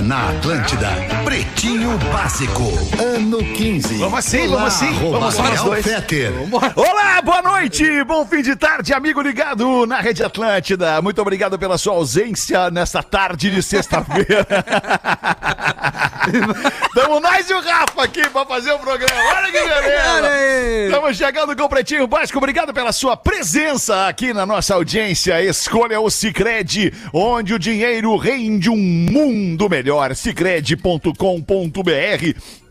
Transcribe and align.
Agora 0.00 0.02
na 0.02 0.30
Atlântida, 0.30 0.88
Pretinho 1.24 1.96
Básico, 2.12 2.62
ano 2.98 3.38
15. 3.38 3.98
Vamos 3.98 4.18
assim, 4.18 4.48
vamos 4.48 4.66
assim. 4.66 4.92
Vamos 5.10 5.34
só 5.34 5.42
nós 5.42 5.50
Rafael 5.50 5.64
dois. 5.64 5.84
Fetter. 5.84 6.32
Olá, 6.74 7.22
boa 7.22 7.42
noite, 7.42 8.04
bom 8.04 8.26
fim 8.26 8.42
de 8.42 8.56
tarde, 8.56 8.92
amigo 8.92 9.20
ligado 9.20 9.86
na 9.86 10.00
Rede 10.00 10.24
Atlântida. 10.24 11.00
Muito 11.02 11.20
obrigado 11.20 11.58
pela 11.58 11.78
sua 11.78 11.94
ausência 11.94 12.70
nessa 12.70 13.02
tarde 13.02 13.50
de 13.50 13.62
sexta-feira. 13.62 14.46
Tamo 16.94 17.20
nós 17.20 17.48
e 17.48 17.54
o 17.54 17.60
Rafa 17.60 18.04
aqui 18.04 18.28
pra 18.28 18.44
fazer 18.44 18.72
o 18.72 18.78
programa. 18.78 19.20
Olha 19.36 19.46
que 19.46 19.52
beleza! 19.52 20.86
Estamos 20.86 21.16
chegando 21.16 21.56
com 21.56 21.62
o 21.62 21.68
Pretinho 21.68 22.06
Básico. 22.06 22.38
Obrigado 22.38 22.72
pela 22.72 22.92
sua 22.92 23.16
presença 23.16 24.06
aqui 24.06 24.32
na 24.32 24.44
nossa 24.44 24.74
audiência. 24.74 25.42
Escolha 25.42 26.00
o 26.00 26.10
Cicred, 26.10 26.92
onde 27.12 27.54
o 27.54 27.58
dinheiro 27.58 28.14
rende 28.16 28.68
um 28.68 28.76
mundo 28.76 29.68
melhor. 29.68 30.14
Cicred.com.br 30.14 31.10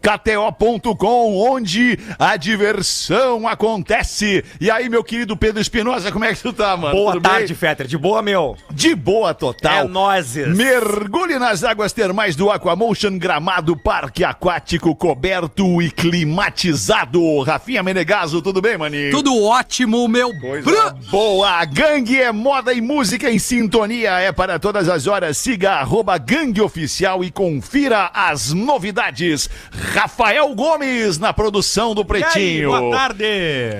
KTO.com, 0.01 1.37
onde 1.37 1.99
a 2.17 2.37
diversão 2.37 3.47
acontece. 3.47 4.43
E 4.59 4.71
aí, 4.71 4.89
meu 4.89 5.03
querido 5.03 5.35
Pedro 5.37 5.61
Espinosa, 5.61 6.11
como 6.11 6.25
é 6.25 6.33
que 6.33 6.41
tu 6.41 6.53
tá, 6.53 6.75
mano? 6.75 6.95
Boa 6.95 7.13
Tudo 7.13 7.23
tarde, 7.23 7.47
bem? 7.47 7.55
Fetter. 7.55 7.87
De 7.87 7.97
boa, 7.97 8.21
meu. 8.21 8.57
De 8.71 8.95
boa 8.95 9.33
total. 9.33 9.85
É 9.85 9.87
nozes. 9.87 10.47
Mergulhe 10.55 11.37
nas 11.37 11.63
águas 11.63 11.93
termais 11.93 12.35
do 12.35 12.49
Aquamotion 12.49 13.17
Gramado, 13.17 13.75
parque 13.75 14.23
aquático 14.23 14.95
coberto 14.95 15.81
e 15.81 15.91
climatizado. 15.91 17.41
Rafinha 17.41 17.83
Menegaso, 17.83 18.41
tudo 18.41 18.61
bem, 18.61 18.77
maninho? 18.77 19.11
Tudo 19.11 19.43
ótimo, 19.43 20.07
meu. 20.07 20.31
Coisa 20.39 20.95
boa! 21.11 21.65
Gangue 21.65 22.21
é 22.21 22.31
moda 22.31 22.73
e 22.73 22.81
música 22.81 23.29
em 23.29 23.39
sintonia. 23.39 24.19
É 24.19 24.31
para 24.31 24.59
todas 24.59 24.87
as 24.87 25.07
horas. 25.07 25.37
Siga 25.37 25.73
arroba 25.73 26.17
Gangue 26.17 26.61
Oficial 26.61 27.23
e 27.23 27.31
confira 27.31 28.11
as 28.13 28.53
novidades. 28.53 29.49
Rafael 29.89 30.53
Gomes 30.53 31.17
na 31.17 31.33
produção 31.33 31.95
do 31.95 32.05
Pretinho. 32.05 32.69
boa 32.69 32.95
tarde. 32.95 33.23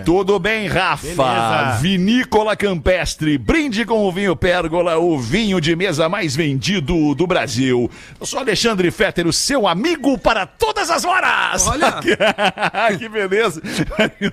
Tudo 0.04 0.40
bem, 0.40 0.68
Rafa? 0.68 1.06
Beleza. 1.06 1.78
Vinícola 1.82 2.56
Campestre. 2.56 3.38
Brinde 3.38 3.86
com 3.86 4.04
o 4.04 4.12
vinho 4.12 4.36
Pérgola, 4.36 4.98
o 4.98 5.20
vinho 5.20 5.62
de 5.62 5.76
mesa 5.76 6.10
mais 6.10 6.36
vendido 6.36 7.14
do 7.14 7.28
Brasil. 7.28 7.90
Eu 8.20 8.26
sou 8.26 8.40
Alexandre 8.40 8.90
Fetter, 8.90 9.28
o 9.28 9.34
seu 9.34 9.68
amigo 9.68 10.18
para 10.18 10.48
todas 10.48 10.90
as 10.90 11.06
horas. 11.06 11.68
Olha. 11.68 12.00
que 12.98 13.08
beleza. 13.08 13.62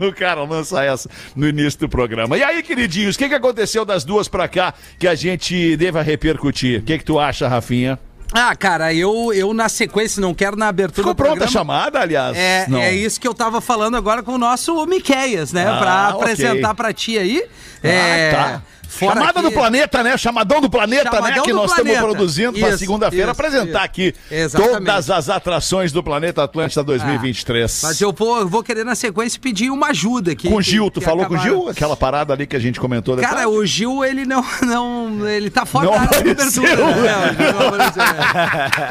O 0.01 0.13
cara 0.13 0.43
lança 0.45 0.83
essa 0.85 1.09
no 1.35 1.47
início 1.47 1.81
do 1.81 1.89
programa. 1.89 2.37
E 2.37 2.43
aí, 2.43 2.63
queridinhos, 2.63 3.17
o 3.17 3.19
que, 3.19 3.29
que 3.29 3.35
aconteceu 3.35 3.85
das 3.85 4.05
duas 4.05 4.29
pra 4.29 4.49
cá 4.49 4.73
que 4.99 5.07
a 5.07 5.15
gente 5.15 5.77
deva 5.77 6.03
repercutir? 6.03 6.81
O 6.81 6.83
que, 6.83 6.99
que 6.99 7.05
tu 7.05 7.19
acha, 7.19 7.49
Rafinha? 7.49 7.99
Ah, 8.33 8.55
cara, 8.57 8.93
eu, 8.93 9.33
eu 9.33 9.55
na 9.55 9.69
sequência, 9.69 10.21
não 10.21 10.35
quero 10.35 10.57
na 10.57 10.69
abertura 10.69 10.97
Ficou 11.09 11.15
do 11.15 11.17
pronta 11.17 11.45
a 11.45 11.49
chamada, 11.49 12.01
aliás? 12.01 12.37
É, 12.37 12.67
Não. 12.69 12.79
é 12.79 12.93
isso 12.93 13.21
que 13.21 13.27
eu 13.27 13.33
tava 13.33 13.61
falando 13.61 13.97
agora 13.97 14.23
com 14.23 14.33
o 14.33 14.39
nosso 14.39 14.85
Miqueias, 14.87 15.53
né? 15.53 15.67
Ah, 15.69 15.79
pra 15.79 16.09
ok. 16.17 16.23
apresentar 16.23 16.75
pra 16.75 16.93
ti 16.93 17.17
aí. 17.19 17.45
É, 17.83 18.31
Ah, 18.35 18.37
tá. 18.37 18.63
Fora 18.89 19.15
Chamada 19.21 19.41
que- 19.43 19.49
do 19.49 19.53
planeta, 19.53 20.03
né? 20.03 20.17
Chamadão 20.17 20.61
do 20.61 20.71
planeta, 20.71 21.05
né? 21.11 21.17
Chamadão 21.17 21.43
Que 21.45 21.51
do 21.53 21.57
nós 21.57 21.73
planeta. 21.75 21.91
estamos 21.97 22.15
produzindo 22.15 22.59
para 22.59 22.79
segunda-feira 22.79 23.31
apresentar 23.33 23.67
isso. 23.69 23.77
aqui 23.79 24.15
Exatamente. 24.31 24.79
todas 24.79 25.11
as 25.11 25.29
atrações 25.29 25.93
do 25.93 26.03
Planeta 26.03 26.43
Atlântida 26.45 26.83
2023. 26.83 27.81
Mas 27.83 28.01
eu 28.01 28.13
vou, 28.13 28.39
eu 28.41 28.49
vou 28.49 28.63
querer 28.63 28.85
na 28.85 28.95
sequência 28.95 29.39
pedir 29.41 29.71
uma 29.71 29.89
ajuda 29.89 30.33
aqui. 30.33 30.49
Com 30.49 30.57
o 30.57 30.59
que- 30.59 30.71
Gil, 30.71 30.91
tu 30.91 31.01
que 31.01 31.05
falou 31.07 31.27
com 31.27 31.35
o 31.35 31.37
acabaram- 31.37 31.61
Gil? 31.63 31.69
Aquela 31.71 31.97
parada 31.97 32.33
ali 32.33 32.47
que 32.47 32.57
a 32.57 32.59
gente 32.59 32.79
comentou? 32.81 33.17
Cara, 33.17 33.49
o 33.49 33.65
Gil, 33.67 34.05
ele 34.05 34.25
não, 34.25 34.45
não. 34.63 35.27
Ele 35.29 35.51
tá 35.51 35.65
fora 35.67 35.87
Não 35.87 35.93
da 35.95 36.01
área 36.01 36.23
de 36.23 36.31
apareceu. 36.31 36.63
cobertura. 36.63 37.03
né? 37.03 37.31
o 37.31 37.35
Gil 37.37 37.53
não 37.53 37.69
apareceu. 37.69 38.03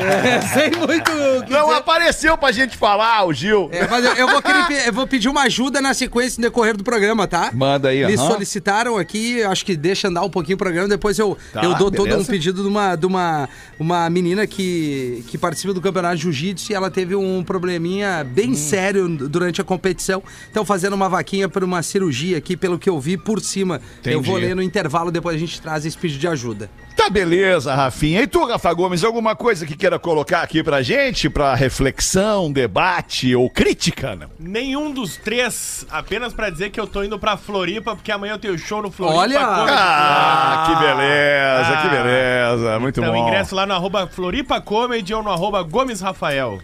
É, 0.05 0.41
sem 0.41 0.71
muito. 0.79 1.11
que 1.45 1.51
Não 1.51 1.65
dizer. 1.65 1.77
apareceu 1.77 2.37
pra 2.37 2.51
gente 2.51 2.77
falar, 2.77 3.25
o 3.25 3.33
Gil. 3.33 3.69
É, 3.71 3.87
mas 3.87 4.03
eu, 4.05 4.13
eu 4.13 4.27
vou 4.27 4.41
querer, 4.41 4.87
eu 4.87 4.93
vou 4.93 5.07
pedir 5.07 5.29
uma 5.29 5.43
ajuda 5.43 5.81
na 5.81 5.93
sequência 5.93 6.39
no 6.41 6.43
decorrer 6.47 6.75
do 6.77 6.83
programa, 6.83 7.27
tá? 7.27 7.49
Manda 7.53 7.89
aí, 7.89 8.05
Me 8.05 8.15
aham. 8.15 8.27
solicitaram 8.31 8.97
aqui, 8.97 9.43
acho 9.43 9.65
que 9.65 9.75
deixa 9.85 10.07
andar 10.07 10.23
um 10.23 10.29
pouquinho 10.29 10.55
o 10.55 10.57
programa, 10.57 10.87
depois 10.87 11.17
eu, 11.19 11.37
Tá, 11.53 11.63
eu 11.63 11.75
dou 11.75 11.91
todo 11.91 12.05
beleza. 12.07 12.21
um 12.23 12.25
pedido 12.25 12.61
de 12.63 12.67
uma, 12.67 12.95
de 12.95 13.05
uma, 13.05 13.47
uma 13.79 14.09
menina 14.09 14.47
que, 14.47 15.23
que 15.27 15.37
participa 15.37 15.73
do 15.73 15.79
campeonato 15.81 16.15
de 16.17 16.23
jiu-jitsu 16.23 16.71
e 16.71 16.75
ela 16.75 16.89
teve 16.89 17.15
um 17.15 17.43
probleminha 17.43 18.23
bem 18.23 18.51
Hum. 18.51 18.55
sério 18.55 19.07
durante 19.07 19.61
a 19.61 19.63
competição. 19.63 20.23
Então, 20.49 20.65
fazendo 20.65 20.93
uma 20.93 21.07
vaquinha 21.09 21.47
para 21.47 21.63
uma 21.63 21.81
cirurgia 21.83 22.37
aqui, 22.37 22.57
pelo 22.57 22.79
que 22.79 22.89
eu 22.89 22.99
vi 22.99 23.17
por 23.17 23.39
cima. 23.41 23.79
Eu 24.03 24.13
Entendi. 24.13 24.27
vou 24.29 24.37
ler 24.39 24.55
no 24.55 24.61
intervalo, 24.61 25.11
depois 25.11 25.35
a 25.35 25.39
gente 25.39 25.61
traz 25.61 25.85
esse 25.85 25.97
pedido 25.97 26.19
de 26.19 26.27
ajuda. 26.27 26.69
Tá 26.95 27.09
beleza, 27.09 27.75
Rafinha. 27.75 28.21
E 28.21 28.27
tu, 28.27 28.45
Rafa 28.45 28.73
Gomes, 28.73 29.03
alguma 29.03 29.35
coisa 29.35 29.65
que 29.65 29.75
queira 29.75 29.99
colocar 29.99 30.41
aqui 30.41 30.63
pra 30.63 30.81
gente, 30.81 31.29
pra 31.29 31.53
reflexão, 31.53 32.51
debate 32.51 33.35
ou 33.35 33.49
crítica? 33.49 34.15
né? 34.15 34.27
Nenhum 34.39 34.91
dos 34.91 35.17
três, 35.17 35.85
apenas 35.91 36.33
pra 36.33 36.49
dizer 36.49 36.69
que 36.71 36.79
eu 36.79 36.87
tô 36.87 37.03
indo 37.03 37.19
pra 37.19 37.37
Floripa, 37.37 37.95
porque 37.95 38.11
amanhã 38.11 38.33
eu 38.33 38.39
tenho 38.39 38.57
show 38.57 38.81
no 38.81 38.89
Floripa. 38.89 39.19
Olha! 39.19 39.39
Comedy 39.45 39.71
Ah, 39.77 40.65
que 40.67 40.75
beleza, 40.85 41.81
que 41.81 41.87
Ah. 41.87 41.89
beleza. 41.91 42.79
Muito 42.79 42.99
Então, 43.01 43.13
bom. 43.13 43.27
ingresso 43.27 43.53
lá 43.55 43.65
no 43.65 43.73
arroba 43.73 44.07
Floripa 44.07 44.61
Comedy 44.61 45.13
ou 45.13 45.21
no 45.21 45.31
arroba 45.31 45.61
Gomes 45.63 46.01
Rafael. 46.01 46.59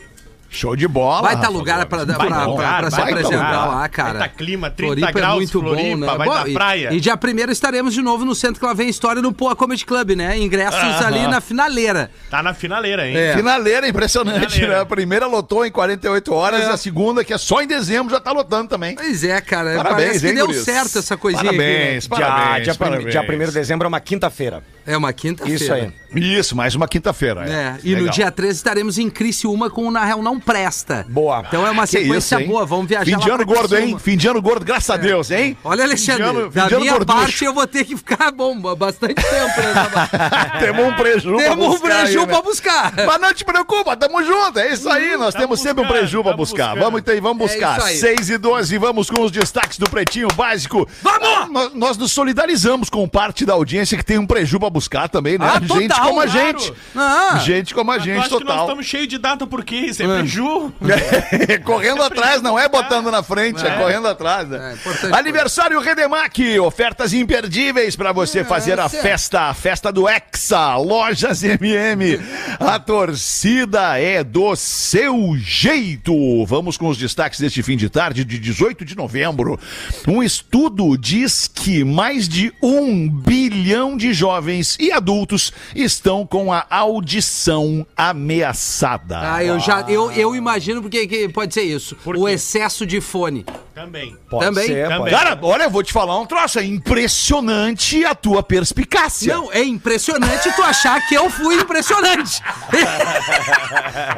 Show 0.53 0.75
de 0.75 0.85
bola. 0.85 1.21
Vai 1.21 1.35
estar 1.35 1.47
tá 1.47 1.49
lugar, 1.53 1.85
pra 1.85 1.99
se 1.99 2.11
apresentar 2.11 2.45
lugar. 2.45 3.67
lá, 3.69 3.87
cara. 3.87 4.19
Vai 4.19 4.27
tá 4.27 4.35
clima, 4.35 4.69
30 4.69 4.85
Floripa 4.87 5.09
é 5.09 5.13
graus, 5.13 5.35
muito 5.37 5.61
bom, 5.61 5.69
Floripa, 5.69 5.95
né? 5.95 6.07
vai 6.17 6.27
Bom, 6.27 6.33
dar 6.33 6.49
e- 6.49 6.53
praia. 6.53 6.93
E, 6.93 6.99
dia 6.99 7.15
primeiro 7.15 7.53
estaremos 7.53 7.93
de 7.93 8.01
novo 8.01 8.25
no 8.25 8.35
Centro 8.35 8.59
que 8.59 8.65
lá 8.65 8.73
vem 8.73 8.89
história 8.89 9.21
no 9.21 9.31
Poa 9.31 9.55
Comedy 9.55 9.85
Club, 9.85 10.11
né? 10.11 10.37
Ingressos 10.37 11.01
ali 11.01 11.25
na 11.25 11.39
finaleira. 11.39 12.11
Tá 12.29 12.43
na 12.43 12.53
finaleira, 12.53 13.07
hein? 13.07 13.15
É. 13.15 13.33
Finaleira, 13.33 13.87
impressionante, 13.87 14.39
Finaleira. 14.55 14.75
né? 14.75 14.81
A 14.81 14.85
primeira 14.85 15.25
lotou 15.25 15.65
em 15.65 15.71
48 15.71 16.33
horas 16.33 16.61
É. 16.63 16.69
a 16.71 16.75
segunda, 16.75 17.23
que 17.23 17.33
é 17.33 17.37
só 17.37 17.61
em 17.61 17.67
dezembro, 17.67 18.11
já 18.13 18.19
tá 18.19 18.33
lotando 18.33 18.67
também. 18.67 18.95
Pois 18.95 19.23
é, 19.23 19.39
cara. 19.39 19.75
Parabéns, 19.77 20.07
Parece 20.07 20.19
que 20.19 20.27
hein, 20.27 20.35
deu 20.35 20.47
guris? 20.47 20.63
certo 20.63 20.99
essa 20.99 21.15
coisinha 21.15 21.45
Parabéns, 21.45 22.05
aqui. 22.07 22.15
Dia, 22.17 22.25
parabéns, 22.27 22.63
dia, 22.65 22.75
parabéns. 22.75 23.11
dia 23.11 23.21
1 23.21 23.45
de 23.45 23.51
dezembro 23.53 23.85
é 23.85 23.87
uma 23.87 24.01
quinta-feira. 24.01 24.57
Né? 24.57 24.63
É 24.85 24.97
uma 24.97 25.13
quinta-feira. 25.13 25.63
Isso 25.63 25.71
aí. 25.73 25.93
Isso, 26.13 26.55
mais 26.57 26.75
uma 26.75 26.87
quinta-feira. 26.87 27.45
É, 27.49 27.77
e 27.83 27.95
no 27.95 28.09
dia 28.09 28.29
13 28.31 28.57
estaremos 28.57 28.97
em 28.97 29.09
Criciúma 29.09 29.69
com 29.69 29.87
o 29.87 29.91
Na 29.91 30.03
Real 30.03 30.21
Não 30.21 30.40
Presta. 30.45 31.05
Boa. 31.09 31.43
Então 31.47 31.65
é 31.65 31.71
uma 31.71 31.83
Que 31.83 31.91
sequência 31.99 32.37
isso, 32.39 32.47
boa. 32.47 32.65
Vamos 32.65 32.87
viajar 32.87 33.05
Fim 33.05 33.17
de 33.17 33.29
ano 33.29 33.45
gordo, 33.45 33.77
hein? 33.77 33.97
Fim 33.99 34.17
de 34.17 34.27
ano 34.27 34.41
gordo, 34.41 34.65
graças 34.65 34.89
a 34.89 34.97
Deus, 34.97 35.31
hein? 35.31 35.57
Olha, 35.63 35.83
Alexandre, 35.83 36.23
Fim 36.25 36.31
de 36.33 36.37
ano- 36.39 36.51
fim 36.51 36.59
da 36.59 36.67
de 36.67 36.73
ano 36.73 36.81
minha 36.81 36.93
gorducho. 36.93 37.17
parte 37.19 37.45
eu 37.45 37.53
vou 37.53 37.67
ter 37.67 37.85
que 37.85 37.95
ficar 37.97 38.31
bom 38.31 38.59
bastante 38.75 39.15
tempo 39.15 39.61
nessa 39.61 40.51
Temos 40.59 40.85
um 40.85 40.93
preju 40.93 41.37
Temos 41.37 41.67
um 41.75 41.79
preju 41.79 42.19
aí, 42.21 42.25
né? 42.25 42.33
pra 42.33 42.41
buscar. 42.41 42.93
Mas 43.05 43.21
não 43.21 43.33
te 43.33 43.45
preocupa, 43.45 43.95
tamo 43.95 44.23
junto, 44.23 44.59
é 44.59 44.73
isso 44.73 44.89
aí, 44.89 45.15
nós 45.17 45.33
Tamo 45.33 45.45
temos 45.45 45.59
sempre 45.61 45.83
um 45.83 45.87
preju 45.87 46.23
pra 46.23 46.33
buscar. 46.33 46.69
buscando. 46.69 46.83
Vamos 46.83 46.99
então, 47.01 47.21
vamos 47.21 47.51
É 47.51 47.53
buscar. 47.53 47.81
aí. 47.83 47.97
6 47.97 48.29
e 48.29 48.37
12, 48.37 48.77
vamos 48.77 49.09
com 49.09 49.21
os 49.23 49.31
destaques 49.31 49.77
do 49.77 49.89
Pretinho 49.89 50.27
Básico. 50.35 50.87
Vamos! 51.01 51.49
nós, 51.51 51.73
nós 51.73 51.97
nos 51.97 52.11
solidarizamos 52.11 52.89
com 52.89 53.07
parte 53.07 53.45
da 53.45 53.53
audiência 53.53 53.97
que 53.97 54.05
tem 54.05 54.17
um 54.17 54.25
preju 54.27 54.59
pra 54.59 54.69
buscar 54.69 55.09
também, 55.09 55.37
né? 55.37 55.45
Ah, 55.45 55.59
gente 55.59 55.87
total, 55.89 56.07
como 56.07 56.21
a 56.21 56.25
claro. 56.27 56.39
gente. 56.47 56.73
Ah. 56.95 57.37
Gente 57.43 57.73
como 57.73 57.91
a 57.91 57.97
gente, 57.97 58.13
que 58.13 58.19
nós 58.19 58.29
total. 58.29 58.61
estamos 58.61 58.85
cheios 58.85 59.07
de 59.07 59.17
data 59.17 59.45
por 59.47 59.63
quê? 59.63 59.75
Isso 59.77 60.01
é 60.03 60.05
preju. 60.31 60.73
correndo 61.63 62.01
atrás, 62.03 62.41
não 62.41 62.57
é 62.57 62.67
botando 62.69 63.11
na 63.11 63.21
frente, 63.21 63.65
é, 63.65 63.77
correndo 63.77 64.07
atrás. 64.07 64.47
Né? 64.47 64.77
É, 65.03 65.15
Aniversário 65.15 65.79
Redemac, 65.79 66.59
ofertas 66.59 67.13
imperdíveis 67.13 67.95
para 67.95 68.11
você 68.11 68.43
fazer 68.43 68.79
a 68.79 68.85
é- 68.85 68.89
festa, 68.89 69.41
a 69.49 69.53
festa 69.53 69.91
do 69.91 70.07
Hexa, 70.07 70.75
Lojas 70.77 71.43
MM. 71.43 72.19
A 72.59 72.79
torcida 72.79 73.99
é 73.99 74.23
do 74.23 74.55
seu 74.55 75.35
jeito. 75.37 76.45
Vamos 76.45 76.77
com 76.77 76.87
os 76.87 76.97
destaques 76.97 77.39
deste 77.39 77.61
fim 77.61 77.75
de 77.75 77.89
tarde 77.89 78.23
de 78.23 78.39
18 78.39 78.85
de 78.85 78.95
novembro. 78.95 79.59
Um 80.07 80.23
estudo 80.23 80.97
diz 80.97 81.47
que 81.47 81.83
mais 81.83 82.27
de 82.27 82.53
um 82.61 83.09
bilhão 83.09 83.97
de 83.97 84.13
jovens 84.13 84.77
e 84.79 84.91
adultos 84.91 85.51
estão 85.75 86.25
com 86.25 86.53
a 86.53 86.65
audição 86.69 87.85
ameaçada. 87.95 89.19
Ah, 89.21 89.43
eu 89.43 89.59
já 89.59 89.81
eu, 89.87 90.11
eu 90.11 90.20
imagino 90.35 90.81
porque 90.81 91.07
que 91.07 91.29
pode 91.29 91.53
ser 91.53 91.63
isso. 91.63 91.95
Por 92.03 92.15
o 92.17 92.25
quê? 92.25 92.31
excesso 92.31 92.85
de 92.85 92.99
fone. 93.01 93.45
Também. 93.73 94.15
Pode 94.29 94.45
Também. 94.45 94.65
ser, 94.67 94.83
Também. 94.83 94.97
pode 94.99 95.11
Cara, 95.11 95.39
olha, 95.41 95.63
eu 95.63 95.69
vou 95.69 95.81
te 95.81 95.91
falar 95.93 96.19
um 96.19 96.25
troço. 96.25 96.59
É 96.59 96.63
impressionante 96.63 98.03
a 98.05 98.13
tua 98.13 98.43
perspicácia. 98.43 99.33
Não, 99.33 99.51
é 99.51 99.63
impressionante 99.63 100.51
tu 100.55 100.61
achar 100.61 100.99
que 101.07 101.15
eu 101.15 101.29
fui 101.29 101.55
impressionante. 101.55 102.41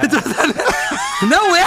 Tá- 0.04 1.26
Não 1.26 1.56
é. 1.56 1.64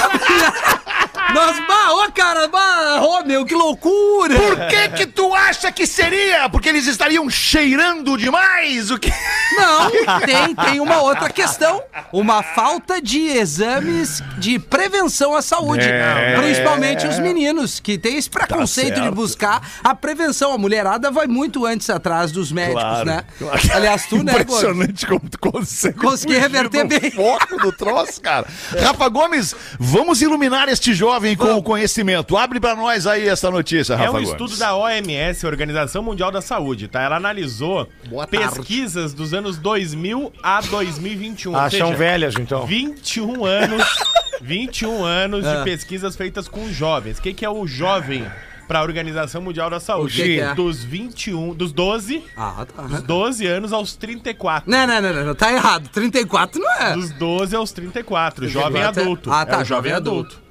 Nós, 1.34 1.56
bah, 1.66 1.92
ô 1.92 2.12
cara, 2.12 2.48
bah, 2.48 3.00
ô 3.02 3.24
meu, 3.24 3.44
que 3.44 3.54
loucura! 3.54 4.34
Por 4.38 4.56
que 4.68 4.88
que 4.90 5.06
tu 5.06 5.34
acha 5.34 5.70
que 5.72 5.86
seria? 5.86 6.48
Porque 6.48 6.68
eles 6.68 6.86
estariam 6.86 7.28
cheirando 7.28 8.16
demais? 8.16 8.90
O 8.90 8.98
que? 8.98 9.10
Não, 9.56 9.90
tem, 10.24 10.54
tem 10.54 10.80
uma 10.80 11.00
outra 11.02 11.28
questão. 11.30 11.82
Uma 12.12 12.42
falta 12.42 13.00
de 13.02 13.20
exames 13.26 14.22
de 14.38 14.58
prevenção 14.58 15.34
à 15.34 15.42
saúde. 15.42 15.84
É. 15.86 16.36
Principalmente 16.40 17.06
os 17.06 17.18
meninos, 17.18 17.80
que 17.80 17.98
tem 17.98 18.16
esse 18.16 18.30
preconceito 18.30 18.94
de 18.94 19.00
certo. 19.00 19.14
buscar 19.14 19.60
a 19.82 19.94
prevenção. 19.94 20.52
A 20.52 20.58
mulherada 20.58 21.10
vai 21.10 21.26
muito 21.26 21.66
antes 21.66 21.90
atrás 21.90 22.30
dos 22.32 22.52
médicos, 22.52 22.82
Claro, 22.82 23.06
né? 23.06 23.24
claro. 23.38 23.60
Aliás, 23.74 24.06
tu, 24.06 24.22
né? 24.22 24.32
Impressionante 24.32 25.06
como 25.06 25.28
tu 25.28 25.38
consegue 25.38 25.98
Consegui 25.98 26.38
reverter 26.38 26.86
bem. 26.86 27.10
foco 27.10 27.56
do 27.58 27.72
troço, 27.72 28.20
cara. 28.20 28.46
Rafa 28.80 29.08
Gomes, 29.08 29.54
vamos 29.78 30.22
iluminar 30.22 30.68
este 30.68 30.94
jovem 31.16 31.34
com 31.36 31.54
o 31.56 31.62
conhecimento. 31.62 32.36
Abre 32.36 32.60
pra 32.60 32.74
nós 32.76 33.06
aí 33.06 33.26
essa 33.26 33.50
notícia, 33.50 33.94
É 33.94 33.96
Rafa 33.96 34.10
um 34.10 34.12
Gomes. 34.14 34.28
estudo 34.30 34.56
da 34.58 34.76
OMS, 34.76 35.46
Organização 35.46 36.02
Mundial 36.02 36.30
da 36.30 36.42
Saúde, 36.42 36.88
tá? 36.88 37.00
Ela 37.02 37.16
analisou 37.16 37.88
Boa 38.08 38.26
tarde. 38.26 38.48
pesquisas 38.56 39.14
dos 39.14 39.32
anos 39.32 39.56
2000 39.56 40.30
a 40.42 40.60
2021. 40.60 41.52
ou 41.52 41.58
Ah, 41.58 41.70
são 41.70 41.88
seja, 41.88 41.94
velhas, 41.94 42.34
então. 42.38 42.66
21 42.66 43.44
anos, 43.46 43.82
21 44.42 45.04
anos 45.04 45.46
Ah. 45.46 45.56
de 45.56 45.64
pesquisas 45.64 46.14
feitas 46.14 46.48
com 46.48 46.70
jovens. 46.70 47.18
O 47.18 47.22
que, 47.22 47.32
que 47.32 47.44
é 47.44 47.50
o 47.50 47.66
jovem 47.66 48.26
para 48.68 48.80
a 48.80 48.82
Organização 48.82 49.40
Mundial 49.40 49.70
da 49.70 49.80
Saúde? 49.80 50.14
Que 50.16 50.22
que 50.34 50.40
é? 50.40 50.54
Dos 50.54 50.84
21, 50.84 51.54
dos 51.54 51.72
12, 51.72 52.22
Ah, 52.36 52.66
tá. 52.66 52.82
dos 52.82 53.00
12 53.02 53.46
anos 53.46 53.72
aos 53.72 53.96
34. 53.96 54.70
Não, 54.70 54.86
não, 54.86 55.00
não, 55.00 55.24
não, 55.24 55.34
tá 55.34 55.50
errado. 55.50 55.88
34 55.88 56.60
não 56.60 56.72
é. 56.74 56.92
Dos 56.92 57.10
12 57.12 57.56
aos 57.56 57.72
34, 57.72 58.46
jovem 58.48 58.72
34 58.82 59.00
é- 59.00 59.02
adulto. 59.04 59.32
Ah, 59.32 59.46
tá, 59.46 59.58
É 59.60 59.62
o 59.62 59.64
jovem 59.64 59.92
adulto. 59.92 60.44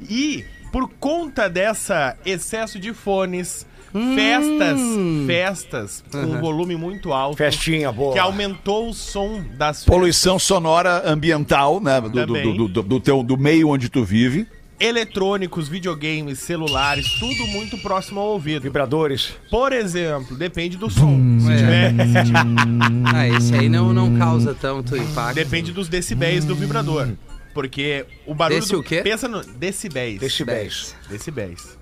E 0.00 0.44
por 0.72 0.88
conta 1.00 1.48
dessa 1.48 2.16
excesso 2.26 2.78
de 2.78 2.92
fones, 2.92 3.66
festas, 4.16 4.80
festas 5.26 6.04
com 6.10 6.18
um 6.18 6.40
volume 6.40 6.74
muito 6.76 7.12
alto, 7.12 7.36
Festinha 7.36 7.92
boa. 7.92 8.12
que 8.12 8.18
aumentou 8.18 8.88
o 8.90 8.92
som 8.94 9.42
das 9.56 9.84
Poluição 9.84 10.38
sonora 10.38 11.02
ambiental, 11.08 11.80
né? 11.80 12.00
Do, 12.00 12.08
do, 12.10 12.26
do, 12.26 12.68
do, 12.68 12.82
do 12.82 13.00
teu, 13.00 13.22
do 13.22 13.36
meio 13.38 13.68
onde 13.68 13.88
tu 13.88 14.04
vive. 14.04 14.48
eletrônicos, 14.80 15.68
videogames, 15.68 16.40
celulares, 16.40 17.06
tudo 17.20 17.46
muito 17.46 17.78
próximo 17.78 18.18
ao 18.20 18.30
ouvido. 18.30 18.62
Vibradores. 18.62 19.32
Por 19.48 19.72
exemplo, 19.72 20.36
depende 20.36 20.76
do 20.76 20.90
som. 20.90 21.16
Se 21.40 21.56
tiver, 21.56 21.90
se 21.92 22.24
tiver- 22.24 23.14
Ah, 23.14 23.28
esse 23.28 23.54
aí 23.54 23.68
não, 23.68 23.92
não 23.92 24.18
causa 24.18 24.52
tanto 24.54 24.96
impacto. 24.96 25.36
depende 25.36 25.70
dos 25.70 25.88
decibéis 25.88 26.44
do 26.44 26.54
vibrador. 26.56 27.08
Porque 27.54 28.04
o 28.26 28.34
barulho 28.34 28.60
Desse 28.60 28.72
do, 28.72 28.80
o 28.80 28.82
quê? 28.82 29.00
pensa 29.00 29.28
no 29.28 29.42
decibéis. 29.42 30.20
Decibéis. 30.20 30.94
Decibéis. 31.08 31.78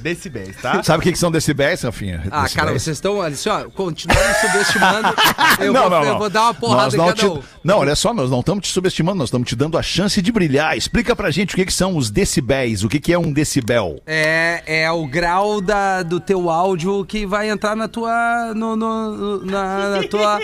Decibéis, 0.00 0.56
tá? 0.60 0.82
Sabe 0.84 0.98
o 1.00 1.02
que, 1.02 1.12
que 1.12 1.18
são 1.18 1.30
decibéis, 1.30 1.82
Rafinha? 1.82 2.18
Ah, 2.30 2.42
Decibéis. 2.42 2.54
cara, 2.54 2.72
vocês 2.72 2.96
estão 2.96 3.20
assim, 3.20 3.48
ó, 3.48 3.64
continuando 3.70 4.20
subestimando. 4.40 5.08
Eu, 5.60 5.72
não, 5.72 5.80
vou, 5.82 5.90
não, 5.90 6.02
eu 6.04 6.12
não. 6.12 6.18
vou 6.18 6.30
dar 6.30 6.42
uma 6.42 6.54
porrada 6.54 6.82
Nós 6.84 6.94
em 6.94 6.96
não, 6.98 7.06
cada 7.08 7.20
te- 7.20 7.26
um. 7.26 7.42
não, 7.64 7.78
olha 7.78 7.96
só, 7.96 8.14
nós 8.14 8.30
não 8.30 8.40
estamos 8.40 8.66
te 8.66 8.72
subestimando, 8.72 9.18
nós 9.18 9.28
estamos 9.28 9.48
te 9.48 9.56
dando 9.56 9.76
a 9.76 9.82
chance 9.82 10.22
de 10.22 10.30
brilhar. 10.30 10.76
Explica 10.76 11.16
pra 11.16 11.30
gente 11.30 11.54
o 11.54 11.56
que, 11.56 11.64
que 11.66 11.72
são 11.72 11.96
os 11.96 12.10
decibéis, 12.10 12.84
o 12.84 12.88
que, 12.88 13.00
que 13.00 13.12
é 13.12 13.18
um 13.18 13.32
decibel. 13.32 14.00
É, 14.06 14.62
é 14.84 14.90
o 14.92 15.04
grau 15.06 15.60
da, 15.60 16.02
do 16.04 16.20
teu 16.20 16.48
áudio 16.48 17.04
que 17.04 17.26
vai 17.26 17.50
entrar 17.50 17.74
na 17.74 17.88
tua. 17.88 18.52
No, 18.54 18.76
no- 18.76 19.44
na, 19.44 19.88
na 20.00 20.02
tua. 20.08 20.38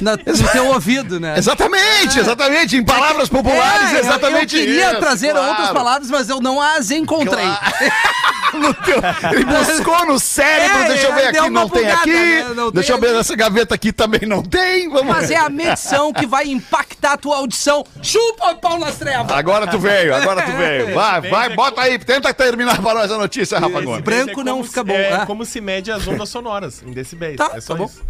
na- 0.00 0.16
no 0.16 0.48
teu 0.52 0.66
ouvido, 0.66 1.18
né? 1.18 1.38
Exatamente, 1.38 2.18
exatamente, 2.18 2.76
em 2.76 2.84
palavras 2.84 3.28
populares, 3.28 3.92
É, 3.92 3.94
eu- 3.96 4.00
exatamente 4.00 4.56
Eu, 4.56 4.64
queria 4.66 4.90
isso, 4.90 5.00
trazer 5.00 5.30
claro. 5.32 5.48
outras 5.48 5.70
palavras, 5.70 6.10
mas 6.10 6.28
eu 6.28 6.40
não 6.40 6.60
as 6.60 6.90
encontrei. 6.90 7.46
No 8.54 8.71
teu- 8.74 9.00
ele 9.32 9.44
buscou 9.44 10.06
no 10.06 10.18
cérebro, 10.18 10.78
É, 10.78 10.88
deixa 10.88 11.06
eu 11.06 11.14
ver 11.14 11.22
é, 11.22 11.28
aqui, 11.28 11.50
não 11.50 11.68
tem 11.68 11.82
bugada, 11.82 12.00
aqui. 12.00 12.10
né? 12.12 12.52
Não 12.54 12.70
deixa 12.70 12.86
tem 12.88 12.96
eu 12.96 13.00
ver 13.00 13.08
ali. 13.08 13.16
nessa 13.18 13.36
gaveta 13.36 13.74
aqui 13.74 13.92
também 13.92 14.20
não 14.26 14.42
tem. 14.42 14.88
Vamos 14.88 15.06
Mas 15.14 15.30
é 15.30 15.36
a 15.36 15.48
medição 15.48 16.12
que 16.12 16.26
vai 16.26 16.46
impactar 16.48 17.12
a 17.12 17.16
tua 17.16 17.36
audição. 17.36 17.84
Chupa 18.02 18.50
o 18.52 18.56
pau 18.56 18.78
nas 18.78 18.96
trevas! 18.96 19.30
Agora 19.32 19.66
tu 19.66 19.78
veio, 19.78 20.14
agora 20.14 20.42
tu 20.42 20.52
veio. 20.56 20.94
Vai, 20.94 21.20
vai, 21.22 21.56
bota 21.56 21.80
aí, 21.82 21.98
tenta 21.98 22.32
terminar 22.34 22.80
para 22.80 22.94
nós 23.00 23.10
a 23.10 23.18
notícia, 23.18 23.58
Rafa 23.58 23.80
Gomes. 23.80 24.02
Branco 24.02 24.26
Decibéis 24.26 24.46
não 24.46 24.64
fica 24.64 24.84
bom, 24.84 24.92
É 24.94 25.14
ah. 25.14 25.26
como 25.26 25.44
se 25.44 25.60
mede 25.60 25.90
as 25.92 26.06
ondas 26.06 26.28
sonoras 26.28 26.82
em 26.82 26.92
decibéis. 26.92 27.36
Tá, 27.36 27.50
é 27.54 27.60
só 27.60 27.74
tá 27.74 27.78
bom. 27.78 27.84
isso. 27.86 28.02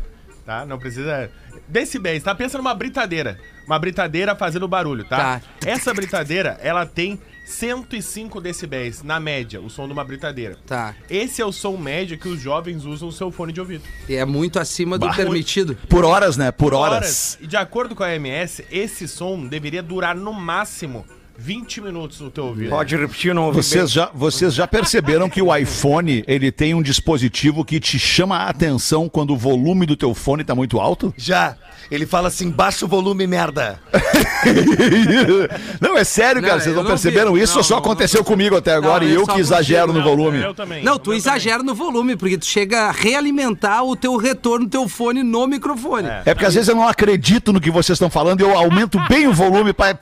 Tá? 0.45 0.67
Não 0.67 0.79
precisa. 0.79 1.31
Decibéis, 1.69 2.23
tá? 2.23 2.35
Pensa 2.35 2.59
numa 2.59 2.75
britadeira. 2.75 3.39
Uma 3.67 3.79
britadeira 3.79 4.35
fazendo 4.35 4.67
barulho, 4.67 5.05
tá? 5.05 5.17
Tá. 5.17 5.41
Essa 5.65 5.95
britadeira, 5.95 6.59
ela 6.63 6.85
tem 6.85 7.21
105 7.45 8.41
decibéis, 8.41 9.03
na 9.03 9.19
média, 9.21 9.61
o 9.61 9.69
som 9.69 9.87
de 9.87 9.93
uma 9.93 10.05
britadeira. 10.05 10.57
Tá. 10.67 10.95
Esse 11.11 11.43
é 11.43 11.45
o 11.45 11.53
som 11.53 11.77
médio 11.77 12.17
que 12.19 12.29
os 12.29 12.41
jovens 12.41 12.85
usam 12.85 13.09
no 13.09 13.13
seu 13.13 13.31
fone 13.31 13.53
de 13.53 13.61
ouvido. 13.61 13.85
E 14.09 14.15
é 14.15 14.25
muito 14.25 14.59
acima 14.59 14.99
do 14.99 15.07
Bah. 15.07 15.15
permitido. 15.15 15.77
Por 15.89 16.05
horas, 16.05 16.37
né? 16.37 16.51
Por 16.53 16.73
horas. 16.75 17.39
E 17.41 17.47
de 17.47 17.57
acordo 17.57 17.95
com 17.95 18.03
a 18.03 18.09
OMS, 18.09 18.65
esse 18.71 19.07
som 19.09 19.47
deveria 19.47 19.83
durar 19.83 20.15
no 20.17 20.33
máximo 20.33 21.05
20 21.43 21.81
minutos 21.81 22.21
no 22.21 22.31
teu 22.31 22.45
ouvido. 22.47 22.71
Pode 22.71 22.97
repetir, 22.97 23.35
não 23.35 23.47
ouvi 23.47 23.57
Vocês 23.57 23.91
já, 23.91 24.09
vocês 24.15 24.55
já 24.55 24.65
perceberam 24.65 25.29
que 25.29 25.43
o 25.43 25.55
iPhone, 25.55 26.23
ele 26.29 26.53
tem 26.53 26.73
um 26.73 26.81
dispositivo 26.81 27.65
que 27.65 27.81
te 27.81 27.99
chama 27.99 28.37
a 28.37 28.49
atenção 28.49 29.09
quando 29.09 29.33
o 29.33 29.37
volume 29.37 29.85
do 29.85 29.97
teu 29.97 30.15
fone 30.15 30.45
tá 30.45 30.55
muito 30.55 30.79
alto? 30.79 31.13
Já. 31.19 31.57
Ele 31.91 32.07
fala 32.07 32.29
assim, 32.29 32.49
baixa 32.49 32.85
o 32.85 32.89
volume, 32.89 33.27
merda. 33.27 33.79
Não, 35.81 35.99
é 35.99 36.05
sério, 36.05 36.41
Não, 36.41 36.49
cara, 36.49 36.61
vocês 36.61 36.75
não 36.75 36.83
não 36.83 36.91
perceberam 36.91 37.35
vi. 37.35 37.43
isso 37.43 37.57
Não, 37.57 37.63
só 37.63 37.75
não, 37.75 37.81
aconteceu 37.81 38.21
não. 38.21 38.25
comigo 38.25 38.57
até 38.57 38.73
agora 38.73 39.05
Não, 39.05 39.11
e 39.11 39.15
é 39.15 39.17
eu 39.17 39.27
que 39.27 39.39
exagero 39.39 39.93
no 39.93 40.03
volume? 40.03 40.39
Eu 40.41 40.55
também. 40.55 40.83
Não, 40.83 40.99
tu 40.99 41.13
exagera 41.13 41.63
no 41.63 41.75
volume, 41.75 42.17
porque 42.17 42.39
tu 42.39 42.47
chega 42.47 42.83
a 42.83 42.91
realimentar 42.93 43.85
o 43.85 43.95
teu 43.97 44.17
retorno 44.17 44.65
do 44.67 44.71
teu 44.71 44.89
fone 44.89 45.23
no 45.23 45.47
microfone. 45.47 46.09
É 46.25 46.35
porque 46.35 46.47
às 46.47 46.55
vezes 46.55 46.69
eu 46.69 46.77
não 46.77 46.87
acredito 46.89 47.53
no 47.53 47.61
que 47.61 47.71
vocês 47.71 47.97
estão 47.97 48.09
falando 48.11 48.41
e 48.41 48.43
eu 48.45 48.57
aumento 48.57 48.99
bem 49.09 49.27
o 49.27 49.33
volume 49.33 49.73
pra 49.73 49.95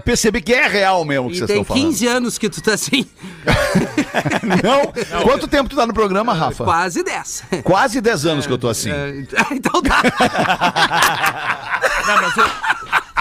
perceber 0.00 0.40
que 0.42 0.52
é 0.52 0.66
real 0.66 0.87
mesmo 1.04 1.26
o 1.26 1.30
que 1.30 1.36
E 1.36 1.38
vocês 1.38 1.48
tem 1.48 1.60
estão 1.60 1.76
falando. 1.76 1.90
15 1.90 2.06
anos 2.06 2.38
que 2.38 2.48
tu 2.48 2.60
tá 2.62 2.74
assim, 2.74 3.06
Não? 4.62 5.22
Quanto 5.22 5.46
tempo 5.48 5.68
tu 5.68 5.76
tá 5.76 5.86
no 5.86 5.94
programa, 5.94 6.32
Rafa? 6.32 6.64
quase 6.64 7.02
10. 7.02 7.42
Quase 7.64 8.00
10 8.00 8.26
anos 8.26 8.46
que 8.46 8.52
eu 8.52 8.58
tô 8.58 8.68
assim. 8.68 8.90
É, 8.90 9.24
então 9.52 9.82
tá. 9.82 10.02
Não, 12.06 12.22
mas 12.22 12.36
o, 12.36 12.50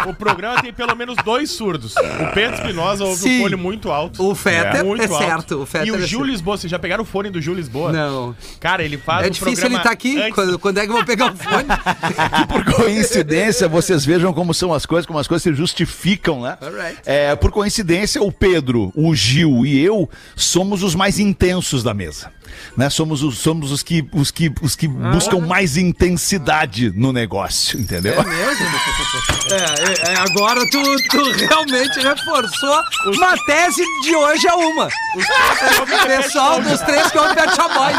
o 0.06 0.14
programa 0.14 0.62
tem 0.62 0.72
pelo 0.74 0.96
menos 0.96 1.16
dois 1.24 1.52
surdos. 1.52 1.96
O 1.96 2.34
Pedro 2.34 2.56
Espinosa 2.58 3.04
ouve 3.04 3.22
Sim. 3.22 3.40
o 3.40 3.44
fone 3.44 3.56
muito 3.56 3.92
alto. 3.92 4.24
O 4.30 4.36
Fetter 4.36 4.86
muito 4.86 5.04
é 5.04 5.08
certo, 5.08 5.62
o 5.62 5.66
Fetter 5.66 5.88
e 5.88 5.92
o 5.92 5.96
é 5.96 6.00
Gil 6.00 6.20
certo. 6.20 6.24
Lisboa, 6.32 6.58
vocês 6.58 6.70
já 6.72 6.80
pegaram 6.80 7.04
o 7.04 7.06
fone 7.06 7.30
do 7.30 7.42
Gil 7.42 7.54
Lisboa? 7.54 7.92
Não. 7.92 8.36
Cara, 8.60 8.84
ele 8.84 8.98
faz 8.98 9.26
É 9.26 9.30
difícil 9.30 9.54
programa 9.54 9.76
ele 9.76 9.78
estar 9.80 9.92
aqui. 9.92 10.18
antes- 10.22 10.36
Quando, 10.36 10.60
quando 10.60 10.78
é 10.78 10.84
que 10.86 10.90
eu 10.92 10.96
vou 10.96 11.06
pegar 11.06 11.34
o 11.34 11.36
fone? 11.36 11.68
Por 12.48 12.74
coincidência, 12.76 13.68
vocês 13.68 14.06
vejam 14.06 14.34
como 14.34 14.54
são 14.54 14.74
as 14.74 14.86
coisas, 14.86 15.06
como 15.06 15.20
as 15.20 15.28
coisas 15.28 15.44
se 15.44 15.54
justificam, 15.54 16.42
né? 16.42 16.58
Alright. 16.62 17.00
É, 17.06 17.36
por 17.36 17.52
coincidência, 17.52 18.22
o 18.22 18.32
Pedro, 18.32 18.92
o 18.96 19.14
Gil 19.16 19.66
e 19.66 19.80
eu 19.84 20.10
somos 20.36 20.84
os 20.84 20.96
mais 20.96 21.20
intensos 21.20 21.84
da 21.84 21.94
mesa. 21.94 22.32
Né? 22.76 22.90
Somos, 22.90 23.22
os, 23.24 23.38
somos 23.38 23.72
os 23.72 23.84
que, 23.84 24.08
os 24.14 24.32
que, 24.32 24.52
os 24.62 24.76
que 24.76 24.88
buscam 24.88 25.40
mais 25.42 25.78
intensidade 25.78 26.92
no 26.96 27.12
negócio, 27.14 27.80
entendeu? 27.80 28.14
É 28.14 28.24
mesmo? 28.24 28.68
É, 29.50 29.87
é, 29.87 29.87
é, 29.88 30.16
agora 30.20 30.60
tu, 30.70 30.82
tu 31.10 31.32
realmente 31.32 32.00
reforçou 32.00 32.84
uma 33.06 33.38
tese 33.46 33.84
de 34.04 34.16
hoje 34.16 34.48
a 34.48 34.56
uma. 34.56 34.88
O 34.88 36.08
pessoal 36.08 36.62
dos 36.62 36.80
três 36.82 37.12
que 37.12 37.18
ouvem 37.18 37.36
Pet 37.36 37.56
Boys. 37.56 37.98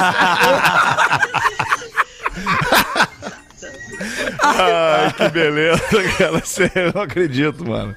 Ai, 4.42 5.12
que 5.16 5.28
beleza, 5.30 5.82
cara. 6.18 6.42
Eu 6.74 6.92
não 6.94 7.02
acredito, 7.02 7.68
mano. 7.68 7.96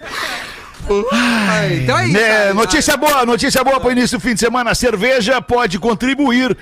Então 1.72 1.98
é 1.98 2.08
isso. 2.08 2.18
É, 2.18 2.54
notícia 2.54 2.98
boa, 2.98 3.26
notícia 3.26 3.64
boa 3.64 3.80
para 3.80 3.90
o 3.90 3.92
início 3.92 4.18
do 4.18 4.22
fim 4.22 4.34
de 4.34 4.40
semana. 4.40 4.72
A 4.72 4.76
cerveja 4.76 5.42
pode 5.42 5.80
contribuir 5.80 6.58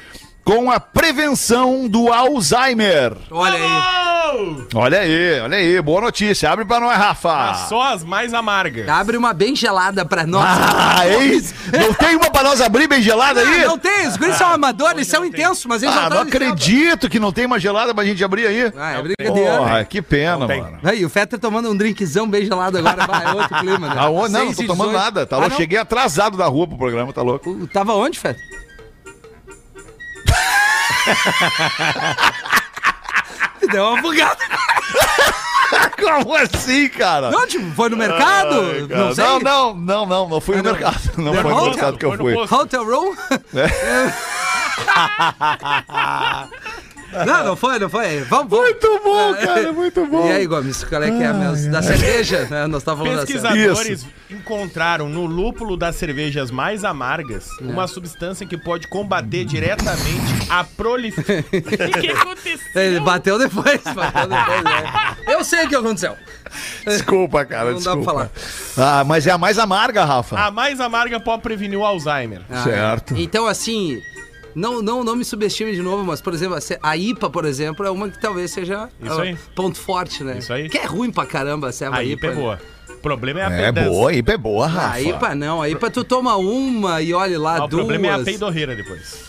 com 0.50 0.72
a 0.72 0.79
prevenção 0.79 1.88
do 1.88 2.12
Alzheimer. 2.12 3.13
Olha 3.29 3.53
aí. 3.53 4.65
Olha 4.74 5.00
aí, 5.00 5.39
olha 5.41 5.58
aí, 5.58 5.79
boa 5.82 6.01
notícia. 6.01 6.50
Abre 6.51 6.65
para 6.65 6.79
nós, 6.79 6.98
Rafa. 6.98 7.36
Mas 7.36 7.58
só 7.70 7.94
as 7.94 8.03
mais 8.03 8.34
amargas. 8.34 8.89
Abre 8.89 9.15
uma 9.15 9.32
bem 9.32 9.56
gelada 9.56 10.03
pra 10.06 10.25
nós. 10.25 10.44
Ah, 10.44 11.01
hein? 11.08 11.39
Não 11.79 11.94
tem 11.94 12.15
uma 12.15 12.32
pra 12.32 12.41
nós 12.41 12.62
abrir 12.62 12.88
bem 12.88 13.00
gelada 13.00 13.41
aí? 13.41 13.63
Ah, 13.63 13.68
não 13.68 13.77
tem, 13.77 14.08
os 14.08 14.18
guris 14.18 14.36
são 14.38 14.50
amadores, 14.51 14.96
eles 14.96 15.08
são 15.08 15.24
intensos, 15.24 15.65
mas 15.68 15.84
eles 15.84 15.96
Ah, 15.96 16.10
não 16.10 16.18
não 16.18 16.22
acredito 16.24 17.08
que 17.10 17.20
não 17.20 17.32
tem 17.32 17.46
uma 17.46 17.60
gelada 17.60 17.94
pra 17.94 18.03
gente 18.03 18.24
abrir 18.24 18.48
aí. 18.48 18.74
Ah, 18.75 18.94
é 18.94 19.01
brincadeira. 19.03 19.58
Porra, 19.58 19.86
que 19.86 20.01
pena, 20.01 20.48
mano. 20.48 20.79
Aí, 20.84 21.06
o 21.06 21.10
Fetter 21.10 21.38
tomando 21.38 21.70
um 21.70 21.77
drinkzão 21.77 22.27
bem 22.27 22.44
gelado 22.46 22.75
agora, 22.77 23.06
vai, 23.06 23.24
é 23.25 23.34
outro 23.34 23.56
clima, 23.60 23.94
né? 23.94 23.96
Aonde? 24.00 24.34
Não, 24.34 24.46
não 24.46 24.53
tô 24.53 24.63
tomando 24.65 24.89
18. 24.89 24.94
nada. 25.03 25.25
Tá, 25.27 25.38
Ah, 25.38 25.48
não? 25.48 25.56
cheguei 25.58 25.77
atrasado 25.77 26.38
da 26.38 26.48
rua 26.48 26.68
pro 26.68 26.77
programa, 26.77 27.13
tá 27.13 27.22
louco? 27.22 27.68
Tava 27.68 27.94
onde, 27.94 28.18
Fetter? 28.20 28.44
Deu 33.72 33.86
uma 33.86 34.01
bugada. 34.01 34.38
Como 36.00 36.36
assim, 36.36 36.89
cara? 36.89 37.30
Não, 37.30 37.46
tipo, 37.46 37.70
foi 37.75 37.89
no 37.89 37.98
mercado? 37.98 38.72
Ai, 38.74 38.88
não 38.89 39.13
sei. 39.13 39.24
não, 39.24 39.39
não, 39.39 39.75
não, 39.75 40.06
não, 40.06 40.30
não 40.30 40.42
fui 40.42 40.58
no 40.58 40.63
mercado. 40.63 41.00
Não 41.18 41.32
The 41.32 41.42
foi 41.42 41.51
no 41.51 41.58
Hotel? 41.58 41.70
mercado 41.72 41.98
que 41.98 42.06
eu 42.06 42.18
fui. 42.18 42.34
Hotel 42.36 42.86
room? 42.86 43.16
não, 47.25 47.44
não 47.46 47.56
foi, 47.56 47.80
não 47.80 47.89
foi. 47.89 48.22
Vamos, 48.22 48.50
vamos. 48.50 48.66
Muito 48.66 49.01
bom, 49.04 49.34
cara, 49.36 49.74
muito 49.74 50.06
bom. 50.06 50.28
E 50.28 50.32
aí, 50.32 50.46
Gomes, 50.46 50.84
qual 50.84 51.01
é 51.04 51.12
que 51.12 51.24
é 51.24 51.28
a 51.28 51.34
minha... 51.34 51.51
Da 51.72 51.82
cerveja, 51.82 52.48
né? 52.50 52.68
Nós 52.68 52.82
estávamos 52.82 53.08
falando 53.08 53.22
da 53.22 53.28
cerveja. 53.28 53.50
Pesquisadores 53.75 54.06
encontraram 54.30 55.10
no 55.10 55.25
lúpulo 55.25 55.75
das 55.75 55.96
cervejas 55.96 56.51
mais 56.51 56.84
amargas 56.84 57.48
uma 57.62 57.88
substância 57.88 58.46
que 58.46 58.58
pode 58.58 58.88
combater 58.88 59.44
diretamente 59.46 60.48
a 60.50 60.63
proliferação. 60.63 61.39
O 61.60 62.01
que 62.01 62.10
aconteceu? 62.10 62.82
Ele 62.82 63.00
bateu 63.00 63.38
depois, 63.38 63.82
bateu 63.84 64.28
depois, 64.28 64.63
né? 64.63 65.16
Eu 65.28 65.44
sei 65.44 65.66
o 65.66 65.70
que 65.70 65.75
aconteceu. 65.75 66.16
Desculpa, 66.86 67.46
cara, 67.46 67.66
Não 67.72 67.74
dá 67.74 67.78
desculpa. 67.96 68.04
pra 68.04 68.30
falar. 68.78 69.00
Ah, 69.00 69.04
mas 69.04 69.28
é 69.28 69.32
a 69.32 69.38
mais 69.38 69.60
amarga, 69.60 70.04
Rafa. 70.06 70.38
A 70.39 70.51
mais 70.51 70.80
amarga 70.80 71.20
pode 71.20 71.42
prevenir 71.44 71.78
o 71.78 71.86
Alzheimer. 71.86 72.42
Ah, 72.50 72.63
Certo. 72.63 73.16
Então, 73.18 73.46
assim, 73.48 74.01
não, 74.56 74.82
não, 74.82 75.03
não 75.03 75.15
me 75.15 75.24
subestime 75.25 75.72
de 75.74 75.82
novo, 75.82 76.03
mas, 76.03 76.22
por 76.22 76.34
exemplo, 76.34 76.56
a 76.58 76.89
a 76.89 76.98
IPA, 76.98 77.29
por 77.29 77.46
exemplo, 77.46 77.86
é 77.86 77.89
uma 77.91 78.10
que 78.10 78.20
talvez 78.20 78.51
seja 78.51 78.89
Isso 79.01 79.20
ah, 79.20 79.24
aí. 79.24 79.38
ponto 79.56 79.77
forte, 79.77 80.24
né? 80.24 80.38
Isso 80.39 80.51
aí. 80.51 80.70
Que 80.70 80.77
é 80.77 80.86
ruim 80.86 81.12
pra 81.12 81.25
caramba 81.25 81.70
a 81.70 81.72
ceva 81.72 81.98
A 81.98 82.03
IPA. 82.03 82.13
IPA 82.13 82.27
é 82.27 82.29
né? 82.29 82.36
boa. 82.36 82.60
O 82.89 83.01
problema 83.01 83.39
é 83.39 83.44
a 83.46 83.51
É 83.51 83.65
pedança. 83.68 83.89
boa, 83.89 84.13
IPA 84.13 84.32
é 84.34 84.38
boa, 84.38 84.65
Ah, 84.65 84.70
Rafa. 84.70 84.94
A 84.96 85.01
IPA 85.01 85.36
não, 85.36 85.62
a 85.62 85.70
IPA 85.70 85.89
tu 85.89 86.03
toma 86.03 86.36
uma 86.36 87.01
e 87.01 87.13
olha 87.13 87.39
lá 87.39 87.58
Ah, 87.60 87.63
o 87.65 87.68
duas. 87.68 87.86
problema 87.86 88.08
é 88.08 88.22
a 88.22 88.24
peidorreira 88.24 88.75
depois. 88.75 89.29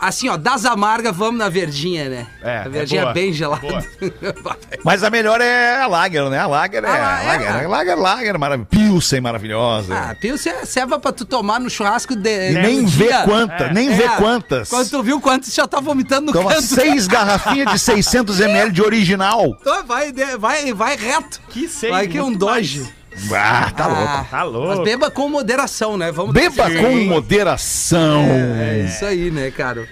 Assim, 0.00 0.28
ó, 0.28 0.36
das 0.36 0.64
amargas, 0.64 1.16
vamos 1.16 1.38
na 1.38 1.48
verdinha, 1.48 2.08
né? 2.08 2.26
É, 2.42 2.58
a 2.58 2.62
é 2.62 2.68
verdinha 2.68 3.02
boa, 3.02 3.12
bem 3.12 3.30
é 3.30 3.32
gelada. 3.32 3.84
Mas 4.84 5.02
a 5.02 5.10
melhor 5.10 5.40
é 5.40 5.82
a 5.82 5.86
Lager, 5.86 6.28
né? 6.30 6.38
A 6.38 6.46
Lager 6.46 6.84
é. 6.84 6.88
Ah, 6.88 7.16
a 7.16 7.22
é? 7.22 7.26
Lager, 7.26 7.48
a 7.64 7.68
Lager, 7.68 7.98
Lager, 7.98 8.38
maravilhosa. 8.38 8.68
Pilsen 8.70 9.20
maravilhosa. 9.20 9.94
ah, 9.94 10.14
Pilsen 10.14 10.52
é 10.52 10.64
serva 10.64 10.98
pra 10.98 11.10
tu 11.12 11.24
tomar 11.24 11.58
no 11.58 11.68
churrasco 11.68 12.14
de. 12.14 12.50
e 12.50 12.54
nem 12.54 12.82
no 12.82 12.88
vê 12.88 13.06
dia. 13.08 13.22
quanta, 13.22 13.72
nem 13.72 13.88
É, 13.88 13.96
vê 13.96 14.08
quantas. 14.16 14.68
Quando 14.68 14.88
tu 14.90 15.02
viu 15.02 15.20
quantos, 15.20 15.52
já 15.52 15.66
tá 15.66 15.80
vomitando 15.80 16.26
no 16.26 16.32
Toma 16.32 16.50
canto. 16.50 16.62
seis 16.62 17.06
garrafinhas 17.06 17.72
de 17.72 17.78
600 17.78 18.40
ml 18.40 18.70
de 18.72 18.82
original. 18.82 19.56
Então 19.60 19.84
vai, 19.84 20.12
vai, 20.38 20.72
vai 20.72 20.96
reto. 20.96 21.40
Que 21.48 21.66
seis, 21.68 21.92
Vai 21.92 22.06
que 22.06 22.18
é 22.18 22.22
um 22.22 22.32
doge. 22.32 22.80
mais. 22.80 22.92
Ah, 23.32 23.70
tá 23.74 23.86
louco. 23.86 24.30
Tá 24.30 24.42
louco. 24.42 24.68
Mas 24.68 24.78
beba 24.80 25.10
com 25.10 25.28
moderação, 25.28 25.96
né? 25.96 26.12
Vamos 26.12 26.32
Beba 26.32 26.70
com 26.70 26.96
moderação. 27.04 28.22
É 28.60 28.84
isso 28.86 29.04
aí, 29.04 29.30
né, 29.30 29.50
cara? 29.50 29.88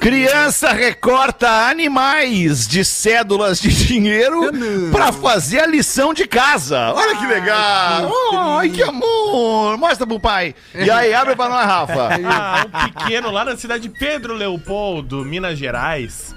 Criança 0.00 0.72
recorta 0.72 1.48
animais 1.68 2.68
de 2.68 2.84
cédulas 2.84 3.60
de 3.60 3.70
dinheiro 3.86 4.50
pra 4.92 5.10
fazer 5.10 5.60
a 5.60 5.66
lição 5.66 6.12
de 6.12 6.26
casa. 6.26 6.92
Olha 6.92 7.16
que 7.16 7.26
legal. 7.26 8.12
Ai, 8.58 8.68
que 8.68 8.82
amor. 8.82 9.78
Mostra 9.78 10.06
pro 10.06 10.20
pai. 10.20 10.54
E 10.74 10.90
aí, 10.90 11.14
abre 11.14 11.34
pra 11.34 11.48
nós, 11.48 11.64
Rafa. 11.66 12.08
Ah, 12.28 12.66
um 12.66 12.90
pequeno 12.92 13.30
lá 13.30 13.44
na 13.44 13.56
cidade 13.56 13.88
de 13.88 13.98
Pedro 13.98 14.34
Leopoldo, 14.34 15.24
Minas 15.24 15.58
Gerais, 15.58 16.34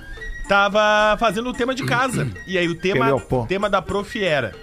tava 0.48 1.17
fazendo 1.19 1.50
o 1.50 1.53
tema 1.53 1.75
de 1.75 1.83
casa. 1.83 2.27
E 2.48 2.57
aí 2.57 2.67
o 2.67 2.75
tema, 2.75 3.07
Leopoldo. 3.07 3.48
tema 3.48 3.69
da 3.69 3.81
prof 3.81 4.24
era 4.24 4.53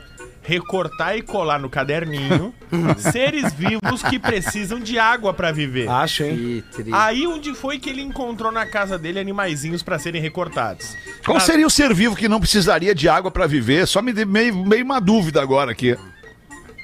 recortar 0.47 1.17
e 1.17 1.23
colar 1.23 1.59
no 1.59 1.69
caderninho 1.69 2.55
seres 2.99 3.53
vivos 3.53 4.03
que 4.09 4.19
precisam 4.19 4.79
de 4.79 4.99
água 4.99 5.35
pra 5.35 5.51
viver. 5.51 5.89
Acho, 5.89 6.23
hein? 6.23 6.63
Aí 6.93 7.27
onde 7.27 7.53
foi 7.55 7.79
que 7.79 7.91
ele 7.91 8.01
encontrou 8.03 8.53
na 8.53 8.65
casa 8.65 8.97
dele 8.97 9.19
animaizinhos 9.19 9.83
pra 9.83 9.99
serem 9.99 10.23
recortados? 10.23 10.95
Qual 11.25 11.39
Na- 11.39 11.41
seria 11.45 11.67
o 11.67 11.71
ser 11.71 11.93
vivo 11.93 12.15
que 12.15 12.29
não 12.29 12.39
precisaria 12.41 12.95
de 12.95 13.09
água 13.09 13.31
pra 13.31 13.47
viver? 13.47 13.87
Só 13.87 14.01
me 14.01 14.13
dei 14.13 14.25
meio, 14.25 14.55
meio 14.65 14.85
uma 14.85 15.01
dúvida 15.01 15.43
agora 15.43 15.73
aqui. 15.73 15.97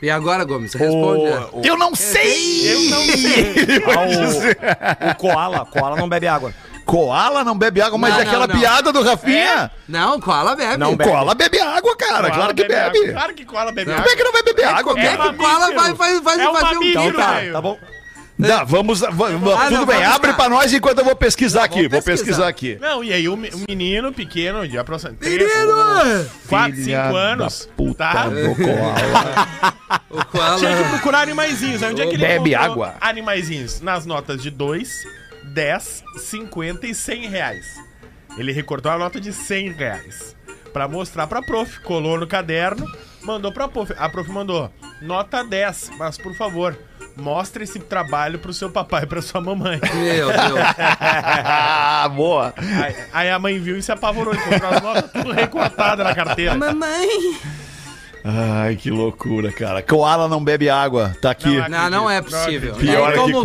E 0.03 0.11
agora, 0.11 0.43
Gomes, 0.45 0.75
responde. 0.75 1.25
né? 1.27 1.47
Eu 1.63 1.77
não 1.79 1.95
sei! 1.95 2.73
Eu 2.73 2.81
não 2.91 3.05
sei. 3.05 3.53
Ah, 3.95 5.07
o, 5.07 5.11
o 5.11 5.15
koala, 5.15 5.65
koala 5.67 5.97
não 5.97 6.09
bebe 6.09 6.27
água. 6.27 6.53
Koala 6.85 7.45
não 7.45 7.57
bebe 7.57 7.81
água, 7.81 7.97
mas 7.97 8.13
Não, 8.13 8.21
é 8.21 8.23
aquela 8.23 8.47
não, 8.47 8.55
não. 8.55 8.61
piada 8.61 8.93
do 8.93 9.03
Rafinha. 9.03 9.71
Não, 9.89 10.21
koala 10.21 10.57
bebe. 10.57 10.77
Não 10.77 10.97
bebe. 10.97 11.11
Koala 11.11 11.35
bebe 11.35 11.61
água, 11.61 11.97
cara. 11.97 12.13
Koala 12.15 12.31
claro 12.35 12.55
que 12.55 12.63
bebe 12.65 12.75
bebe. 12.75 12.99
água. 12.99 13.13
Claro 13.13 13.35
que 13.35 13.45
koala 13.45 13.73
bebe 13.73 13.91
água. 13.93 14.03
Como 14.03 14.13
é 14.13 14.17
que 14.17 14.25
não 14.25 14.33
vai 14.33 14.43
beber 14.43 14.65
água, 14.65 14.83
como 14.83 14.99
é 14.99 15.17
cara? 15.17 15.23
que 15.23 15.29
o 15.29 15.35
koala 15.39 15.75
vai, 15.75 15.93
vai, 15.95 16.21
vai 16.21 16.41
É 16.41 16.53
fazer 16.53 16.77
um... 16.79 16.83
Então 16.83 17.13
tá, 17.13 17.41
tá 17.53 17.61
bom. 17.61 17.79
Não, 18.39 18.67
vamos. 18.67 19.01
va- 19.01 19.11
va- 19.11 19.29
Ah, 19.29 19.65
tudo 19.67 19.77
não, 19.77 19.87
bem, 19.87 19.99
vamos 20.01 20.15
abre 20.17 20.33
pra 20.33 20.49
nós 20.49 20.73
enquanto 20.73 20.99
eu 20.99 21.05
vou 21.05 21.15
pesquisar 21.15 21.63
aqui. 21.65 21.83
Vou 21.83 21.91
vamos 21.91 22.05
pesquisar 22.05 22.47
pesquisar. 22.47 22.49
aqui. 22.49 22.79
Não, 22.81 23.05
e 23.05 23.13
aí 23.13 23.29
o, 23.29 23.37
me- 23.37 23.51
o 23.51 23.65
menino 23.69 24.13
pequeno, 24.13 24.67
de 24.67 24.77
aproximadamente 24.77 25.31
Menino! 25.45 26.27
4, 26.49 26.73
Filha 26.75 27.05
5 27.05 27.13
da 27.13 27.19
anos, 27.21 27.69
puta 27.77 28.13
tá? 28.13 28.29
do 28.29 28.55
koala. 28.57 29.73
O 30.11 30.25
koala... 30.27 30.59
Tinha 30.59 30.77
que 30.77 30.89
procurar 30.89 31.21
animaizinhos. 31.21 31.83
Aí 31.83 31.91
onde 31.93 32.03
é 32.03 32.07
que 32.07 32.15
ele 32.15 32.27
Bebe 32.27 32.55
água. 32.55 32.95
Animaizinhos 33.01 33.81
nas 33.81 34.05
notas 34.07 34.43
de 34.43 34.51
2, 34.51 34.91
10, 35.53 36.05
50 36.17 36.87
e 36.87 36.95
100 36.95 37.29
reais. 37.29 37.67
Ele 38.37 38.53
recortou 38.53 38.91
a 38.91 38.99
nota 38.99 39.21
de 39.21 39.33
100 39.33 39.73
reais 39.73 40.37
pra 40.73 40.89
mostrar 40.89 41.27
pra 41.27 41.43
prof. 41.43 41.81
Colou 41.81 42.19
no 42.19 42.27
caderno, 42.27 42.87
mandou 43.23 43.53
pra 43.53 43.69
prof. 43.69 43.93
A 43.99 44.09
prof 44.09 44.31
mandou 44.31 44.71
nota 45.01 45.45
10, 45.45 45.93
mas 45.99 46.17
por 46.17 46.35
favor, 46.35 46.79
mostre 47.17 47.65
esse 47.65 47.79
trabalho 47.79 48.39
pro 48.39 48.53
seu 48.53 48.71
papai 48.71 49.03
e 49.03 49.07
pra 49.07 49.21
sua 49.21 49.41
mamãe. 49.41 49.79
Meu 49.95 50.29
Deus. 50.29 50.61
Ah, 50.79 52.09
boa. 52.15 52.55
Aí, 52.57 52.97
aí 53.13 53.31
a 53.31 53.39
mãe 53.39 53.59
viu 53.59 53.77
e 53.77 53.83
se 53.83 53.93
apavorou, 53.93 54.35
encontrou 54.35 54.71
as 54.71 54.83
notas 54.83 55.13
tudo 55.13 55.33
recortadas 55.33 56.07
na 56.07 56.15
carteira. 56.15 56.57
Mamãe... 56.57 57.09
Ai, 58.25 58.77
que 58.77 58.89
loucura, 58.89 59.51
cara. 59.51 59.83
Koala 59.83 60.29
não 60.29 60.43
bebe 60.43 60.71
água. 60.71 61.13
Tá 61.21 61.33
aqui. 61.33 61.57
Não, 61.57 61.69
Não, 61.69 61.91
não 61.91 62.11
é 62.11 62.23
possível. 62.23 62.77
Pior 62.77 63.11
é 63.11 63.15
que 63.15 63.35
o 63.35 63.43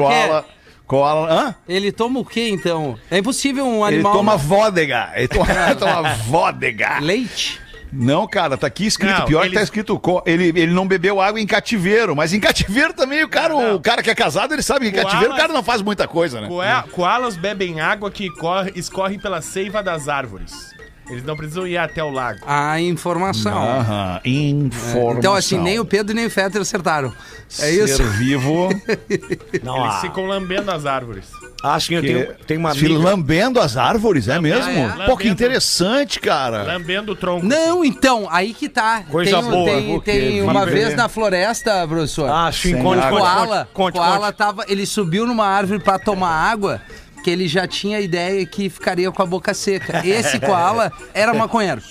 Koala. 0.87 1.29
Hã? 1.31 1.55
Ele 1.67 1.91
toma 1.91 2.19
o 2.19 2.25
quê, 2.25 2.49
então? 2.49 2.97
É 3.11 3.17
impossível 3.17 3.65
um 3.67 3.85
Ele 3.85 3.95
animal... 3.97 4.13
toma 4.13 4.37
vodega. 4.37 5.11
Ele 5.15 5.27
toma, 5.27 5.45
toma 5.77 6.13
vodega. 6.25 6.99
Leite? 6.99 7.59
Não, 7.91 8.27
cara, 8.27 8.57
tá 8.57 8.67
aqui 8.67 8.85
escrito. 8.85 9.19
Não, 9.19 9.25
pior 9.25 9.41
que 9.41 9.47
ele- 9.47 9.55
tá 9.55 9.61
escrito. 9.61 10.01
Ele, 10.25 10.47
ele 10.49 10.73
não 10.73 10.87
bebeu 10.87 11.21
água 11.21 11.39
em 11.39 11.45
cativeiro. 11.47 12.15
Mas 12.15 12.33
em 12.33 12.39
cativeiro 12.39 12.93
também, 12.93 13.23
o 13.23 13.29
cara, 13.29 13.53
Não. 13.53 13.75
o 13.75 13.79
cara 13.79 14.03
que 14.03 14.09
é 14.09 14.15
casado, 14.15 14.53
ele 14.53 14.61
sabe 14.61 14.89
que 14.91 14.97
em 14.97 15.01
cativeiro 15.03 15.33
o 15.33 15.37
cara 15.37 15.53
não 15.53 15.63
faz 15.63 15.81
muita 15.81 16.07
coisa, 16.07 16.41
né? 16.41 16.49
Koalas 16.91 17.37
bebem 17.37 17.79
água 17.79 18.11
que 18.11 18.29
corre, 18.29 18.71
escorre 18.75 19.17
pela 19.17 19.41
seiva 19.41 19.81
das 19.81 20.07
árvores. 20.09 20.75
Eles 21.09 21.23
não 21.23 21.37
precisam 21.37 21.65
ir 21.65 21.77
até 21.77 22.03
o 22.03 22.09
lago. 22.09 22.39
A 22.45 22.79
informação. 22.81 23.57
Aham, 23.57 24.19
informação. 24.25 25.17
Então, 25.19 25.33
assim, 25.33 25.57
nem 25.57 25.79
o 25.79 25.85
Pedro 25.85 26.13
nem 26.15 26.25
o 26.25 26.29
Fetter 26.29 26.61
acertaram. 26.61 27.13
É 27.59 27.71
isso? 27.71 27.97
Ser 27.97 28.09
vivo. 28.09 28.67
Não, 29.63 29.77
Eles 29.77 29.95
ah, 29.95 29.99
ficam 30.01 30.25
lambendo 30.25 30.69
as 30.69 30.85
árvores. 30.85 31.25
acho 31.63 31.87
que 31.87 31.93
eu 31.93 32.01
tenho, 32.01 32.33
tenho 32.45 32.59
uma 32.59 32.73
se 32.73 32.85
amiga. 32.85 32.99
lambendo 32.99 33.59
as 33.61 33.77
árvores, 33.77 34.27
é 34.27 34.39
mesmo? 34.39 34.69
é. 34.69 35.05
Pô, 35.05 35.15
que 35.15 35.29
interessante, 35.29 36.19
cara. 36.19 36.63
Lambendo 36.63 37.13
o 37.13 37.15
tronco. 37.15 37.45
Não, 37.45 37.85
então, 37.85 38.27
aí 38.29 38.53
que 38.53 38.67
tá. 38.67 39.03
Coisa 39.09 39.41
tem, 39.41 39.49
boa, 39.49 39.65
Tem, 39.65 40.01
tem 40.01 40.41
uma 40.41 40.65
vez 40.65 40.93
na 40.93 41.07
floresta, 41.07 41.87
professor. 41.87 42.29
Ah, 42.29 42.51
sim, 42.51 42.73
conte, 42.81 43.01
conte, 43.07 43.21
conte, 43.21 43.67
conte, 43.73 43.93
Koala 43.93 44.27
conte. 44.27 44.35
tava, 44.37 44.65
ele 44.67 44.85
subiu 44.85 45.25
numa 45.25 45.45
árvore 45.45 45.79
pra 45.79 45.97
tomar 45.97 46.29
água, 46.31 46.81
que 47.23 47.29
ele 47.29 47.47
já 47.47 47.67
tinha 47.67 47.97
a 47.97 48.01
ideia 48.01 48.45
que 48.45 48.69
ficaria 48.69 49.11
com 49.11 49.21
a 49.21 49.25
boca 49.25 49.53
seca. 49.53 50.05
Esse 50.05 50.39
koala 50.39 50.91
era 51.13 51.33
maconheiro. 51.33 51.81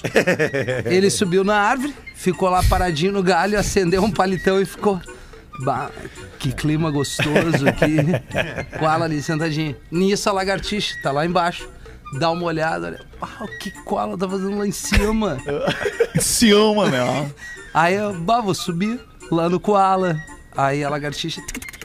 Ele 0.84 1.10
subiu 1.10 1.44
na 1.44 1.56
árvore, 1.56 1.94
ficou 2.14 2.48
lá 2.48 2.62
paradinho 2.62 3.12
no 3.12 3.22
galho, 3.22 3.58
acendeu 3.58 4.02
um 4.02 4.10
palitão 4.10 4.60
e 4.60 4.64
ficou. 4.64 5.00
Bah, 5.64 5.90
que 6.38 6.52
clima 6.52 6.90
gostoso 6.90 7.66
aqui. 7.66 7.96
Koala 8.78 9.06
ali 9.06 9.22
sentadinho. 9.22 9.74
Nisso 9.90 10.28
a 10.28 10.32
lagartixa 10.32 10.94
tá 11.02 11.10
lá 11.10 11.24
embaixo. 11.24 11.68
Dá 12.18 12.30
uma 12.30 12.44
olhada, 12.44 12.86
olha. 12.86 13.00
Ah, 13.20 13.44
o 13.44 13.58
que 13.58 13.70
koala 13.70 14.16
tá 14.16 14.28
fazendo 14.28 14.58
lá 14.58 14.66
em 14.66 14.72
cima? 14.72 15.38
Se 16.20 16.52
ama, 16.52 16.88
né? 16.88 17.30
Aí 17.74 17.94
eu, 17.94 18.14
bah, 18.14 18.40
vou 18.40 18.54
subir 18.54 19.00
lá 19.30 19.48
no 19.48 19.58
koala. 19.58 20.16
Aí 20.56 20.84
a 20.84 20.88
lagartixa 20.88 21.42
tic, 21.46 21.58
tic, 21.58 21.75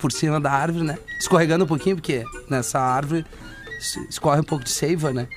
por 0.00 0.10
cima 0.12 0.40
da 0.40 0.50
árvore, 0.50 0.84
né? 0.84 0.98
Escorregando 1.18 1.64
um 1.64 1.68
pouquinho, 1.68 1.96
porque 1.96 2.24
nessa 2.48 2.78
árvore 2.80 3.24
es- 3.78 3.96
escorre 4.08 4.40
um 4.40 4.44
pouco 4.44 4.64
de 4.64 4.70
seiva, 4.70 5.12
né? 5.12 5.28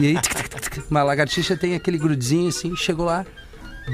E 0.00 0.06
aí, 0.06 0.14
tic, 0.20 0.34
tic, 0.34 0.48
tic, 0.48 0.70
tic, 0.74 0.84
mas 0.88 1.02
a 1.02 1.04
lagartixa 1.04 1.56
tem 1.56 1.74
aquele 1.74 1.98
grudzinho 1.98 2.48
assim, 2.48 2.74
chegou 2.74 3.06
lá. 3.06 3.26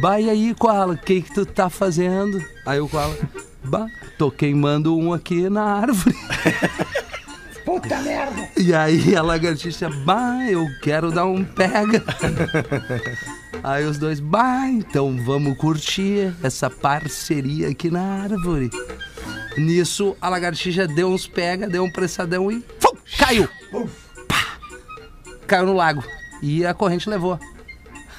Bah, 0.00 0.20
e 0.20 0.28
aí, 0.30 0.54
koala, 0.54 0.94
o 0.94 0.98
que 0.98 1.22
que 1.22 1.32
tu 1.34 1.44
tá 1.46 1.68
fazendo? 1.70 2.42
Aí 2.66 2.80
o 2.80 2.88
koala, 2.88 3.16
bah, 3.64 3.86
tô 4.18 4.30
queimando 4.30 4.96
um 4.96 5.12
aqui 5.12 5.48
na 5.48 5.62
árvore. 5.64 6.16
Puta 7.64 7.98
merda! 8.02 8.46
E 8.58 8.74
aí 8.74 9.16
a 9.16 9.22
lagartixa, 9.22 9.88
bah, 10.04 10.44
eu 10.50 10.66
quero 10.82 11.10
dar 11.10 11.24
um 11.26 11.42
pega. 11.44 12.02
Aí 13.62 13.84
os 13.86 13.96
dois, 13.96 14.20
bah, 14.20 14.68
então 14.68 15.16
vamos 15.24 15.56
curtir 15.56 16.34
essa 16.42 16.68
parceria 16.68 17.70
aqui 17.70 17.90
na 17.90 18.02
árvore. 18.24 18.68
Nisso, 19.56 20.16
a 20.20 20.28
lagartixa 20.28 20.86
deu 20.86 21.08
uns 21.08 21.26
pega, 21.26 21.68
deu 21.68 21.84
um 21.84 21.90
pressadão 21.90 22.50
e 22.50 22.64
fum, 22.80 22.96
caiu. 23.18 23.48
Pá! 24.28 24.58
Caiu 25.46 25.66
no 25.66 25.72
lago. 25.74 26.02
E 26.42 26.66
a 26.66 26.74
corrente 26.74 27.08
levou. 27.08 27.38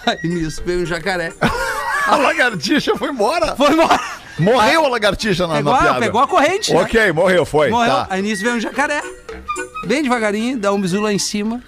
Aí 0.05 0.17
nisso 0.27 0.61
veio 0.65 0.81
um 0.81 0.85
jacaré. 0.85 1.33
A 2.07 2.17
lagartixa 2.17 2.95
foi 2.95 3.09
embora. 3.09 3.55
Foi 3.55 3.71
embora. 3.73 3.99
Morreu 4.37 4.85
a 4.85 4.89
lagartixa 4.89 5.47
na, 5.47 5.55
Pegou, 5.55 5.73
na 5.73 5.79
piada. 5.79 5.99
pegou 5.99 6.21
a 6.21 6.27
corrente. 6.27 6.71
né? 6.71 6.79
Ok, 6.81 7.11
morreu, 7.11 7.43
foi. 7.47 7.71
Morreu. 7.71 7.91
Tá. 7.91 8.07
Aí 8.11 8.21
nisso 8.21 8.43
veio 8.43 8.55
um 8.57 8.59
jacaré. 8.59 9.01
Bem 9.87 10.03
devagarinho, 10.03 10.55
dá 10.59 10.71
um 10.71 10.79
bisu 10.79 11.01
lá 11.01 11.11
em 11.11 11.17
cima. 11.17 11.63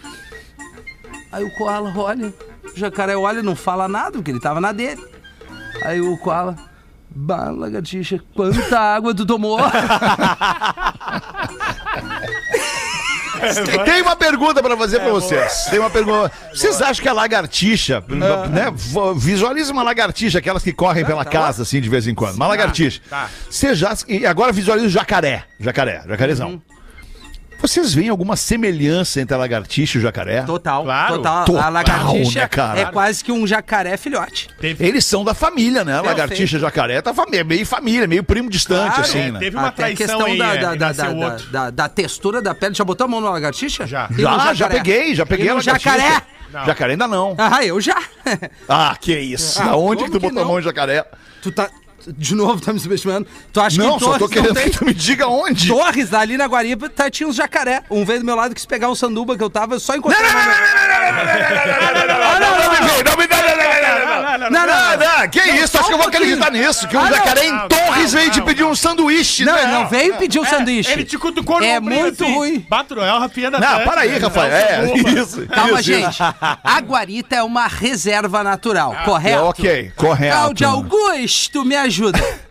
Aí 1.32 1.44
o 1.44 1.50
koala 1.56 1.92
olha. 1.98 2.32
O 2.66 2.78
jacaré 2.80 3.18
olha, 3.18 3.42
não 3.42 3.56
fala 3.56 3.88
nada, 3.88 4.12
porque 4.12 4.30
ele 4.30 4.40
tava 4.40 4.62
na 4.62 4.72
dele. 4.72 5.04
Aí 5.84 6.00
o 6.00 6.16
koala. 6.20 6.56
Bah, 7.20 7.50
lagartixa, 7.50 8.20
quanta 8.36 8.80
água 8.80 9.14
tu 9.14 9.26
tomou? 9.26 9.60
Tem 13.86 14.02
uma 14.02 14.16
pergunta 14.16 14.62
pra 14.62 14.76
fazer 14.78 15.00
pra 15.00 15.10
vocês. 15.10 15.66
Tem 15.70 15.80
uma 15.80 15.90
pergunta. 15.90 16.32
Vocês 16.54 16.82
acham 16.82 17.02
que 17.04 17.10
a 17.10 17.14
lagartixa, 17.14 18.04
né? 18.08 18.72
v- 18.74 19.14
Visualiza 19.16 19.72
uma 19.72 19.84
lagartixa, 19.84 20.40
aquelas 20.40 20.64
que 20.64 20.72
correm 20.74 21.06
pela 21.06 21.24
casa, 21.26 21.64
assim, 21.64 21.80
de 21.82 21.90
vez 21.90 22.08
em 22.08 22.16
quando. 22.16 22.36
Uma 22.36 22.48
lagartixa. 22.48 23.02
tá. 23.10 23.30
Você 23.50 23.76
já. 23.76 23.96
E 24.08 24.26
agora 24.26 24.52
visualiza 24.52 24.88
o 24.88 24.90
jacaré. 24.90 25.44
Jacaré, 25.60 26.04
jacarezão. 26.08 26.62
Vocês 27.60 27.94
veem 27.94 28.10
alguma 28.10 28.36
semelhança 28.36 29.20
entre 29.20 29.34
a 29.34 29.38
lagartixa 29.38 29.98
e 29.98 30.00
o 30.00 30.02
jacaré? 30.02 30.42
Total, 30.44 30.84
Claro. 30.84 31.16
total. 31.18 31.46
Total, 31.46 31.64
A 31.64 31.70
lagartixa 31.70 32.40
né, 32.42 32.48
cara? 32.48 32.80
é 32.80 32.86
quase 32.86 33.24
que 33.24 33.32
um 33.32 33.48
jacaré 33.48 33.98
filhote. 33.98 34.48
Teve, 34.60 34.86
Eles 34.86 35.04
são 35.06 35.24
da 35.24 35.34
família, 35.34 35.84
né? 35.84 35.98
A 35.98 36.02
lagartixa 36.02 36.58
e 36.58 36.60
jacaré 36.60 37.02
tá 37.02 37.14
família, 37.14 37.44
meio 37.44 37.66
família, 37.66 38.08
meio 38.08 38.24
primo 38.24 38.50
distante, 38.50 38.88
Claro, 38.96 39.02
assim, 39.02 39.20
é, 39.20 39.32
né? 39.32 39.40
teve 39.40 39.58
uma 39.58 39.68
Até 39.70 39.84
a 39.84 39.86
traição 39.88 40.08
questão 40.08 40.26
aí, 40.26 40.38
da, 40.38 40.46
é, 40.54 40.58
da, 40.58 40.76
e 40.76 40.78
da, 40.78 40.92
da, 40.92 41.38
da- 41.52 41.70
da 41.72 41.90
textura 41.90 42.42
da 42.42 42.54
pele. 42.54 42.76
Já 42.76 42.84
botou 42.84 43.06
a 43.06 43.08
mão 43.08 43.20
na 43.22 43.30
lagartixa? 43.32 43.86
Já. 43.88 44.08
E 44.18 44.22
Já, 44.22 44.54
já 44.54 44.68
peguei, 44.70 45.16
já 45.16 45.26
peguei 45.26 45.48
E 45.48 45.50
a 45.50 45.54
no 45.54 45.60
lagartixa. 45.60 45.90
jacaré? 45.98 46.22
Não. 46.54 46.66
Jacaré 46.66 46.92
ainda 46.94 47.08
não. 47.08 47.36
Ah, 47.38 47.66
eu 47.66 47.82
já. 47.82 47.98
Ah, 48.70 48.96
que 49.00 49.18
isso. 49.20 49.62
Ah, 49.62 49.66
da 49.66 49.76
onde 49.76 50.06
que 50.06 50.12
tu 50.12 50.20
que 50.20 50.28
botou 50.28 50.38
a 50.40 50.42
não? 50.44 50.52
mão 50.52 50.60
em 50.60 50.64
jacaré? 50.64 51.06
tu 51.42 51.52
tá. 51.52 51.70
De 52.16 52.36
novo, 52.36 52.62
tá 52.62 52.72
me 52.72 52.80
subestimando. 52.80 53.28
Tu 53.52 53.60
acha 53.60 53.78
Não, 53.82 53.98
que 53.98 54.04
só 54.06 54.14
tô 54.18 54.20
Torres 54.30 54.36
não 54.36 54.54
querendo 54.54 54.72
que 54.72 54.78
tu 54.78 54.86
me 54.86 54.94
diga 54.94 55.28
onde. 55.28 55.68
Torres, 55.68 56.14
ali 56.14 56.38
na 56.38 56.46
Guariba, 56.46 56.90
tá, 56.90 57.10
tinha 57.10 57.28
uns 57.28 57.36
jacaré. 57.36 57.84
Um 57.90 58.06
veio 58.06 58.20
do 58.20 58.26
meu 58.26 58.36
lado, 58.36 58.56
quis 58.56 58.66
pegar 58.66 58.90
um 58.90 58.96
sanduba 58.96 59.36
que 59.38 59.44
eu 59.44 59.50
tava, 59.50 59.76
eu 59.76 59.80
só 59.80 59.96
encontrei. 59.96 60.22
Não, 60.22 60.34
não, 60.34 60.44
não, 62.40 62.60
não, 62.60 62.72
me 62.72 62.88
vem, 62.88 63.04
não 63.04 63.18
me 63.18 63.28
dá, 63.28 63.38
não, 63.38 63.48
não, 63.48 64.40
não, 64.40 64.50
não, 64.50 64.50
não, 64.50 64.68
não, 64.68 65.20
não, 65.22 65.30
que 65.30 65.40
isso, 65.42 65.78
acho 65.78 65.88
que 65.88 65.94
eu 65.94 65.98
vou 65.98 66.08
acreditar 66.08 66.52
nisso, 66.52 66.88
que 66.88 66.96
um 66.96 67.00
Ah, 67.00 67.10
não. 67.10 67.18
jacaré 67.18 67.46
em 67.46 67.52
Não, 67.52 67.68
Torres 67.68 68.14
não, 68.14 68.20
veio 68.20 68.32
te 68.32 68.40
não. 68.40 68.46
pedir 68.46 68.64
um 68.64 68.76
sanduíche, 68.76 69.44
Não, 69.46 69.54
né? 69.54 69.64
ele 69.64 69.72
não 69.72 69.88
veio 69.88 70.16
pedir 70.16 70.40
o 70.40 70.46
sanduíche. 70.46 70.92
Ele 70.92 71.04
te 71.06 71.18
cutucou 71.18 71.60
no 71.60 71.66
É 71.66 71.80
muito 71.80 72.24
assim. 72.24 72.34
ruim. 72.34 72.66
Bato, 72.70 73.00
é 73.00 73.14
o 73.14 73.20
Rafinha 73.20 73.52
da 73.52 73.60
Não, 73.60 73.84
para 73.84 74.02
aí, 74.02 74.12
né? 74.12 74.18
Rafael, 74.20 74.50
Não, 74.86 74.96
é, 74.96 75.22
isso. 75.22 75.48
Calma, 75.48 75.82
gente. 75.82 76.18
A 76.22 76.80
Guarita 76.82 77.36
é 77.36 77.44
uma 77.44 77.68
reserva 77.68 78.44
natural, 78.44 78.96
correto? 79.06 79.38
É, 79.38 79.42
ok, 79.42 79.92
correto. 79.96 80.36
Cláudio 80.36 80.68
Augusto, 80.68 81.66
me 81.66 81.76
ajuda. 81.76 81.97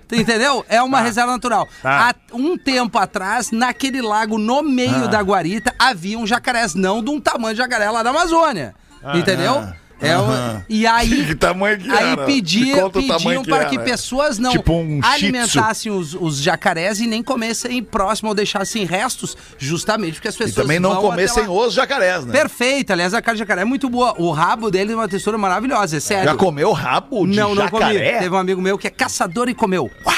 Tu 0.08 0.14
entendeu? 0.14 0.64
É 0.68 0.80
uma 0.82 1.00
reserva 1.00 1.32
natural. 1.32 1.68
Há 1.82 2.14
um 2.32 2.56
tempo 2.56 2.96
atrás, 2.98 3.50
naquele 3.50 4.00
lago 4.00 4.38
no 4.38 4.62
meio 4.62 5.08
da 5.08 5.20
Guarita, 5.20 5.74
havia 5.78 6.16
um 6.18 6.26
jacarés, 6.26 6.74
não 6.74 7.02
de 7.02 7.10
um 7.10 7.20
tamanho 7.20 7.54
de 7.54 7.58
jacaré 7.58 7.90
lá 7.90 8.02
da 8.04 8.10
Amazônia. 8.10 8.74
entendeu? 9.18 9.54
É 10.00 10.16
uma- 10.18 10.64
E 10.68 10.86
aí, 10.86 11.24
Que 11.26 11.34
tamanho 11.34 11.78
que 11.78 11.90
aí 11.90 12.16
pedia, 12.26 12.90
pediam 12.90 13.42
que 13.42 13.48
para 13.50 13.64
que 13.64 13.78
pessoas 13.78 14.38
não 14.38 14.50
Tipo 14.52 14.74
um 14.74 15.00
alimentassem 15.02 15.90
os, 15.90 16.14
os 16.14 16.36
jacarés 16.42 17.00
e 17.00 17.06
nem 17.06 17.22
comessem 17.22 17.82
próximo 17.82 18.28
ou 18.28 18.34
deixassem 18.34 18.84
restos, 18.84 19.36
justamente 19.58 20.14
porque 20.14 20.28
as 20.28 20.34
E 20.34 20.38
pessoas 20.38 20.54
também 20.54 20.78
não 20.78 20.96
comessem 20.96 21.48
os 21.48 21.72
jacarés, 21.74 22.24
né? 22.26 22.32
Perfeito, 22.32 22.92
aliás, 22.92 23.14
a 23.14 23.22
carne 23.22 23.36
de 23.36 23.40
jacaré 23.40 23.62
é 23.62 23.64
muito 23.64 23.88
boa. 23.88 24.14
O 24.18 24.30
rabo 24.32 24.70
dele 24.70 24.88
tem 24.88 24.94
uma 24.96 25.08
textura 25.08 25.38
maravilhosa, 25.38 25.96
é 25.96 26.00
sério. 26.00 26.24
Já 26.24 26.34
comeu 26.36 26.72
rabo 26.72 27.26
de 27.26 27.36
Não, 27.36 27.54
não 27.54 27.68
comi. 27.68 27.82
jacaré? 27.94 28.18
Teve 28.18 28.34
um 28.34 28.38
amigo 28.38 28.60
meu 28.60 28.76
que 28.76 28.86
é 28.86 28.90
caçador 28.90 29.48
e 29.48 29.54
comeu. 29.54 29.90
Uá! 30.04 30.14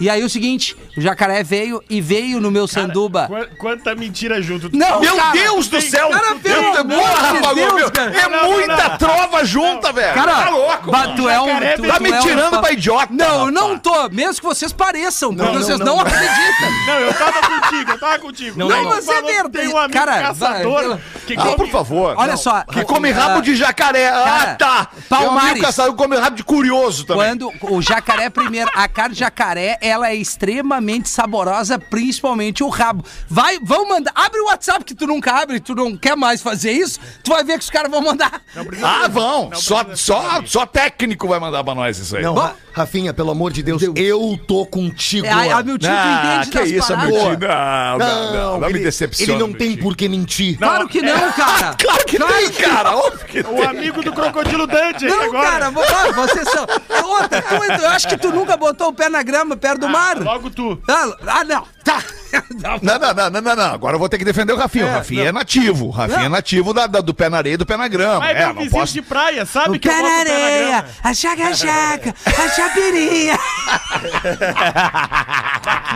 E 0.00 0.08
aí 0.08 0.22
o 0.24 0.30
seguinte, 0.30 0.76
o 0.96 1.00
jacaré 1.00 1.42
veio 1.42 1.82
e 1.90 2.00
veio 2.00 2.40
no 2.40 2.50
meu 2.50 2.66
sanduba. 2.68 3.26
Qua- 3.26 3.46
Quanta 3.58 3.94
mentira 3.96 4.40
junto. 4.40 4.70
Não, 4.74 5.00
Meu 5.00 5.16
cara, 5.16 5.32
Deus 5.32 5.66
do 5.68 5.80
céu! 5.82 6.08
Cara, 6.08 6.36
pelo 6.36 6.54
Eu- 6.62 6.80
amor 6.80 7.48
de 7.48 7.54
Deus, 7.56 7.74
meu, 7.74 7.90
cara. 7.90 8.16
É 8.16 8.28
Não, 8.28 8.30
não, 8.42 8.52
muita 8.52 8.88
não. 8.88 8.98
Trova 9.18 9.44
junta, 9.44 9.92
velho! 9.92 10.14
Cara, 10.14 10.32
tá 10.44 10.50
louco? 10.50 10.90
ba- 10.90 11.08
tu 11.14 11.28
é 11.28 11.40
um. 11.40 11.46
Tu, 11.76 11.82
Tá 11.88 11.94
tu 11.96 12.02
me 12.02 12.10
é 12.10 12.18
um 12.18 12.22
tirando 12.22 12.50
fa- 12.50 12.60
pra 12.60 12.72
idiota, 12.72 13.08
Não, 13.10 13.26
rapaz. 13.46 13.52
não 13.54 13.78
tô. 13.78 14.08
Mesmo 14.10 14.34
que 14.40 14.42
vocês 14.46 14.72
pareçam, 14.72 15.34
porque 15.34 15.52
não, 15.52 15.60
vocês 15.62 15.78
não, 15.78 15.86
não, 15.86 15.94
não. 15.96 16.00
acreditam. 16.02 16.68
Não, 16.88 16.94
eu 17.00 17.14
tava 17.14 17.40
contigo, 17.42 17.90
eu 17.92 17.98
tava 18.00 18.18
contigo. 18.18 18.58
Não, 18.58 18.70
Aí 18.70 18.82
tu 18.82 18.88
mas 18.88 19.08
é 19.08 19.22
verdade. 19.22 19.48
Tem 19.50 19.68
um 19.68 19.76
amigo 19.78 19.92
Cara, 19.92 20.20
caçador 20.22 20.88
vai, 20.88 21.00
que 21.26 21.34
Ah, 21.34 21.42
come- 21.42 21.56
por 21.56 21.68
favor. 21.68 22.14
Olha 22.16 22.30
Não. 22.32 22.36
só. 22.38 22.62
Que 22.64 22.84
come 22.84 23.10
rabo 23.10 23.38
ah, 23.38 23.42
de 23.42 23.56
jacaré. 23.56 24.08
Ah, 24.08 24.24
cara, 24.24 24.54
tá. 24.54 24.88
Palmares. 25.08 25.08
Tem 25.08 25.28
um 25.28 25.38
amigo 25.50 25.66
caçador 25.66 25.94
come 25.94 26.16
rabo 26.16 26.36
de 26.36 26.44
curioso 26.44 27.04
também. 27.04 27.28
Quando 27.38 27.52
o 27.62 27.82
jacaré 27.82 28.30
primeiro, 28.30 28.70
a 28.74 28.88
carne 28.88 29.14
de 29.14 29.20
jacaré, 29.20 29.78
ela 29.80 30.08
é 30.08 30.14
extremamente 30.14 31.08
saborosa, 31.08 31.78
principalmente 31.78 32.62
o 32.64 32.68
rabo. 32.68 33.04
Vai, 33.28 33.58
vão 33.62 33.88
mandar, 33.88 34.12
abre 34.14 34.40
o 34.40 34.46
WhatsApp 34.46 34.84
que 34.84 34.94
tu 34.94 35.06
nunca 35.06 35.32
abre, 35.42 35.60
tu 35.60 35.74
não 35.74 35.96
quer 35.96 36.16
mais 36.16 36.40
fazer 36.42 36.72
isso, 36.72 36.98
tu 37.22 37.32
vai 37.32 37.44
ver 37.44 37.54
que 37.58 37.64
os 37.64 37.70
caras 37.70 37.90
vão 37.90 38.00
mandar. 38.00 38.40
Ah, 38.82 39.07
vão. 39.08 39.50
Só, 39.54 39.84
só, 39.94 40.42
só 40.46 40.66
técnico 40.66 41.26
vai 41.28 41.38
mandar 41.40 41.62
pra 41.64 41.74
nós 41.74 41.98
isso 41.98 42.16
aí. 42.16 42.22
Não. 42.22 42.34
Ra- 42.34 42.54
Rafinha, 42.72 43.12
pelo 43.12 43.30
amor 43.32 43.52
de 43.52 43.60
Deus, 43.62 43.80
Deus. 43.80 43.94
eu 43.96 44.38
tô 44.46 44.64
contigo. 44.64 45.26
É, 45.26 45.30
a, 45.50 45.58
a 45.58 45.62
meu 45.64 45.76
tio 45.78 45.90
Ah, 45.90 46.36
entende 46.42 46.50
que 46.50 46.58
das 46.58 46.68
isso, 46.70 46.88
paradas. 46.88 47.10
meu 47.10 47.20
tio. 47.20 47.48
Não, 47.48 47.98
não, 47.98 48.32
não. 48.32 48.60
Não 48.60 48.68
me 48.68 48.74
ele- 48.74 48.84
decepciona. 48.84 49.32
Ele 49.32 49.38
não 49.40 49.52
tem 49.52 49.76
por 49.76 49.96
que 49.96 50.08
mentir. 50.08 50.56
Claro 50.58 50.88
que 50.88 51.02
não, 51.02 51.32
cara. 51.32 51.74
Claro 51.78 52.04
que 52.06 52.18
tem, 52.18 52.50
cara. 52.52 52.96
Óbvio 52.96 53.26
que 53.26 53.42
tem. 53.42 53.52
O 53.52 53.68
amigo 53.68 54.02
do 54.02 54.12
Crocodilo 54.12 54.66
Dante 54.66 55.04
Não, 55.06 55.22
agora. 55.24 55.50
cara, 55.50 55.70
vo- 55.70 55.80
ah, 55.82 56.12
vocês 56.12 56.48
são. 56.50 56.66
Outra, 57.04 57.42
tu, 57.42 57.54
eu 57.82 57.88
acho 57.88 58.08
que 58.08 58.16
tu 58.16 58.30
nunca 58.30 58.56
botou 58.56 58.88
o 58.88 58.92
pé 58.92 59.08
na 59.08 59.22
grama 59.24 59.56
perto 59.56 59.80
do 59.80 59.88
mar. 59.88 60.16
Logo 60.18 60.48
tu. 60.50 60.80
Ah, 60.88 61.16
ah, 61.26 61.44
não. 61.44 61.66
Tá. 61.84 62.02
Não, 62.58 62.78
não, 62.98 63.14
não, 63.14 63.30
não, 63.30 63.40
não, 63.40 63.56
não. 63.56 63.72
Agora 63.74 63.94
eu 63.94 63.98
vou 63.98 64.08
ter 64.08 64.18
que 64.18 64.24
defender 64.24 64.52
o 64.52 64.56
Rafinha. 64.56 64.86
o 64.86 64.90
Rafinha 64.90 65.24
é 65.28 65.32
nativo. 65.32 65.86
O 65.86 65.90
Rafinha 65.90 66.26
é 66.26 66.28
nativo 66.28 66.74
da, 66.74 66.86
da- 66.86 67.00
do 67.00 67.14
pé 67.14 67.28
na 67.28 67.38
areia 67.38 67.54
e 67.54 67.56
do 67.56 67.64
pé 67.64 67.76
na 67.76 67.88
grama. 67.88 68.20
Mas 68.20 68.36
é, 68.36 68.38
meu 68.40 68.48
não 68.48 68.54
vizinho 68.62 68.70
posso. 68.80 68.92
de 68.94 69.02
praia, 69.02 69.46
sabe 69.46 69.76
O 69.76 69.80
que 69.80 69.88
eu 69.88 69.92
pé 69.92 69.98
boto 69.98 70.10
na 70.12 70.18
areia, 70.20 70.84
a 71.02 71.14
chaga-chaga, 71.14 72.14
a 72.26 72.48
chapirinha. 72.50 73.38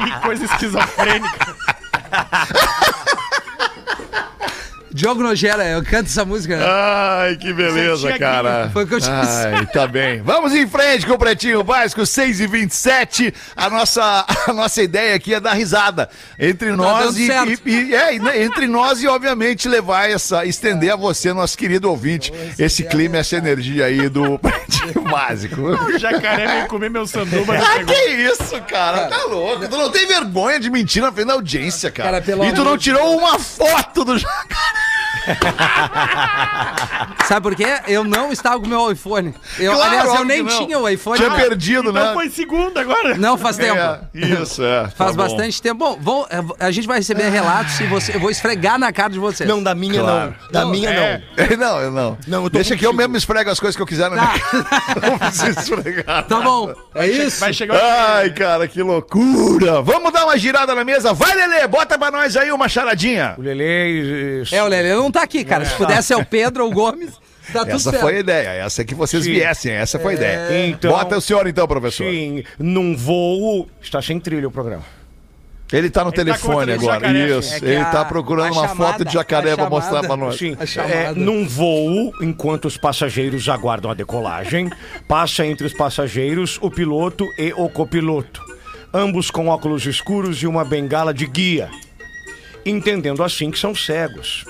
Que 0.05 0.21
coisa 0.21 0.45
esquizofrênica. 0.45 1.57
Diogo 4.95 5.23
Nogera, 5.23 5.65
eu 5.69 5.83
canto 5.83 6.07
essa 6.07 6.25
música. 6.25 6.59
Ai, 6.63 7.37
que 7.37 7.53
beleza, 7.53 8.19
cara. 8.19 8.71
Foi 8.73 8.85
o 8.85 8.87
que 8.87 8.95
eu 8.95 9.01
te 9.01 9.11
disse. 9.11 9.47
Ai, 9.47 9.67
tá 9.67 9.87
bem. 9.87 10.21
Vamos 10.23 10.53
em 10.55 10.67
frente 10.67 11.07
com 11.07 11.15
o 11.15 11.19
Pretinho 11.19 11.63
Básico 11.65 12.05
6 12.05 12.41
e 12.41 12.47
27. 12.47 13.35
A 13.57 13.71
nossa, 13.71 14.25
a 14.49 14.53
nossa 14.53 14.83
ideia 14.83 15.15
aqui 15.15 15.35
é 15.35 15.41
dar 15.41 15.55
risada 15.55 16.09
entre 16.39 16.73
nós 16.73 17.15
dando 17.15 17.19
e, 17.19 17.59
e- 17.65 17.89
e- 17.91 17.95
é, 17.95 18.19
né, 18.19 18.43
entre 18.43 18.67
nós 18.67 19.03
e 19.03 19.09
obviamente 19.09 19.69
levar 19.69 20.11
essa 20.11 20.45
estender 20.45 20.93
a 20.93 20.97
você, 20.97 21.33
nosso 21.33 21.57
querido 21.57 21.89
ouvinte, 21.91 22.33
esse 22.59 22.83
clima, 22.85 23.17
essa 23.19 23.37
energia 23.37 23.87
aí 23.87 24.09
do 24.09 24.39
Pretinho 24.39 25.03
Básico. 25.11 25.63
O 25.93 25.99
jacaré 25.99 26.47
veio 26.47 26.67
comer 26.67 26.91
meu 26.91 27.07
sanduba. 27.07 27.55
Ah, 27.57 27.79
pegou. 27.79 27.95
que 27.95 28.01
isso, 28.11 28.61
cara? 28.69 29.07
Tá 29.09 29.25
louco. 29.25 29.69
Tu 29.69 29.77
não 29.77 29.91
tem 29.91 30.07
vergonha 30.07 30.59
de 30.61 30.71
mentir 30.71 31.03
na 31.03 31.13
frente 31.13 31.27
da 31.29 31.35
audiência, 31.35 31.91
cara. 31.91 32.11
Cara, 32.11 32.23
pelo 32.23 32.45
e 32.45 32.53
tu 32.53 32.65
não 32.65 32.77
tirou 32.79 33.17
uma 33.19 33.39
foto 33.39 34.05
do 34.05 34.19
jacaré. 34.19 34.72
Sabe 37.27 37.43
por 37.43 37.55
quê? 37.55 37.67
Eu 37.87 38.05
não 38.05 38.33
estava 38.33 38.59
com 38.61 38.67
o 38.67 38.69
meu 38.69 38.91
iPhone. 38.93 39.35
Eu, 39.59 39.73
Claro, 39.75 39.91
aliás, 39.91 40.15
eu 40.19 40.25
nem 40.25 40.43
não. 40.43 40.67
tinha 40.67 40.79
o 40.79 40.89
iPhone. 40.89 41.17
Tinha 41.19 41.31
Ah, 41.31 41.35
perdido, 41.37 41.91
Então 41.91 42.07
né? 42.09 42.13
foi 42.15 42.29
segunda 42.29 42.81
agora. 42.81 43.17
Não 43.17 43.39
faz 43.39 43.57
tempo. 43.57 43.79
É, 43.79 44.01
isso, 44.15 44.63
é. 44.63 44.83
Faz 44.89 44.95
Tá 44.97 45.05
bom. 45.07 45.15
bastante 45.17 45.63
tempo. 45.63 45.79
Bom, 45.79 45.99
vou- 46.01 46.27
a 46.59 46.71
gente 46.71 46.87
vai 46.87 46.99
receber 46.99 47.29
relatos 47.31 47.79
e 47.81 47.87
você, 47.87 48.15
eu 48.17 48.21
vou 48.21 48.31
esfregar 48.31 48.79
na 48.79 48.93
cara 48.93 49.11
de 49.11 49.19
vocês. 49.19 49.49
Não, 49.49 49.63
da 49.63 49.75
minha 49.75 50.01
Claro. 50.01 50.35
não. 50.45 50.51
Da 50.53 50.67
minha 50.67 50.91
é. 50.91 51.23
não. 51.39 51.63
Não, 51.63 51.81
eu 51.81 51.91
não. 51.93 52.19
Não, 52.27 52.45
eu 52.45 52.51
tô 52.51 52.59
Deixa 52.59 52.77
que 52.77 52.85
eu 52.85 52.91
contigo. 52.91 53.03
mesmo 53.03 53.17
esfrego 53.17 53.51
as 53.51 53.61
coisas 53.61 53.77
que 53.77 53.83
eu 53.83 53.87
quiser 53.87 54.11
na 54.11 54.17
minha 54.17 54.39
cara. 54.39 55.11
Não 55.11 55.19
preciso 55.19 55.61
esfregar. 55.61 56.25
Tá 56.25 56.41
bom. 56.41 56.73
É 56.95 57.07
isso? 57.07 57.39
Vai 57.41 57.53
chegar 57.53 57.79
Ai, 57.81 58.31
cara, 58.31 58.67
que 58.67 58.83
loucura. 58.83 59.81
Vamos 59.81 60.13
dar 60.13 60.25
uma 60.25 60.37
girada 60.37 60.75
na 60.75 60.83
mesa. 60.85 61.13
Vai, 61.13 61.35
Lelê, 61.37 61.67
bota 61.69 61.97
pra 61.99 62.11
nós 62.11 62.37
aí 62.37 62.51
uma 62.51 62.69
charadinha. 62.69 63.35
O 63.39 63.43
Lele. 63.43 64.43
É, 64.51 64.63
o 64.63 64.67
Lelê 64.67 64.93
não 64.95 65.11
tá 65.13 65.23
aqui, 65.23 65.45
cara. 65.45 65.65
Se 65.65 65.75
pudesse 65.77 66.13
é 66.13 66.17
o 66.17 66.25
Pedro 66.25 66.65
ou 66.65 66.71
o 66.71 66.75
Gomes, 66.75 67.13
tá 67.53 67.61
tudo 67.61 67.73
Essa 67.77 67.91
certo. 67.91 68.03
foi 68.03 68.17
a 68.17 68.21
ideia. 68.21 68.49
Essa 68.65 68.83
é 68.83 68.85
que 68.85 68.95
vocês 68.95 69.23
Sim. 69.25 69.33
viessem. 69.33 69.73
Essa 69.73 69.99
foi 69.99 70.13
a 70.15 70.17
ideia. 70.17 70.67
Então- 70.67 70.91
Bota 70.93 71.17
o 71.19 71.21
senhor 71.21 71.47
então, 71.47 71.69
professor. 71.69 72.05
Sim, 72.11 72.43
num 72.59 72.97
voo. 72.97 73.69
Está 73.81 74.01
sem 74.03 74.19
trilha 74.19 74.49
o 74.49 74.51
programa. 74.51 74.83
Ele 75.73 75.89
tá 75.89 76.05
no 76.05 76.11
Ele 76.11 76.17
tá 76.17 76.23
telefone 76.25 76.55
cortando 76.55 76.71
agora. 76.75 77.01
jacaré. 77.09 77.39
Isso. 77.39 77.55
É 77.65 77.69
Ele 77.69 77.77
a- 77.77 77.85
tá 77.87 78.05
procurando 78.05 78.49
a 78.49 78.53
uma 78.61 78.69
chamada- 78.69 78.93
foto 78.93 79.05
de 79.07 79.13
jacaré 79.15 79.53
a 79.53 79.57
pra 79.57 79.71
mostrar 79.71 80.03
pra 80.03 80.17
nós. 80.19 80.37
Sim, 80.37 80.55
é, 80.87 81.13
num 81.15 81.49
voo, 81.49 82.13
enquanto 82.21 82.67
os 82.67 82.77
passageiros 82.77 83.49
aguardam 83.49 83.91
a 83.91 83.95
decolagem, 83.95 84.69
passa 85.09 85.47
entre 85.47 85.67
os 85.67 85.73
passageiros 85.73 86.59
o 86.61 86.71
piloto 86.71 87.27
e 87.39 87.55
o 87.57 87.71
copiloto, 87.71 88.43
ambos 88.93 89.31
com 89.31 89.49
óculos 89.49 89.87
escuros 89.87 90.43
e 90.43 90.47
uma 90.47 90.63
bengala 90.63 91.15
de 91.15 91.25
guia, 91.27 91.71
entendendo 92.67 93.23
assim 93.25 93.51
que 93.51 93.59
são 93.59 93.75
cegos. 93.75 94.45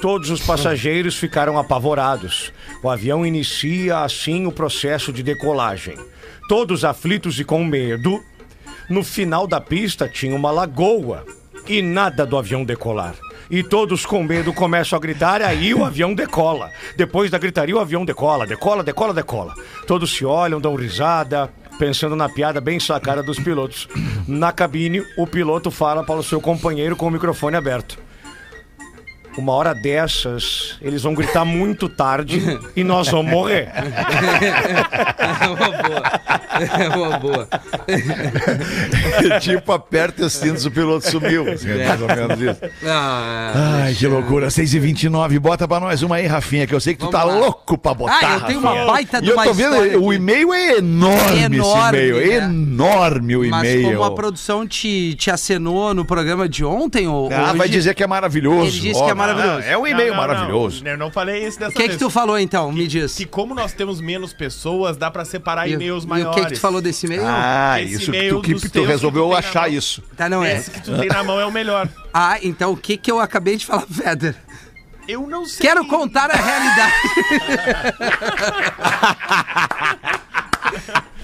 Todos 0.00 0.30
os 0.30 0.40
passageiros 0.40 1.16
ficaram 1.16 1.58
apavorados. 1.58 2.50
O 2.82 2.88
avião 2.88 3.26
inicia 3.26 3.98
assim 3.98 4.46
o 4.46 4.52
processo 4.52 5.12
de 5.12 5.22
decolagem. 5.22 5.94
Todos 6.48 6.86
aflitos 6.86 7.38
e 7.38 7.44
com 7.44 7.62
medo, 7.62 8.18
no 8.88 9.04
final 9.04 9.46
da 9.46 9.60
pista 9.60 10.08
tinha 10.08 10.34
uma 10.34 10.50
lagoa 10.50 11.24
e 11.68 11.82
nada 11.82 12.24
do 12.24 12.38
avião 12.38 12.64
decolar. 12.64 13.14
E 13.50 13.62
todos 13.62 14.06
com 14.06 14.22
medo 14.22 14.54
começam 14.54 14.96
a 14.96 15.00
gritar, 15.00 15.42
aí 15.42 15.74
o 15.74 15.84
avião 15.84 16.14
decola. 16.14 16.70
Depois 16.96 17.30
da 17.30 17.36
gritaria, 17.36 17.76
o 17.76 17.80
avião 17.80 18.04
decola, 18.04 18.46
decola, 18.46 18.82
decola, 18.82 19.12
decola. 19.12 19.54
Todos 19.86 20.12
se 20.12 20.24
olham, 20.24 20.60
dão 20.60 20.76
risada, 20.76 21.50
pensando 21.78 22.16
na 22.16 22.28
piada 22.28 22.60
bem 22.60 22.80
sacada 22.80 23.22
dos 23.22 23.38
pilotos. 23.38 23.86
Na 24.26 24.50
cabine, 24.50 25.04
o 25.18 25.26
piloto 25.26 25.70
fala 25.70 26.02
para 26.04 26.20
o 26.20 26.22
seu 26.22 26.40
companheiro 26.40 26.96
com 26.96 27.06
o 27.06 27.10
microfone 27.10 27.56
aberto. 27.56 27.98
Uma 29.38 29.52
hora 29.52 29.72
dessas, 29.74 30.76
eles 30.82 31.02
vão 31.02 31.14
gritar 31.14 31.44
muito 31.44 31.88
tarde 31.88 32.42
e 32.76 32.82
nós 32.84 33.08
vamos 33.08 33.30
morrer. 33.30 33.68
É 33.72 35.46
uma 35.48 35.70
boa. 35.82 36.02
É 36.78 36.88
uma 36.88 37.18
boa. 37.18 37.48
tipo, 39.40 39.72
aperta 39.72 40.24
os 40.26 40.32
cintos, 40.32 40.66
o 40.66 40.70
piloto 40.70 41.08
sumiu. 41.08 41.46
É. 41.48 41.52
Assim, 41.52 41.70
é 41.70 41.86
mais 41.88 42.00
ou 42.02 42.08
menos 42.08 42.40
isso. 42.40 42.60
Ah, 42.86 43.82
Ai, 43.84 43.94
que 43.94 44.06
loucura. 44.06 44.48
6h29, 44.48 45.38
bota 45.38 45.66
pra 45.66 45.80
nós 45.80 46.02
uma 46.02 46.16
aí, 46.16 46.26
Rafinha, 46.26 46.66
que 46.66 46.74
eu 46.74 46.80
sei 46.80 46.94
que 46.94 47.00
tu 47.00 47.10
Vamos 47.10 47.18
tá 47.20 47.24
lá. 47.24 47.34
louco 47.38 47.78
pra 47.78 47.94
botar. 47.94 48.18
Ah, 48.22 48.34
eu 48.34 48.40
tenho 48.42 48.58
uma 48.60 48.84
baita 48.86 49.18
E 49.18 49.22
de 49.22 49.28
eu 49.30 49.36
tô 49.36 49.54
vendo, 49.54 49.72
história 49.74 50.00
o 50.00 50.12
e-mail 50.12 50.52
é 50.52 50.78
enorme, 50.78 51.42
Enorme, 51.42 51.98
esse 51.98 52.08
e-mail. 52.10 52.16
né? 52.16 52.44
Enorme 52.44 53.36
o 53.36 53.48
Mas 53.50 53.68
e-mail. 53.68 53.90
como 53.92 54.04
a 54.04 54.10
produção 54.14 54.66
te, 54.66 55.14
te 55.14 55.30
acenou 55.30 55.94
no 55.94 56.04
programa 56.04 56.48
de 56.48 56.64
ontem, 56.64 57.06
ou 57.06 57.30
Ah, 57.32 57.52
vai 57.54 57.68
dizer 57.68 57.94
que 57.94 58.02
é 58.02 58.06
maravilhoso. 58.06 58.66
Ele 58.66 58.80
disse 58.80 59.02
que 59.04 59.10
é 59.10 59.14
maravilhoso. 59.20 59.66
É 59.66 59.78
um 59.78 59.86
e-mail 59.86 60.14
Não, 60.14 60.20
não, 60.20 60.26
maravilhoso. 60.28 60.84
Não, 60.84 60.90
eu 60.90 60.96
não 60.98 61.10
falei 61.10 61.46
isso 61.46 61.58
dessa 61.58 61.70
O 61.70 61.74
que, 61.74 61.82
vez. 61.82 61.92
que 61.92 61.98
tu 61.98 62.10
falou 62.10 62.38
então? 62.38 62.72
Me 62.72 62.86
diz. 62.86 63.14
Que 63.14 63.24
como 63.24 63.54
nós 63.54 63.72
temos 63.72 64.00
menos 64.00 64.32
pessoas, 64.32 64.96
dá 64.96 65.10
pra 65.10 65.24
separar 65.24 65.68
E, 65.68 65.72
e-mails 65.74 66.04
e 66.04 66.06
maiores. 66.06 66.36
o 66.36 66.40
que, 66.40 66.46
que 66.48 66.54
tu 66.54 66.60
falou 66.60 66.80
desse 66.80 67.06
e-mail? 67.06 67.22
Ah, 67.26 67.80
Esse 67.80 67.94
isso 67.94 68.10
e-mail 68.10 68.36
tu, 68.36 68.42
que 68.42 68.52
dos 68.54 68.62
tu 68.62 68.70
teus 68.70 68.86
que 68.86 68.92
resolveu 68.92 69.22
tu 69.24 69.26
tem 69.30 69.32
na 69.42 69.48
achar 69.48 69.68
mão. 69.68 69.78
isso. 69.78 70.02
Tá, 70.16 70.28
não 70.28 70.44
é. 70.44 70.56
Esse 70.56 70.70
que 70.70 70.80
tu 70.82 70.96
tem 70.98 71.08
na 71.08 71.22
mão 71.22 71.40
é 71.40 71.44
o 71.46 71.52
melhor. 71.52 71.88
Ah, 72.12 72.38
então 72.42 72.72
o 72.72 72.76
que 72.76 72.96
que 72.96 73.08
eu 73.10 73.20
acabei 73.20 73.56
de 73.56 73.64
falar, 73.64 73.86
Feder? 73.88 74.34
Eu 75.06 75.28
não 75.28 75.46
sei. 75.46 75.64
Quero 75.64 75.86
contar 75.86 76.28
a 76.28 76.34
realidade. 76.34 76.92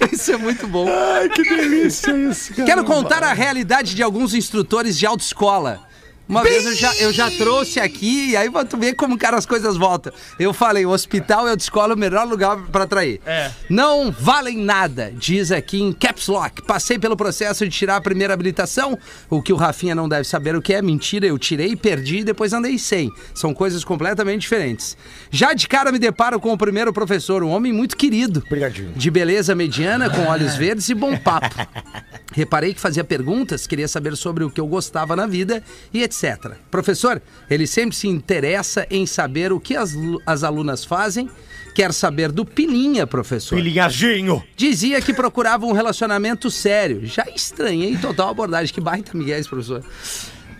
Isso 0.12 0.32
é 0.32 0.36
muito 0.36 0.66
bom. 0.66 0.86
Ai, 0.88 1.28
que 1.28 1.42
delícia 1.42 2.12
isso, 2.16 2.52
cara. 2.54 2.64
Quero 2.66 2.84
contar 2.84 3.22
a 3.22 3.32
realidade 3.32 3.94
de 3.94 4.02
alguns 4.02 4.34
instrutores 4.34 4.96
de 4.98 5.06
autoescola. 5.06 5.80
Uma 6.28 6.42
vez 6.42 6.66
eu 6.66 6.74
já, 6.74 6.94
eu 6.96 7.12
já 7.12 7.30
trouxe 7.30 7.78
aqui, 7.78 8.30
e 8.30 8.36
aí 8.36 8.50
tu 8.68 8.76
ver 8.76 8.94
como, 8.94 9.16
cara, 9.16 9.36
as 9.36 9.46
coisas 9.46 9.76
voltam. 9.76 10.12
Eu 10.38 10.52
falei, 10.52 10.84
o 10.84 10.90
hospital 10.90 11.46
e 11.46 11.48
a 11.48 11.50
autoescola 11.52 11.92
é 11.92 11.96
o 11.96 11.98
melhor 11.98 12.26
lugar 12.26 12.56
pra 12.72 12.82
atrair. 12.82 13.20
É. 13.24 13.50
Não 13.70 14.10
valem 14.10 14.58
nada, 14.58 15.12
diz 15.16 15.52
aqui 15.52 15.80
em 15.80 15.92
Caps 15.92 16.26
Lock. 16.26 16.62
Passei 16.62 16.98
pelo 16.98 17.16
processo 17.16 17.64
de 17.64 17.70
tirar 17.70 17.96
a 17.96 18.00
primeira 18.00 18.34
habilitação, 18.34 18.98
o 19.30 19.40
que 19.40 19.52
o 19.52 19.56
Rafinha 19.56 19.94
não 19.94 20.08
deve 20.08 20.24
saber 20.24 20.56
o 20.56 20.62
que 20.62 20.74
é. 20.74 20.82
Mentira, 20.82 21.26
eu 21.26 21.38
tirei, 21.38 21.76
perdi 21.76 22.18
e 22.18 22.24
depois 22.24 22.52
andei 22.52 22.76
sem. 22.76 23.12
São 23.32 23.54
coisas 23.54 23.84
completamente 23.84 24.40
diferentes. 24.40 24.96
Já 25.30 25.52
de 25.52 25.68
cara 25.68 25.92
me 25.92 25.98
deparo 25.98 26.40
com 26.40 26.52
o 26.52 26.58
primeiro 26.58 26.92
professor, 26.92 27.44
um 27.44 27.50
homem 27.50 27.72
muito 27.72 27.96
querido. 27.96 28.42
Obrigadinho. 28.46 28.92
De 28.96 29.10
beleza 29.10 29.54
mediana, 29.54 30.10
com 30.10 30.26
olhos 30.26 30.56
verdes 30.56 30.88
e 30.88 30.94
bom 30.94 31.16
papo. 31.16 31.54
Reparei 32.36 32.74
que 32.74 32.80
fazia 32.80 33.02
perguntas, 33.02 33.66
queria 33.66 33.88
saber 33.88 34.14
sobre 34.14 34.44
o 34.44 34.50
que 34.50 34.60
eu 34.60 34.66
gostava 34.66 35.16
na 35.16 35.26
vida 35.26 35.62
e 35.90 36.02
etc. 36.02 36.52
Professor, 36.70 37.22
ele 37.48 37.66
sempre 37.66 37.96
se 37.96 38.08
interessa 38.08 38.86
em 38.90 39.06
saber 39.06 39.54
o 39.54 39.58
que 39.58 39.74
as, 39.74 39.96
as 40.26 40.44
alunas 40.44 40.84
fazem. 40.84 41.30
Quer 41.74 41.94
saber 41.94 42.30
do 42.30 42.44
Pilinha, 42.44 43.06
professor. 43.06 43.56
Pilinhazinho. 43.56 44.44
Dizia 44.54 45.00
que 45.00 45.14
procurava 45.14 45.64
um 45.64 45.72
relacionamento 45.72 46.50
sério. 46.50 47.06
Já 47.06 47.24
estranhei 47.34 47.96
total 47.96 48.28
a 48.28 48.30
abordagem. 48.32 48.74
Que 48.74 48.82
baita 48.82 49.16
Miguel 49.16 49.42
professor. 49.48 49.82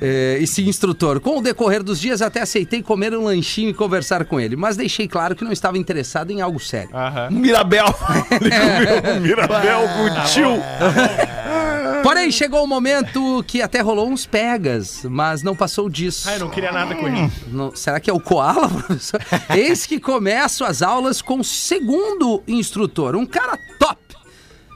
É, 0.00 0.38
e 0.40 0.60
instrutor. 0.62 1.20
Com 1.20 1.38
o 1.38 1.42
decorrer 1.42 1.82
dos 1.82 2.00
dias, 2.00 2.22
até 2.22 2.40
aceitei 2.40 2.82
comer 2.82 3.14
um 3.14 3.24
lanchinho 3.24 3.70
e 3.70 3.74
conversar 3.74 4.24
com 4.24 4.40
ele, 4.40 4.56
mas 4.56 4.76
deixei 4.76 5.08
claro 5.08 5.34
que 5.34 5.44
não 5.44 5.52
estava 5.52 5.78
interessado 5.78 6.30
em 6.30 6.40
algo 6.40 6.60
sério. 6.60 6.90
Aham. 6.94 7.30
Mirabel. 7.30 7.86
Ele 8.30 8.50
comeu 8.50 9.14
um 9.14 9.20
Mirabel 9.20 9.80
com 9.88 10.04
o 10.04 10.24
tio. 10.26 10.62
Porém, 12.02 12.30
chegou 12.30 12.62
o 12.62 12.66
momento 12.66 13.44
que 13.46 13.60
até 13.62 13.80
rolou 13.80 14.08
uns 14.08 14.26
pegas, 14.26 15.00
mas 15.04 15.42
não 15.42 15.54
passou 15.56 15.88
disso. 15.88 16.28
Ah, 16.28 16.34
eu 16.34 16.40
não 16.40 16.50
queria 16.50 16.72
nada 16.72 16.94
com 16.94 17.06
ele. 17.08 17.30
Não- 17.48 17.74
será 17.74 17.98
que 18.00 18.08
é 18.08 18.12
o 18.12 18.20
Koala, 18.20 18.68
professor? 18.86 19.20
Eis 19.54 19.86
que 19.86 19.98
começo 20.00 20.64
as 20.64 20.82
aulas 20.82 21.20
com 21.22 21.40
o 21.40 21.44
segundo 21.44 22.42
instrutor, 22.46 23.16
um 23.16 23.26
cara 23.26 23.58
top. 23.78 23.96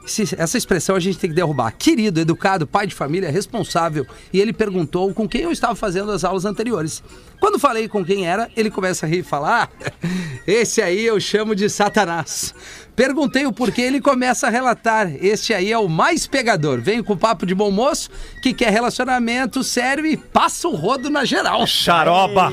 Essa 0.05 0.59
expressão 0.59 0.97
a 0.97 1.01
gente 1.01 1.19
tem 1.19 1.31
que 1.31 1.37
derrubar. 1.37 1.73
Querido, 1.73 2.21
educado, 2.21 2.67
pai 2.67 2.87
de 2.87 2.95
família, 2.95 3.31
responsável. 3.31 4.07
E 4.33 4.41
ele 4.41 4.53
perguntou 4.53 5.13
com 5.13 5.29
quem 5.29 5.43
eu 5.43 5.53
estava 5.53 5.75
fazendo 5.75 6.11
as 6.11 6.25
aulas 6.25 6.45
anteriores. 6.45 7.03
Quando 7.39 7.59
falei 7.59 7.89
com 7.89 8.05
quem 8.05 8.27
era, 8.27 8.51
ele 8.57 8.71
começa 8.71 9.07
a 9.07 9.09
rir 9.09 9.19
e 9.19 9.23
falar: 9.23 9.71
ah, 9.83 9.91
Esse 10.47 10.83
aí 10.83 11.05
eu 11.05 11.21
chamo 11.21 11.55
de 11.55 11.69
Satanás. 11.69 12.55
Perguntei 12.97 13.47
o 13.47 13.53
porquê, 13.53 13.83
ele 13.83 14.01
começa 14.01 14.47
a 14.47 14.51
relatar. 14.51 15.11
Este 15.21 15.55
aí 15.55 15.73
é 15.73 15.79
o 15.79 15.89
mais 15.89 16.27
pegador. 16.27 16.81
Vem 16.81 17.03
com 17.03 17.17
papo 17.17 17.47
de 17.47 17.55
bom 17.55 17.71
moço, 17.71 18.11
que 18.43 18.53
quer 18.53 18.71
relacionamento 18.71 19.63
sério 19.63 20.05
e 20.05 20.17
passa 20.17 20.69
o 20.69 20.75
rodo 20.75 21.09
na 21.09 21.25
geral. 21.25 21.67
Xaroba. 21.67 22.51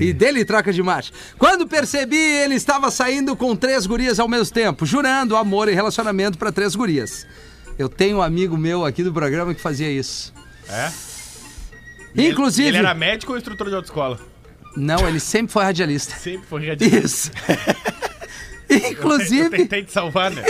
E 0.00 0.12
dele 0.12 0.44
troca 0.44 0.72
de 0.72 0.82
marcha. 0.82 1.12
Quando 1.38 1.66
percebi, 1.66 2.16
ele 2.16 2.54
estava 2.54 2.90
saindo 2.90 3.36
com 3.36 3.54
três 3.54 3.86
gurias 3.86 4.18
ao 4.18 4.28
mesmo 4.28 4.52
tempo, 4.52 4.86
jurando 4.86 5.36
amor 5.36 5.68
e 5.68 5.74
relacionamento 5.74 6.38
para 6.38 6.52
três 6.52 6.74
gurias. 6.74 7.26
Eu 7.78 7.88
tenho 7.88 8.18
um 8.18 8.22
amigo 8.22 8.56
meu 8.56 8.84
aqui 8.84 9.02
do 9.02 9.12
programa 9.12 9.54
que 9.54 9.60
fazia 9.60 9.90
isso. 9.90 10.32
É? 10.68 10.92
Inclusive. 12.16 12.68
Ele 12.68 12.78
era 12.78 12.94
médico 12.94 13.32
ou 13.32 13.38
instrutor 13.38 13.68
de 13.68 13.74
autoescola? 13.74 14.20
Não, 14.76 15.06
ele 15.08 15.20
sempre 15.20 15.52
foi 15.52 15.64
radialista. 15.64 16.14
Sempre 16.16 16.46
foi 16.48 16.66
radiante. 16.66 17.04
Isso. 17.04 17.30
Eu 18.84 18.90
Inclusive. 18.92 19.50
tentei 19.50 19.82
te 19.84 19.92
salvar, 19.92 20.30
né? 20.30 20.42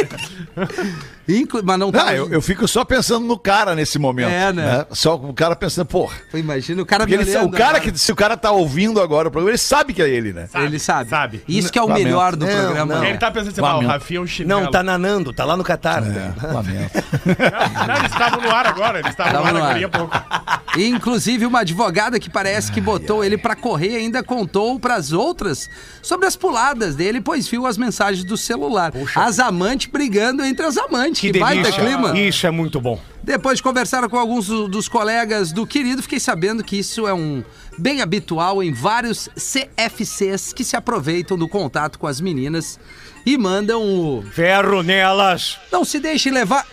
inclu- 1.29 1.63
Mas 1.65 1.79
não 1.79 1.91
tá. 1.91 2.07
Ah, 2.09 2.15
eu, 2.15 2.31
eu 2.31 2.41
fico 2.43 2.67
só 2.69 2.85
pensando 2.85 3.27
no 3.27 3.39
cara 3.39 3.75
nesse 3.75 3.99
momento. 3.99 4.29
É, 4.31 4.53
né? 4.53 4.87
Só 4.93 5.15
o 5.15 5.33
cara 5.33 5.57
pensando, 5.57 5.87
porra. 5.87 6.17
Imagina 6.35 6.83
o 6.83 6.87
cara 6.87 7.07
me 7.07 7.13
ele- 7.15 7.23
olhando 7.25 7.47
o 7.49 7.51
cara 7.51 7.79
agora. 7.79 7.81
que, 7.93 7.99
se 7.99 8.13
o 8.13 8.17
cara 8.17 8.37
tá 8.37 8.51
ouvindo 8.51 9.01
agora 9.01 9.29
o 9.29 9.31
programa, 9.31 9.51
ele 9.51 9.59
sabe 9.59 9.93
que 9.95 10.03
é 10.03 10.09
ele, 10.09 10.33
né? 10.33 10.49
Ele 10.55 10.79
sabe. 10.79 11.09
Sabe. 11.11 11.43
Isso 11.49 11.73
que 11.73 11.79
é 11.79 11.83
o 11.83 11.87
Lamento. 11.87 12.05
melhor 12.05 12.37
do 12.37 12.45
Não, 12.47 12.53
programa. 12.65 12.95
não. 12.95 13.01
né? 13.03 13.09
Ele 13.11 13.19
tá 13.19 13.31
pensando 13.31 13.53
assim, 13.53 13.61
ah, 13.63 13.77
o. 13.79 13.87
Rafinha 13.87 14.19
é 14.19 14.23
um 14.23 14.27
chinelo. 14.27 14.61
Não, 14.63 14.71
tá 14.71 14.83
nanando, 14.83 15.33
tá 15.33 15.45
lá 15.45 15.57
no 15.57 15.65
Catar. 15.65 16.03
Lamento. 16.03 17.05
Não, 17.25 17.87
não, 17.87 17.97
eles 17.97 18.13
estavam 18.13 18.41
no 18.41 18.51
ar 18.51 18.67
agora. 18.67 18.99
Eles 18.99 19.11
estavam 19.11 19.33
no 19.33 19.39
Estavam 19.39 19.47
ar 19.49 19.53
no 19.55 19.65
ar. 19.65 19.71
agora 19.71 19.87
há 19.87 19.89
pouco. 19.89 20.64
Inclusive, 20.77 21.47
uma 21.47 21.61
advogada 21.61 22.19
que 22.19 22.29
parece 22.29 22.73
que 22.73 22.81
botou 22.81 23.25
ele 23.25 23.39
pra 23.39 23.55
correr 23.55 23.97
ainda 23.97 24.23
contou 24.23 24.79
pras 24.81 25.13
outras 25.13 25.69
sobre 26.03 26.27
as 26.27 26.35
puladas 26.37 26.95
dele, 26.95 27.21
pois 27.21 27.47
viu 27.47 27.67
as 27.67 27.79
mensagens 27.79 28.25
do 28.25 28.37
celular. 28.37 28.93
As 29.15 29.39
amantes 29.39 29.87
brigando 29.91 30.45
entre 30.45 30.67
as 30.67 30.77
amantes. 30.77 31.21
Que, 31.21 31.33
Que 31.33 31.39
baita 31.39 31.71
clima. 31.73 32.19
Isso 32.19 32.47
é 32.47 32.51
muito 32.51 32.81
bom. 32.81 33.01
Depois 33.23 33.59
de 33.59 33.63
conversar 33.63 34.07
com 34.09 34.19
alguns 34.19 34.47
do- 34.47 34.69
dos 34.69 34.89
colegas 34.89 35.51
do 35.53 35.67
querido, 35.67 36.03
fiquei 36.03 36.21
sabendo 36.21 36.63
que 36.63 36.77
isso 36.79 37.07
é 37.07 37.15
um 37.15 37.43
bem 37.79 38.03
habitual 38.03 38.63
em 38.63 38.73
vários 38.73 39.29
CFCs 39.37 40.53
que 40.53 40.63
se 40.65 40.77
aproveitam 40.77 41.37
do 41.39 41.49
contato 41.49 41.99
com 41.99 42.07
as 42.07 42.21
meninas 42.21 42.79
e 43.25 43.39
mandam 43.39 43.83
o 43.83 44.23
Ferro 44.33 44.83
nelas. 44.83 45.59
não 45.73 45.85
se 45.85 45.99
deixe 45.99 46.31
levar. 46.31 46.67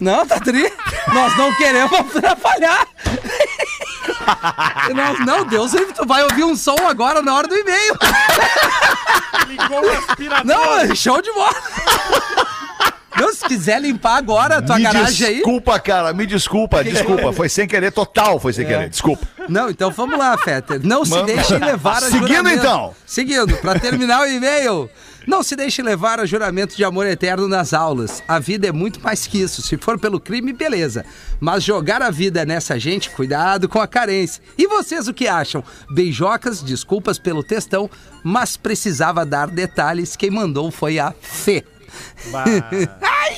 Não, 0.00 0.26
tá 0.26 0.40
tri. 0.40 0.72
Nós 1.12 1.36
não 1.36 1.54
queremos 1.56 2.16
atrapalhar. 2.16 2.86
Nós, 4.94 5.26
não, 5.26 5.44
Deus, 5.44 5.72
tu 5.94 6.06
vai 6.06 6.22
ouvir 6.22 6.44
um 6.44 6.56
som 6.56 6.76
agora 6.88 7.20
na 7.22 7.34
hora 7.34 7.46
do 7.48 7.56
e-mail. 7.56 7.94
Ligou 9.46 9.84
o 9.84 9.90
aspirador. 9.90 10.46
Não, 10.46 10.94
show 10.94 11.20
de 11.20 11.32
bola. 11.32 11.54
Não, 13.16 13.34
se 13.34 13.44
quiser 13.44 13.80
limpar 13.82 14.16
agora 14.16 14.58
a 14.58 14.62
tua 14.62 14.76
me 14.76 14.82
garagem 14.84 15.26
aí. 15.26 15.34
desculpa, 15.36 15.78
cara, 15.78 16.12
me 16.14 16.24
desculpa, 16.24 16.82
desculpa. 16.82 17.32
Foi 17.32 17.48
sem 17.50 17.66
querer, 17.68 17.92
total 17.92 18.40
foi 18.40 18.52
sem 18.52 18.66
querer, 18.66 18.88
desculpa. 18.88 19.26
Não, 19.48 19.68
então 19.68 19.90
vamos 19.90 20.18
lá, 20.18 20.36
Fetter. 20.38 20.80
Não 20.82 21.04
se 21.04 21.10
Manda. 21.10 21.26
deixe 21.26 21.58
levar 21.58 21.98
a 21.98 22.00
Seguindo, 22.00 22.28
juramento. 22.28 22.58
então. 22.60 22.94
Seguindo, 23.04 23.56
pra 23.58 23.78
terminar 23.78 24.22
o 24.22 24.26
e-mail. 24.26 24.88
Não 25.30 25.44
se 25.44 25.54
deixe 25.54 25.80
levar 25.80 26.18
a 26.18 26.26
juramento 26.26 26.76
de 26.76 26.82
amor 26.82 27.06
eterno 27.06 27.46
nas 27.46 27.72
aulas. 27.72 28.20
A 28.26 28.40
vida 28.40 28.66
é 28.66 28.72
muito 28.72 29.00
mais 29.00 29.28
que 29.28 29.40
isso. 29.40 29.62
Se 29.62 29.76
for 29.76 29.96
pelo 29.96 30.18
crime, 30.18 30.52
beleza. 30.52 31.04
Mas 31.38 31.62
jogar 31.62 32.02
a 32.02 32.10
vida 32.10 32.44
nessa 32.44 32.76
gente, 32.80 33.10
cuidado 33.10 33.68
com 33.68 33.80
a 33.80 33.86
carência. 33.86 34.42
E 34.58 34.66
vocês 34.66 35.06
o 35.06 35.14
que 35.14 35.28
acham? 35.28 35.62
Beijocas, 35.88 36.60
desculpas 36.60 37.16
pelo 37.16 37.44
textão, 37.44 37.88
mas 38.24 38.56
precisava 38.56 39.24
dar 39.24 39.46
detalhes. 39.46 40.16
Quem 40.16 40.32
mandou 40.32 40.68
foi 40.68 40.98
a 40.98 41.14
Fê. 41.22 41.64
Bah. 42.30 42.44
Ai, 43.02 43.36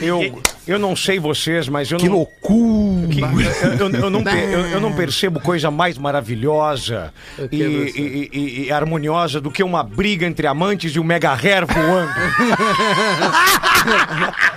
Eu, 0.00 0.42
eu 0.66 0.76
não 0.78 0.96
sei 0.96 1.20
vocês, 1.20 1.68
mas 1.68 1.88
eu 1.90 1.98
Que 1.98 2.08
não. 2.08 2.16
loucura! 2.16 3.06
que- 3.08 3.20
eu, 3.20 3.90
eu- 3.90 4.00
eu 4.04 4.10
não, 4.10 4.20
eu- 4.22 4.66
eu 4.66 4.80
não 4.80 4.92
percebo 4.92 5.38
coisa 5.38 5.70
mais 5.70 5.96
maravilhosa 5.96 7.12
e, 7.52 7.62
e- 7.62 8.30
e- 8.32 8.64
e 8.66 8.72
harmoniosa 8.72 9.40
do 9.40 9.50
que 9.52 9.62
uma 9.62 9.84
briga 9.84 10.26
entre 10.26 10.46
amantes 10.48 10.94
e 10.96 11.00
um 11.00 11.04
mega 11.04 11.32
hair 11.32 11.64
voando. 11.66 12.12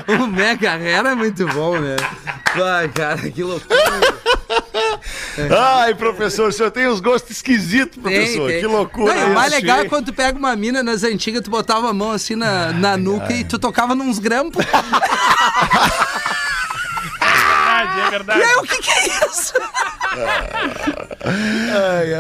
O 0.08 0.28
Mega 0.28 0.74
Hair 0.74 1.06
é 1.06 1.16
muito 1.16 1.46
bom, 1.48 1.78
né? 1.78 1.96
Vai, 2.56 2.88
cara, 2.90 3.30
que 3.30 3.44
loucura. 3.44 3.78
Ai, 5.60 5.94
professor, 5.96 6.50
o 6.50 6.52
senhor 6.52 6.72
tem 6.72 6.88
uns 6.88 7.00
gostos 7.00 7.38
esquisitos, 7.38 8.02
professor. 8.02 8.50
Que 8.50 8.66
loucura. 8.66 9.14
Não, 9.14 9.32
o 9.32 9.36
mais 9.36 9.52
legal 9.52 9.80
é 9.80 9.86
quando 9.86 10.08
tu 10.08 10.14
pega 10.14 10.38
uma 10.38 10.56
mina 10.56 10.82
nas 10.82 11.04
antigas, 11.04 11.42
tu 11.42 11.52
botava 11.52 11.90
a 11.90 11.94
mão 11.94 12.12
assim 12.12 12.36
na, 12.36 12.72
na 12.72 12.98
nuca 12.98 13.34
e 13.34 13.44
tu 13.44 13.60
tocava 13.60 13.94
nos 13.94 14.20
grampos. 14.20 14.66
verdade, 17.78 18.00
é 18.00 18.10
verdade. 18.10 18.40
E 18.40 18.44
aí, 18.44 18.56
o 18.56 18.64
que 18.64 18.78
que 18.82 18.92
é 18.92 19.08
isso? 19.28 19.54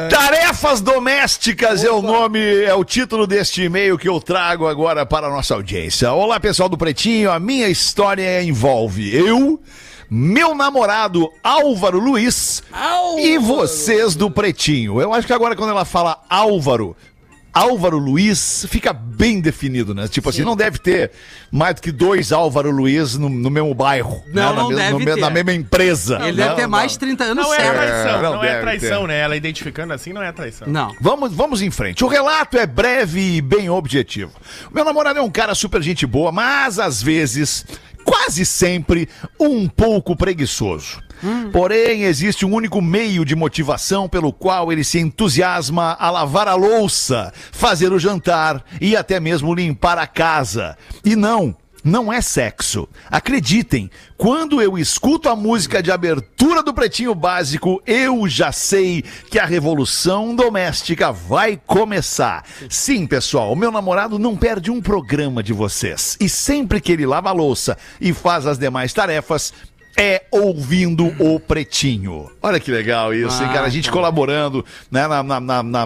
Tarefas 0.09 0.81
domésticas 0.81 1.83
é 1.83 1.91
o 1.91 2.01
nome, 2.01 2.39
é 2.63 2.73
o 2.73 2.83
título 2.83 3.25
deste 3.25 3.63
e-mail 3.63 3.97
que 3.97 4.07
eu 4.07 4.19
trago 4.19 4.67
agora 4.67 5.05
para 5.05 5.27
a 5.27 5.29
nossa 5.29 5.55
audiência. 5.55 6.11
Olá, 6.11 6.39
pessoal 6.39 6.69
do 6.69 6.77
Pretinho, 6.77 7.31
a 7.31 7.39
minha 7.39 7.67
história 7.67 8.43
envolve 8.43 9.15
eu, 9.15 9.59
meu 10.09 10.55
namorado 10.55 11.29
Álvaro 11.43 11.99
Luiz 11.99 12.63
e 13.17 13.37
vocês 13.37 14.15
do 14.15 14.31
Pretinho. 14.31 15.01
Eu 15.01 15.13
acho 15.13 15.27
que 15.27 15.33
agora 15.33 15.55
quando 15.55 15.71
ela 15.71 15.85
fala 15.85 16.23
Álvaro, 16.29 16.95
Álvaro 17.53 17.97
Luiz 17.97 18.67
fica 18.69 18.93
bem 18.93 19.41
definido, 19.41 19.95
né? 19.95 20.07
Tipo 20.07 20.29
assim, 20.29 20.43
não 20.43 20.55
deve 20.55 20.77
ter 20.77 21.09
mais 21.51 21.73
do 21.73 21.81
que 21.81 21.91
dois 21.91 22.31
Álvaro 22.31 22.69
Luiz 22.69 23.17
no, 23.17 23.29
no 23.29 23.49
mesmo 23.49 23.73
bairro. 23.73 24.21
Não, 24.31 24.69
né? 24.69 24.91
não 24.91 24.99
mes- 24.99 25.07
deve 25.07 25.15
ter. 25.15 25.21
na 25.21 25.29
mesma 25.31 25.53
empresa. 25.53 26.19
Ele 26.21 26.37
né? 26.37 26.43
deve 26.43 26.55
ter 26.55 26.67
mais 26.67 26.91
de 26.91 26.99
30 26.99 27.23
anos 27.23 27.43
Não 27.43 27.53
é 27.53 27.57
certo. 27.57 27.75
traição, 27.75 28.21
não 28.21 28.33
não, 28.35 28.43
é 28.43 28.61
traição, 28.61 29.01
ter. 29.01 29.07
né? 29.07 29.19
Ela 29.19 29.35
identificando 29.35 29.91
assim 29.91 30.13
não 30.13 30.21
é 30.21 30.31
traição. 30.31 30.67
Não. 30.67 30.93
Vamos, 31.01 31.33
vamos 31.33 31.61
em 31.63 31.71
frente. 31.71 32.05
O 32.05 32.07
relato 32.07 32.59
é 32.59 32.67
breve 32.67 33.37
e 33.37 33.41
bem 33.41 33.71
objetivo. 33.71 34.33
O 34.69 34.75
meu 34.75 34.85
namorado 34.85 35.17
é 35.17 35.21
um 35.21 35.31
cara 35.31 35.55
super 35.55 35.81
gente 35.81 36.05
boa, 36.05 36.31
mas 36.31 36.77
às 36.77 37.01
vezes, 37.01 37.65
quase 38.27 38.45
sempre, 38.45 39.07
um 39.39 39.69
pouco 39.69 40.13
preguiçoso. 40.13 41.01
Porém, 41.53 42.03
existe 42.03 42.45
um 42.45 42.53
único 42.53 42.81
meio 42.81 43.23
de 43.23 43.35
motivação 43.35 44.09
pelo 44.09 44.33
qual 44.33 44.69
ele 44.69 44.83
se 44.83 44.99
entusiasma 44.99 45.95
a 45.97 46.11
lavar 46.11 46.47
a 46.47 46.53
louça, 46.53 47.33
fazer 47.53 47.93
o 47.93 47.97
jantar 47.97 48.63
e 48.81 48.97
até 48.97 49.17
mesmo 49.17 49.55
limpar 49.55 49.97
a 49.97 50.05
casa. 50.05 50.77
E 51.05 51.15
não, 51.15 51.55
não 51.83 52.11
é 52.11 52.21
sexo. 52.21 52.87
Acreditem, 53.09 53.89
quando 54.17 54.61
eu 54.61 54.77
escuto 54.77 55.29
a 55.29 55.35
música 55.35 55.81
de 55.81 55.91
abertura 55.91 56.63
do 56.63 56.73
Pretinho 56.73 57.13
Básico, 57.13 57.81
eu 57.85 58.27
já 58.27 58.51
sei 58.51 59.03
que 59.29 59.39
a 59.39 59.45
revolução 59.45 60.35
doméstica 60.35 61.11
vai 61.11 61.59
começar. 61.65 62.43
Sim, 62.69 63.05
pessoal, 63.05 63.55
meu 63.55 63.71
namorado 63.71 64.19
não 64.19 64.35
perde 64.35 64.71
um 64.71 64.81
programa 64.81 65.41
de 65.41 65.53
vocês. 65.53 66.17
E 66.19 66.27
sempre 66.27 66.81
que 66.81 66.91
ele 66.91 67.05
lava 67.05 67.29
a 67.29 67.33
louça 67.33 67.77
e 68.01 68.13
faz 68.13 68.45
as 68.45 68.57
demais 68.57 68.93
tarefas, 68.93 69.53
é 69.97 70.23
ouvindo 70.31 71.07
o 71.19 71.39
Pretinho. 71.39 72.29
Olha 72.41 72.59
que 72.59 72.69
legal 72.71 73.13
isso, 73.13 73.41
hein, 73.41 73.49
cara? 73.49 73.65
A 73.65 73.69
gente 73.69 73.89
colaborando 73.91 74.63
né, 74.91 75.07
na, 75.07 75.23
na, 75.23 75.63
na, 75.63 75.85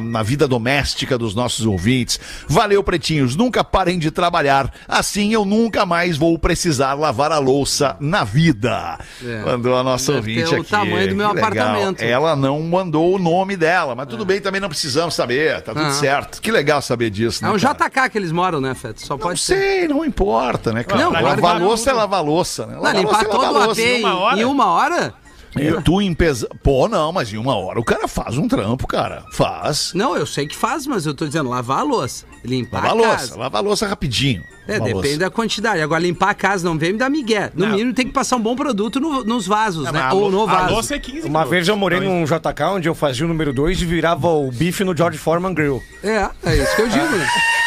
na, 0.00 0.22
vida 0.22 0.48
doméstica 0.48 1.18
dos 1.18 1.34
nossos 1.34 1.66
ouvintes. 1.66 2.18
Valeu, 2.48 2.82
Pretinhos. 2.82 3.36
Nunca 3.36 3.62
parem 3.62 3.98
de 3.98 4.10
trabalhar. 4.10 4.72
Assim 4.88 5.32
eu 5.34 5.44
nunca 5.44 5.84
mais 5.84 6.16
vou 6.16 6.38
precisar 6.38 6.94
lavar 6.94 7.30
a 7.32 7.38
louça 7.38 7.96
na 8.00 8.24
vida. 8.24 8.98
É. 9.22 9.44
Mandou 9.44 9.76
a 9.76 9.82
nossa 9.82 10.14
Deve 10.14 10.30
ouvinte 10.30 10.50
ter 10.50 10.56
o 10.58 10.60
aqui. 10.62 10.70
tamanho 10.70 11.08
do 11.10 11.16
meu 11.16 11.28
apartamento. 11.30 12.00
Ela 12.02 12.34
não 12.34 12.60
mandou 12.62 13.14
o 13.14 13.18
nome 13.18 13.56
dela, 13.56 13.94
mas 13.94 14.08
tudo 14.08 14.24
bem, 14.24 14.40
também 14.40 14.60
não 14.60 14.68
precisamos 14.68 15.14
saber. 15.14 15.60
Tá 15.60 15.74
tudo 15.74 15.84
Ah. 15.84 15.92
certo. 15.92 16.40
Que 16.40 16.50
legal 16.50 16.80
saber 16.80 17.10
disso. 17.10 17.44
É 17.44 17.48
né, 17.48 17.54
um 17.54 17.58
cara? 17.58 17.88
JK 17.90 18.10
que 18.10 18.18
eles 18.18 18.32
moram, 18.32 18.60
né, 18.60 18.74
Feto? 18.74 19.02
Só 19.06 19.14
Não 19.14 19.18
pode 19.18 19.40
ser. 19.40 19.56
sei, 19.58 19.88
não 19.88 20.04
importa, 20.04 20.72
né, 20.72 20.82
cara? 20.82 21.02
Não, 21.02 21.12
lavar 21.12 21.60
louça 21.60 21.90
é 21.90 21.92
lavar 21.92 22.24
louça, 22.24 22.66
né? 22.66 22.74
Não, 22.74 22.82
Lavar 22.82 22.96
limpar 22.96 23.12
louça 23.12 23.24
é 23.24 23.28
lavar 23.36 23.49
todo 23.52 23.58
o 23.58 23.62
AP 23.62 23.66
louça. 23.66 23.82
em 23.82 23.98
uma 24.00 24.18
hora? 24.18 24.38
em 24.40 24.44
uma 24.44 24.66
hora? 24.66 25.14
E 25.56 25.82
tu 25.82 26.00
em 26.00 26.14
pesa... 26.14 26.48
Pô, 26.62 26.86
não, 26.86 27.10
mas 27.12 27.32
em 27.32 27.36
uma 27.36 27.56
hora 27.56 27.80
o 27.80 27.84
cara 27.84 28.06
faz 28.06 28.38
um 28.38 28.46
trampo, 28.46 28.86
cara. 28.86 29.24
Faz. 29.32 29.90
Não, 29.94 30.16
eu 30.16 30.24
sei 30.24 30.46
que 30.46 30.54
faz, 30.56 30.86
mas 30.86 31.06
eu 31.06 31.12
tô 31.12 31.26
dizendo 31.26 31.50
lavar 31.50 31.80
a 31.80 31.82
louça. 31.82 32.24
Limpar 32.44 32.84
Lava 32.84 32.86
a 32.86 32.90
a 32.90 32.94
louça, 32.94 33.16
casa. 33.16 33.36
lava 33.38 33.58
a 33.58 33.60
louça 33.60 33.86
rapidinho. 33.88 34.44
É, 34.68 34.76
a 34.76 34.78
depende 34.78 34.94
louça. 34.94 35.18
da 35.18 35.28
quantidade. 35.30 35.82
Agora, 35.82 36.00
limpar 36.00 36.30
a 36.30 36.34
casa 36.34 36.64
não 36.68 36.78
vem 36.78 36.92
me 36.92 36.98
dar 37.00 37.10
migué. 37.10 37.50
No 37.52 37.66
Não. 37.66 37.72
mínimo, 37.72 37.92
tem 37.92 38.06
que 38.06 38.12
passar 38.12 38.36
um 38.36 38.40
bom 38.40 38.54
produto 38.54 39.00
no- 39.00 39.24
nos 39.24 39.44
vasos, 39.44 39.84
Não, 39.86 39.92
né? 39.92 40.00
a 40.00 40.14
Ou 40.14 40.30
no 40.30 40.42
A 40.42 40.46
vaso. 40.46 40.72
louça 40.74 40.94
é 40.94 40.98
15 41.00 41.26
Uma 41.26 41.44
vez 41.44 41.66
eu 41.66 41.76
morei 41.76 41.98
Então, 41.98 42.12
num 42.14 42.24
JK 42.24 42.62
onde 42.76 42.88
eu 42.88 42.94
fazia 42.94 43.24
o 43.24 43.28
número 43.28 43.52
2 43.52 43.82
e 43.82 43.84
virava 43.84 44.28
o 44.28 44.52
bife 44.52 44.84
no 44.84 44.96
George 44.96 45.18
Foreman 45.18 45.52
Grill. 45.52 45.82
É, 46.04 46.30
é 46.44 46.56
isso 46.56 46.76
que 46.76 46.82
eu 46.82 46.88
digo, 46.88 47.04
né? 47.04 47.26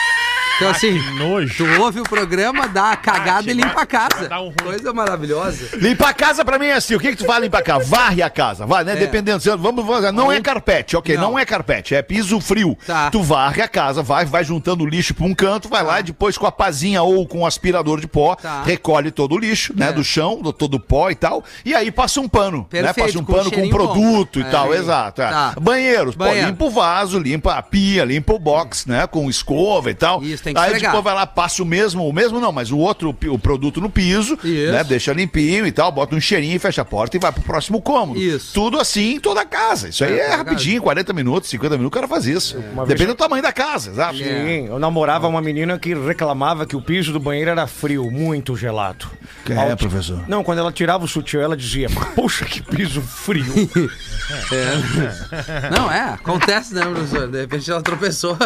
Então, 0.63 0.71
assim, 0.71 0.99
que 1.02 1.19
nojo. 1.19 1.56
tu 1.65 1.82
ouve 1.82 1.99
o 1.99 2.04
programa, 2.04 2.67
dá 2.67 2.91
a 2.91 2.95
cagada 2.95 3.47
Ah, 3.47 3.52
e 3.52 3.54
limpa 3.54 3.82
a 3.82 3.86
casa. 3.86 4.39
um. 4.39 4.52
Coisa 4.63 4.93
maravilhosa. 4.93 5.76
Limpar 5.78 6.10
a 6.10 6.13
casa 6.13 6.45
pra 6.45 6.58
mim 6.60 6.67
é 6.67 6.73
assim. 6.73 6.95
O 6.95 6.99
que 6.99 7.10
que 7.12 7.17
tu 7.17 7.26
faz 7.26 7.41
limpar 7.43 7.60
a 7.60 7.63
casa? 7.63 7.86
Varre 7.86 8.21
a 8.21 8.30
casa, 8.30 8.65
vai, 8.65 8.84
né? 8.84 8.95
Dependendo. 8.95 9.41
se- 9.41 9.49
Vamos, 9.56 9.86
vamos, 9.86 10.13
não 10.13 10.32
é 10.32 10.39
carpete, 10.41 10.95
ok? 10.97 11.15
Não. 11.15 11.23
Não. 11.34 11.39
é 11.39 11.45
carpete, 11.45 11.95
é 11.95 12.02
piso 12.02 12.39
frio. 12.39 12.78
Tá. 12.86 13.10
Tu 13.12 13.21
varre 13.23 13.62
a 13.62 13.67
casa, 13.67 14.02
vai, 14.04 14.26
vai 14.26 14.43
juntando 14.43 14.84
o 14.84 14.88
lixo 14.88 15.13
pra 15.13 15.26
um 15.26 15.34
canto, 15.34 15.67
vai 15.69 15.84
lá 15.84 15.99
e 15.99 16.04
depois 16.04 16.38
com 16.38 16.45
a 16.45 16.52
pazinha 16.52 17.02
ou 17.04 17.28
com 17.28 17.39
o 17.41 17.45
aspirador 17.45 17.99
de 17.99 18.08
pó, 18.08 18.36
Tá. 18.36 18.62
recolhe 18.63 19.10
todo 19.12 19.36
o 19.36 19.38
lixo, 19.38 19.73
né? 19.76 19.89
É. 19.89 19.91
Do 19.91 20.04
chão, 20.04 20.41
do, 20.41 20.52
todo 20.54 20.76
o 20.76 20.80
pó 20.80 21.10
e 21.10 21.15
tal. 21.15 21.43
E 21.65 21.73
aí 21.76 21.91
passa 21.91 22.19
um 22.21 22.28
pano, 22.28 22.60
né? 22.60 22.65
Perfeito, 22.69 23.06
Passa 23.08 23.19
um 23.19 23.23
com 23.23 23.34
pano 23.34 23.45
com 23.45 23.49
cheirinho 23.56 23.76
produto 23.76 24.39
bom. 24.39 24.47
e 24.47 24.52
tal, 24.52 24.73
É. 24.73 24.78
exato. 24.78 25.21
é. 25.21 25.30
Tá. 25.30 25.56
Banheiros, 25.60 26.15
pô, 26.15 26.23
Banheiro. 26.26 26.47
limpa 26.47 26.65
o 26.65 26.69
vaso, 26.69 27.19
limpa 27.19 27.54
a 27.56 27.62
pia, 27.62 28.04
limpa 28.06 28.34
o 28.34 28.39
box, 28.39 28.88
né? 28.88 29.08
Com 29.08 29.30
escova 29.30 29.89
e 29.89 29.93
tal. 29.95 30.21
Isso, 30.23 30.43
tem 30.43 30.52
que 30.53 30.59
Aí 30.59 30.67
esfregar. 30.67 30.91
depois 30.91 31.03
vai 31.03 31.13
lá, 31.15 31.25
passa 31.27 31.61
o 31.61 31.65
mesmo, 31.65 32.07
o 32.07 32.13
mesmo 32.13 32.39
não, 32.39 32.51
mas 32.51 32.71
o 32.71 32.77
outro 32.77 33.15
o 33.27 33.39
produto 33.39 33.81
no 33.81 33.89
piso, 33.89 34.37
Isso. 34.43 34.71
né? 34.71 34.83
Deixa 34.83 35.13
limpinho 35.13 35.65
e 35.65 35.71
tal, 35.71 35.91
bota 35.91 36.15
um 36.15 36.19
cheirinho, 36.21 36.59
fecha 36.59 36.81
a 36.81 36.85
porta 36.85 37.17
e 37.17 37.19
vai 37.19 37.31
pro 37.31 37.41
próximo 37.41 37.81
cômodo. 37.81 38.19
Isso. 38.19 38.53
Tudo 38.53 38.79
assim 38.79 39.15
em 39.15 39.19
toda 39.19 39.41
a 39.41 39.45
casa. 39.45 39.89
Isso 39.89 40.03
aí 40.03 40.19
É, 40.19 40.31
é, 40.31 40.35
rapidinho, 40.35 40.81
40 40.81 41.13
minutos, 41.13 41.49
50 41.49 41.77
minutos, 41.77 41.87
o 41.87 41.91
cara 41.91 42.07
faz 42.07 42.25
isso. 42.25 42.57
Depende 42.87 43.07
do 43.07 43.15
tamanho 43.15 43.43
da 43.43 43.51
casa, 43.51 43.91
exato. 43.91 44.17
Sim, 44.17 44.67
eu 44.67 44.79
namorava 44.79 45.27
uma 45.27 45.41
menina 45.41 45.77
que 45.77 45.93
reclamava 45.93 46.65
que 46.65 46.75
o 46.75 46.81
piso 46.81 47.11
do 47.11 47.19
banheiro 47.19 47.51
era 47.51 47.67
frio, 47.67 48.09
muito 48.11 48.55
gelado. 48.55 49.07
Quem 49.45 49.57
Ao 49.57 49.69
é, 49.69 49.75
professor? 49.75 50.23
Não, 50.27 50.43
quando 50.43 50.59
ela 50.59 50.71
tirava 50.71 51.03
o 51.03 51.07
sutiã, 51.07 51.41
ela 51.41 51.57
dizia: 51.57 51.87
Puxa, 52.15 52.45
que 52.45 52.61
piso 52.61 53.01
frio. 53.01 53.43
Não, 55.75 55.91
é, 55.91 56.01
acontece, 56.01 56.73
né, 56.73 56.81
professor? 56.81 57.27
De 57.27 57.41
repente 57.41 57.69
ela 57.69 57.81
tropeçou. 57.81 58.37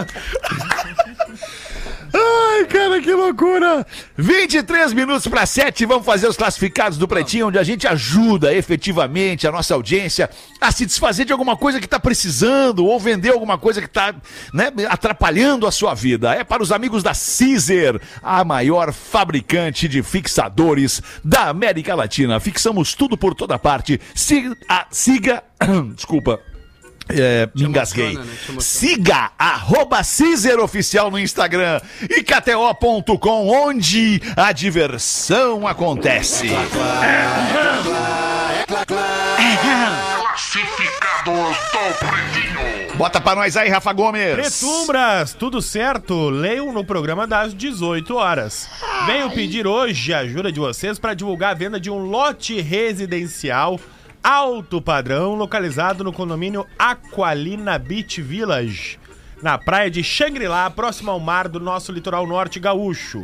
Ai, 2.19 2.65
cara, 2.65 2.99
que 3.01 3.11
loucura! 3.13 3.85
23 4.17 4.93
minutos 4.93 5.27
para 5.27 5.45
7, 5.45 5.85
vamos 5.85 6.05
fazer 6.05 6.27
os 6.27 6.35
classificados 6.35 6.97
do 6.97 7.07
Pretinho, 7.07 7.47
onde 7.47 7.59
a 7.59 7.63
gente 7.63 7.87
ajuda 7.87 8.53
efetivamente 8.53 9.47
a 9.47 9.51
nossa 9.51 9.75
audiência 9.75 10.29
a 10.59 10.71
se 10.71 10.85
desfazer 10.85 11.25
de 11.25 11.31
alguma 11.31 11.55
coisa 11.55 11.79
que 11.79 11.85
está 11.85 11.99
precisando 11.99 12.85
ou 12.85 12.99
vender 12.99 13.29
alguma 13.29 13.57
coisa 13.57 13.79
que 13.81 13.87
está 13.87 14.15
né, 14.51 14.71
atrapalhando 14.89 15.67
a 15.67 15.71
sua 15.71 15.93
vida. 15.93 16.33
É 16.33 16.43
para 16.43 16.63
os 16.63 16.71
amigos 16.71 17.03
da 17.03 17.11
Caesar, 17.11 17.99
a 18.23 18.43
maior 18.43 18.91
fabricante 18.91 19.87
de 19.87 20.01
fixadores 20.01 21.01
da 21.23 21.49
América 21.49 21.93
Latina. 21.93 22.39
Fixamos 22.39 22.95
tudo 22.95 23.15
por 23.17 23.35
toda 23.35 23.59
parte. 23.59 24.01
Siga, 24.15 24.55
a- 24.67 24.87
siga 24.91 25.43
desculpa. 25.95 26.39
É, 27.09 27.49
me 27.55 27.63
engasguei. 27.63 28.17
né? 28.17 28.25
Siga 28.59 29.31
arroba 29.37 30.03
Cizer 30.03 30.59
Oficial 30.59 31.09
no 31.09 31.17
Instagram 31.19 31.79
e 32.09 32.21
KTO.com, 32.23 33.47
onde 33.49 34.21
a 34.35 34.51
diversão 34.51 35.67
acontece. 35.67 36.47
Bota 42.95 43.21
pra 43.21 43.35
nós 43.35 43.55
aí, 43.55 43.69
Rafa 43.69 43.93
Gomes. 43.93 44.33
Pretumbras, 44.33 45.33
tudo 45.33 45.61
certo? 45.61 46.29
Leiam 46.29 46.71
no 46.73 46.83
programa 46.83 47.27
das 47.27 47.53
18 47.53 48.15
horas. 48.15 48.67
Venho 49.05 49.29
pedir 49.31 49.67
hoje 49.67 50.13
a 50.13 50.19
ajuda 50.19 50.51
de 50.51 50.59
vocês 50.59 50.97
para 50.97 51.13
divulgar 51.13 51.51
a 51.51 51.53
venda 51.53 51.79
de 51.79 51.91
um 51.91 51.99
lote 51.99 52.59
residencial 52.59 53.79
alto 54.23 54.81
padrão 54.81 55.35
localizado 55.35 56.03
no 56.03 56.13
condomínio 56.13 56.65
Aqualina 56.77 57.77
Beach 57.77 58.21
Village. 58.21 58.99
Na 59.41 59.55
praia 59.57 59.89
de 59.91 60.03
Xangri-Lá, 60.03 60.67
próximo 60.71 61.11
ao 61.11 61.19
mar 61.19 61.47
do 61.47 61.59
nosso 61.59 61.91
litoral 61.91 62.25
norte 62.25 62.59
gaúcho. 62.59 63.23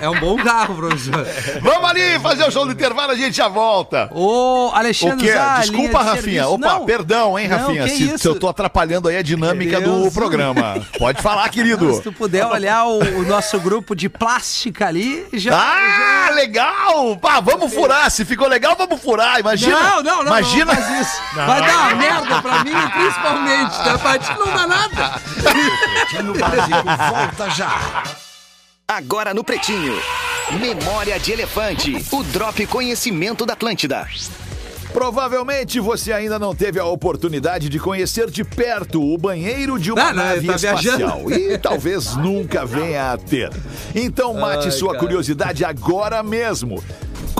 É, 0.00 0.04
é 0.04 0.10
um 0.10 0.18
bom 0.18 0.36
carro, 0.36 0.74
professor. 0.74 1.26
Vamos 1.60 1.90
ali 1.90 2.18
fazer 2.20 2.44
o 2.44 2.50
show 2.50 2.64
do 2.66 2.72
intervalo, 2.72 3.12
a 3.12 3.16
gente 3.16 3.36
já 3.36 3.48
volta. 3.48 4.08
Ô, 4.12 4.68
O 4.70 4.74
Alexandre 4.74 5.26
quê? 5.26 5.32
Zá, 5.32 5.44
linha 5.44 5.60
Desculpa, 5.60 5.98
de 5.98 6.04
Rafinha. 6.04 6.48
Opa, 6.48 6.66
Não. 6.66 6.84
perdão, 6.84 7.38
hein, 7.38 7.48
Não, 7.48 7.58
Rafinha, 7.58 7.84
que 7.84 7.90
se, 7.90 8.18
se 8.18 8.28
eu 8.28 8.38
tô 8.38 8.48
atrapalhando 8.48 9.08
aí 9.08 9.16
a 9.16 9.22
dinâmica 9.22 9.80
do 9.80 10.02
Deus. 10.02 10.14
programa. 10.14 10.76
Pode 10.98 11.22
falar, 11.22 11.48
querido. 11.50 11.94
Se 11.94 12.02
tu 12.02 12.12
puder 12.12 12.46
olhar 12.46 12.84
o, 12.86 12.98
o 12.98 13.22
nosso 13.24 13.58
grupo 13.60 13.94
de 13.94 14.08
plástica 14.08 14.86
ali, 14.86 15.26
já. 15.32 15.52
Ah, 15.56 16.30
legal! 16.30 17.16
Pá, 17.16 17.40
vamos 17.40 17.72
furar. 17.72 18.10
Se 18.10 18.24
ficou 18.24 18.48
legal, 18.48 18.74
vamos 18.76 19.00
furar. 19.00 19.38
Imagina. 19.40 19.78
Não, 19.78 20.02
não, 20.02 20.16
não, 20.18 20.26
Imagina. 20.38 20.64
não 20.66 20.74
faz 20.82 21.00
isso. 21.00 21.22
Vai 21.34 21.60
dar 21.60 21.78
uma 21.78 21.94
merda 21.94 22.42
pra 22.42 22.64
mim, 22.64 22.72
principalmente. 22.92 23.76
Tá? 23.84 23.98
Pra 23.98 24.18
ti 24.18 24.30
não 24.38 24.46
dá 24.54 24.66
nada. 24.66 25.20
Pretinho 25.42 26.32
Básico 26.38 27.12
volta 27.14 27.50
já. 27.50 28.02
Agora 28.96 29.32
no 29.32 29.42
Pretinho. 29.42 29.94
Memória 30.60 31.18
de 31.18 31.32
Elefante. 31.32 31.96
O 32.12 32.22
Drop 32.24 32.66
Conhecimento 32.66 33.46
da 33.46 33.54
Atlântida. 33.54 34.06
Provavelmente 34.92 35.80
você 35.80 36.12
ainda 36.12 36.38
não 36.38 36.54
teve 36.54 36.78
a 36.78 36.84
oportunidade 36.84 37.70
de 37.70 37.78
conhecer 37.78 38.30
de 38.30 38.44
perto 38.44 39.02
o 39.02 39.16
banheiro 39.16 39.78
de 39.78 39.90
uma 39.90 40.08
Ah, 40.10 40.12
não, 40.12 40.22
nave 40.24 40.46
tá 40.46 40.56
espacial 40.56 40.98
viajando. 41.24 41.32
e 41.32 41.56
talvez 41.56 42.14
nunca 42.16 42.66
venha 42.66 43.12
a 43.12 43.16
ter. 43.16 43.50
Então 43.94 44.34
mate 44.34 44.70
sua 44.70 44.94
curiosidade 44.98 45.64
agora 45.64 46.22
mesmo. 46.22 46.84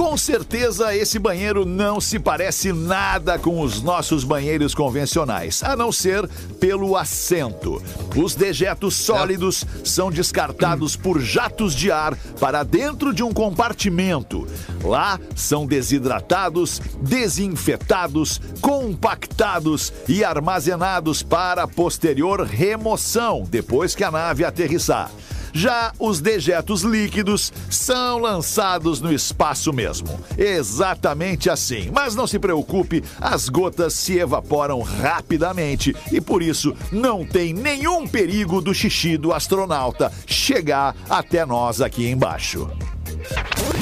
Com 0.03 0.17
certeza 0.17 0.97
esse 0.97 1.17
banheiro 1.17 1.65
não 1.65 2.01
se 2.01 2.19
parece 2.19 2.73
nada 2.73 3.39
com 3.39 3.61
os 3.61 3.81
nossos 3.81 4.25
banheiros 4.25 4.75
convencionais, 4.75 5.63
a 5.63 5.77
não 5.77 5.93
ser 5.93 6.29
pelo 6.59 6.97
assento. 6.97 7.81
Os 8.17 8.35
dejetos 8.35 8.97
sólidos 8.97 9.65
são 9.85 10.11
descartados 10.11 10.97
por 10.97 11.21
jatos 11.21 11.73
de 11.73 11.93
ar 11.93 12.17
para 12.41 12.65
dentro 12.65 13.15
de 13.15 13.23
um 13.23 13.33
compartimento. 13.33 14.45
Lá 14.83 15.21
são 15.37 15.67
desidratados, 15.67 16.81
desinfetados, 17.01 18.41
compactados 18.61 19.93
e 20.09 20.25
armazenados 20.25 21.23
para 21.23 21.69
posterior 21.69 22.43
remoção 22.43 23.45
depois 23.49 23.95
que 23.95 24.03
a 24.03 24.11
nave 24.11 24.45
aterrissar. 24.45 25.13
Já 25.53 25.93
os 25.99 26.21
dejetos 26.21 26.83
líquidos 26.83 27.53
são 27.71 28.19
lançados 28.19 29.01
no 29.01 29.13
espaço 29.13 29.73
mesmo. 29.73 30.19
Exatamente 30.37 31.51
assim. 31.51 31.91
Mas 31.93 32.15
não 32.15 32.27
se 32.27 32.39
preocupe, 32.39 33.03
as 33.21 33.49
gotas 33.49 33.95
se 33.95 34.19
evaporam 34.19 34.81
rapidamente 34.81 35.95
e 36.11 36.21
por 36.21 36.43
isso 36.43 36.75
não 36.91 37.25
tem 37.25 37.53
nenhum 37.53 38.07
perigo 38.07 38.61
do 38.61 38.75
xixi 38.75 39.17
do 39.17 39.33
astronauta 39.33 40.13
chegar 40.27 40.95
até 41.09 41.45
nós 41.45 41.81
aqui 41.81 42.09
embaixo. 42.09 42.71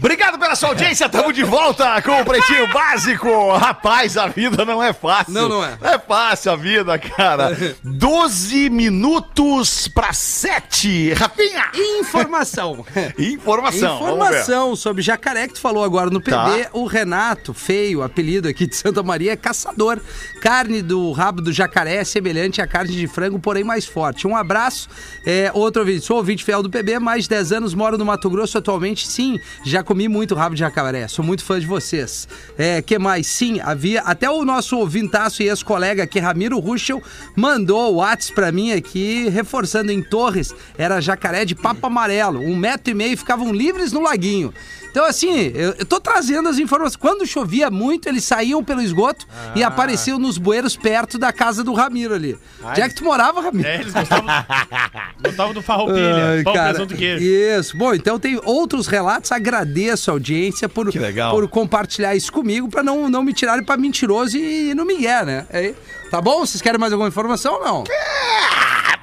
Obrigado 0.00 0.38
pela 0.38 0.56
sua 0.56 0.70
audiência, 0.70 1.04
estamos 1.04 1.34
de 1.34 1.44
volta 1.44 2.00
com 2.00 2.22
o 2.22 2.24
Pretinho 2.24 2.66
Básico. 2.72 3.52
Rapaz, 3.58 4.16
a 4.16 4.28
vida 4.28 4.64
não 4.64 4.82
é 4.82 4.94
fácil. 4.94 5.34
Não, 5.34 5.46
não 5.46 5.62
é. 5.62 5.76
Não 5.78 5.90
é 5.90 5.98
fácil 5.98 6.52
a 6.52 6.56
vida, 6.56 6.98
cara. 6.98 7.76
12 7.84 8.70
minutos 8.70 9.88
para 9.88 10.14
7. 10.14 11.12
Rafinha! 11.12 11.70
Informação. 11.74 12.82
Informação. 13.18 13.96
Informação 13.96 14.74
sobre 14.74 15.02
jacaré 15.02 15.46
que 15.46 15.54
tu 15.54 15.60
falou 15.60 15.84
agora 15.84 16.08
no 16.08 16.18
PB. 16.18 16.30
Tá. 16.30 16.70
O 16.72 16.86
Renato, 16.86 17.52
feio, 17.52 18.02
apelido 18.02 18.48
aqui 18.48 18.66
de 18.66 18.76
Santa 18.76 19.02
Maria, 19.02 19.32
é 19.32 19.36
caçador. 19.36 20.00
Carne 20.40 20.80
do 20.80 21.12
rabo 21.12 21.42
do 21.42 21.52
jacaré 21.52 21.96
é 21.96 22.04
semelhante 22.04 22.62
à 22.62 22.66
carne 22.66 22.96
de 22.96 23.06
frango, 23.06 23.38
porém 23.38 23.64
mais 23.64 23.84
forte. 23.84 24.26
Um 24.26 24.34
abraço. 24.34 24.88
É, 25.26 25.50
outro 25.52 25.82
ouvinte, 25.82 26.06
sou 26.06 26.16
ouvinte 26.16 26.42
fiel 26.42 26.62
do 26.62 26.70
PB, 26.70 26.98
mais 26.98 27.24
de 27.24 27.28
10 27.28 27.52
anos, 27.52 27.74
moro 27.74 27.98
no 27.98 28.06
Mato 28.06 28.30
Grosso 28.30 28.56
atualmente. 28.56 29.06
Sim, 29.20 29.38
já 29.62 29.82
comi 29.82 30.08
muito 30.08 30.34
rabo 30.34 30.54
de 30.54 30.60
jacaré. 30.60 31.06
Sou 31.06 31.22
muito 31.22 31.44
fã 31.44 31.60
de 31.60 31.66
vocês. 31.66 32.26
É, 32.56 32.80
que 32.80 32.98
mais? 32.98 33.26
Sim, 33.26 33.60
havia. 33.60 34.00
Até 34.00 34.30
o 34.30 34.46
nosso 34.46 34.78
ouvintaço 34.78 35.42
e 35.42 35.48
ex-colega 35.48 36.04
aqui, 36.04 36.18
Ramiro 36.18 36.58
Ruschel, 36.58 37.02
mandou 37.36 37.92
o 37.92 37.96
WhatsApp 37.96 38.34
pra 38.34 38.50
mim 38.50 38.72
aqui, 38.72 39.28
reforçando 39.28 39.92
em 39.92 40.02
Torres, 40.02 40.54
era 40.78 41.02
jacaré 41.02 41.44
de 41.44 41.54
papo 41.54 41.86
amarelo. 41.86 42.40
Um 42.40 42.56
metro 42.56 42.92
e 42.92 42.94
meio 42.94 43.14
ficavam 43.14 43.52
livres 43.52 43.92
no 43.92 44.00
laguinho. 44.00 44.54
Então, 44.90 45.04
assim, 45.04 45.52
eu, 45.54 45.74
eu 45.78 45.86
tô 45.86 46.00
trazendo 46.00 46.48
as 46.48 46.58
informações. 46.58 46.96
Quando 46.96 47.26
chovia 47.26 47.70
muito, 47.70 48.08
eles 48.08 48.24
saíam 48.24 48.62
pelo 48.62 48.82
esgoto 48.82 49.26
e 49.54 49.62
apareciam 49.62 50.18
nos 50.18 50.36
bueiros 50.36 50.76
perto 50.76 51.16
da 51.18 51.32
casa 51.32 51.62
do 51.62 51.72
Ramiro 51.72 52.14
ali. 52.14 52.36
Onde 52.62 52.80
é 52.80 52.88
que 52.88 52.94
tu 52.96 53.04
morava, 53.04 53.40
Ramiro? 53.40 53.68
É, 53.68 53.76
eles 53.80 53.92
gostavam, 53.92 54.26
gostavam 55.22 55.54
do 55.54 55.62
farroupilha, 55.62 56.26
Ai, 56.36 56.42
pão, 56.42 56.52
cara, 56.52 56.82
e 56.82 56.86
queijo. 56.86 57.24
Isso. 57.24 57.76
Bom, 57.76 57.94
então 57.94 58.18
tem 58.18 58.40
outros 58.44 58.86
relatos. 58.88 59.30
Agradeço 59.30 60.10
a 60.10 60.14
audiência 60.14 60.68
por, 60.68 60.90
por 61.30 61.48
compartilhar 61.48 62.14
isso 62.16 62.32
comigo 62.32 62.68
pra 62.68 62.82
não, 62.82 63.08
não 63.08 63.22
me 63.22 63.32
tirarem 63.32 63.64
pra 63.64 63.76
mentiroso 63.76 64.36
e 64.36 64.74
no 64.74 64.84
Miguel, 64.84 65.24
né? 65.24 65.46
É, 65.50 65.72
tá 66.10 66.20
bom? 66.20 66.40
Vocês 66.40 66.60
querem 66.60 66.80
mais 66.80 66.92
alguma 66.92 67.08
informação 67.08 67.54
ou 67.54 67.64
não? 67.64 67.84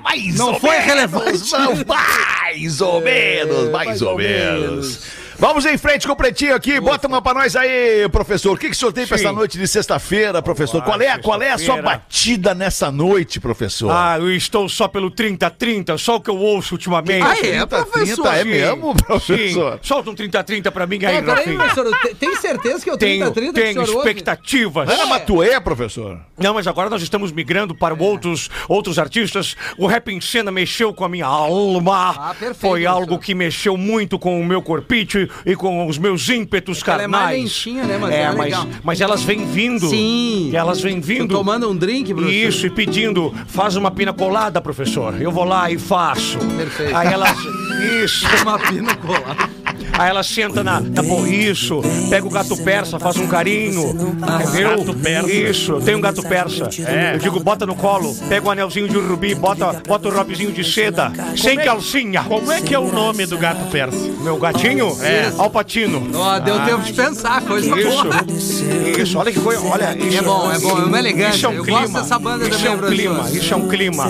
Mais 0.03 0.35
Não 0.35 0.53
ou 0.53 0.59
foi 0.59 0.69
menos, 0.71 0.85
relevante. 0.85 1.51
não, 1.51 1.73
mais 1.85 2.81
ou 2.81 3.01
menos, 3.01 3.71
mais, 3.71 3.87
mais 3.87 4.01
ou, 4.01 4.11
ou 4.11 4.17
menos. 4.17 4.99
Vamos 5.39 5.65
em 5.67 5.77
frente 5.77 6.07
com 6.07 6.13
o 6.13 6.15
Pretinho 6.15 6.55
aqui. 6.55 6.79
Bota 6.79 7.07
uma 7.07 7.21
pra 7.21 7.31
nós 7.35 7.55
aí, 7.55 8.09
professor. 8.09 8.53
O 8.53 8.57
que, 8.57 8.69
que 8.69 8.75
o 8.75 8.75
senhor 8.75 8.91
tem 8.91 9.05
pra 9.05 9.19
Sim. 9.19 9.25
essa 9.25 9.33
noite 9.33 9.55
de 9.55 9.67
sexta-feira, 9.67 10.41
professor? 10.41 10.81
qual, 10.81 10.99
é, 10.99 11.15
qual 11.19 11.39
é 11.43 11.51
a 11.51 11.57
sua 11.59 11.79
batida 11.79 12.55
nessa 12.55 12.91
noite, 12.91 13.39
professor? 13.39 13.91
Ah, 13.91 14.17
eu 14.19 14.31
estou 14.35 14.67
só 14.67 14.87
pelo 14.87 15.11
30-30, 15.11 15.95
só 15.99 16.15
o 16.15 16.21
que 16.21 16.29
eu 16.31 16.37
ouço 16.37 16.73
ultimamente. 16.73 17.23
Ah, 17.23 17.33
é, 17.37 17.41
30, 17.41 17.67
professor? 17.67 18.23
30, 18.23 18.29
é 18.35 18.43
Sim, 18.43 18.49
mesmo, 18.49 18.95
professor? 18.95 19.73
Sim. 19.73 19.79
Solta 19.83 20.09
um 20.09 20.15
30-30 20.15 20.71
pra 20.71 20.87
mim 20.87 21.05
aí, 21.05 21.17
Ah, 21.17 21.21
peraí, 21.23 21.55
professor, 21.55 21.99
te- 21.99 22.15
tem 22.15 22.35
certeza 22.37 22.83
que 22.83 22.89
é 22.89 22.93
o 22.93 22.97
30-30 22.97 22.97
Tenho, 22.97 23.33
que 23.33 23.39
o 23.49 23.53
tenho 23.53 23.73
senhor 23.85 23.89
ouve? 23.89 24.09
expectativas. 24.09 24.89
Ana 24.89 25.05
Matuê, 25.05 25.61
professor? 25.61 26.19
Não, 26.35 26.55
mas 26.55 26.65
agora 26.65 26.89
nós 26.89 27.03
estamos 27.03 27.31
migrando 27.31 27.75
para 27.75 27.93
outros, 27.93 28.49
outros 28.67 28.97
artistas. 28.97 29.55
O 29.77 29.85
rap 29.85 30.07
em 30.11 30.19
cena 30.19 30.51
mexeu 30.51 30.91
com 30.95 31.05
a 31.05 31.09
minha 31.09 31.27
alma. 31.27 32.15
Ah, 32.17 32.29
perfeito, 32.33 32.55
Foi 32.59 32.81
professor. 32.81 32.87
algo 32.87 33.19
que 33.19 33.35
mexeu 33.35 33.77
muito 33.77 34.17
com 34.17 34.41
o 34.41 34.45
meu 34.45 34.63
corpite. 34.63 35.26
E, 35.45 35.55
com 35.55 35.87
os 35.87 35.97
meus 35.97 36.27
ímpetos 36.29 36.81
ela 36.87 37.03
é 37.03 37.07
mais 37.07 37.23
carnais. 37.23 37.43
lentinha, 37.43 37.83
né, 37.83 37.97
mas 37.97 38.13
é, 38.13 38.21
é 38.21 38.27
mas, 38.27 38.37
legal. 38.37 38.67
mas 38.83 39.01
elas 39.01 39.23
vêm 39.23 39.45
vindo. 39.45 39.87
Sim. 39.89 40.51
Elas 40.53 40.81
vêm 40.81 40.99
vindo. 40.99 41.33
Tomando 41.33 41.69
um 41.69 41.75
drink, 41.75 42.13
professor? 42.13 42.33
Isso, 42.33 42.65
e 42.65 42.69
pedindo, 42.69 43.33
faz 43.47 43.75
uma 43.75 43.91
pina 43.91 44.13
colada, 44.13 44.61
professor. 44.61 45.21
Eu 45.21 45.31
vou 45.31 45.43
lá 45.43 45.69
e 45.71 45.77
faço. 45.77 46.37
Perfeito. 46.57 46.95
Aí 46.95 47.11
elas. 47.11 47.37
Isso. 48.03 48.25
Uma 48.41 48.57
pina 48.57 48.95
colada. 48.95 49.56
Aí 49.97 50.09
ela 50.09 50.23
senta 50.23 50.63
na, 50.63 50.79
na 50.79 51.01
isso, 51.27 51.81
pega 52.09 52.25
o 52.25 52.29
gato 52.29 52.55
persa, 52.57 52.99
faz 52.99 53.17
um 53.17 53.27
carinho, 53.27 53.89
entendeu? 53.89 54.77
Gato 54.77 54.93
persa. 54.93 55.31
Isso, 55.31 55.71
eu 55.73 55.81
tenho 55.81 55.97
um 55.97 56.01
gato 56.01 56.21
persa. 56.23 56.69
É. 56.85 57.15
Eu 57.15 57.19
digo, 57.19 57.39
bota 57.39 57.65
no 57.65 57.75
colo, 57.75 58.15
pega 58.29 58.47
o 58.47 58.51
anelzinho 58.51 58.87
de 58.87 58.97
rubi, 58.97 59.33
bota, 59.33 59.81
bota 59.87 60.07
o 60.07 60.11
robzinho 60.11 60.51
de 60.51 60.63
seda, 60.63 61.11
sem 61.35 61.57
é- 61.59 61.63
calcinha. 61.63 62.23
Como 62.23 62.51
é 62.51 62.61
que 62.61 62.75
é 62.75 62.79
o 62.79 62.91
nome 62.91 63.25
do 63.25 63.37
gato 63.37 63.65
persa? 63.71 63.97
Meu 64.21 64.37
gatinho? 64.37 64.95
É. 65.01 65.31
Alpatino. 65.37 66.09
Ó, 66.13 66.39
deu 66.39 66.59
tempo 66.65 66.81
de 66.83 66.93
pensar, 66.93 67.41
coisa 67.41 67.69
boa. 67.75 68.25
Isso, 68.29 68.63
isso, 69.01 69.17
olha 69.17 69.31
que 69.31 69.39
coisa, 69.39 69.65
olha, 69.65 69.97
isso 69.97 70.17
É 70.17 70.21
bom, 70.21 70.51
é 70.51 70.59
bom, 70.59 70.79
é 70.79 70.85
uma 70.85 70.99
elegância. 70.99 71.35
Isso 71.35 71.45
é 71.45 71.49
um 71.49 71.53
Eu 71.53 71.63
clima. 71.63 71.79
gosto 71.81 71.93
dessa 71.93 72.19
banda 72.19 72.47
isso 72.47 72.57
também, 72.57 72.71
é 72.71 72.75
um 72.75 72.77
professor. 72.77 72.95
clima, 72.95 73.29
isso 73.31 73.53
é 73.53 73.57
um 73.57 73.67
clima. 73.67 74.05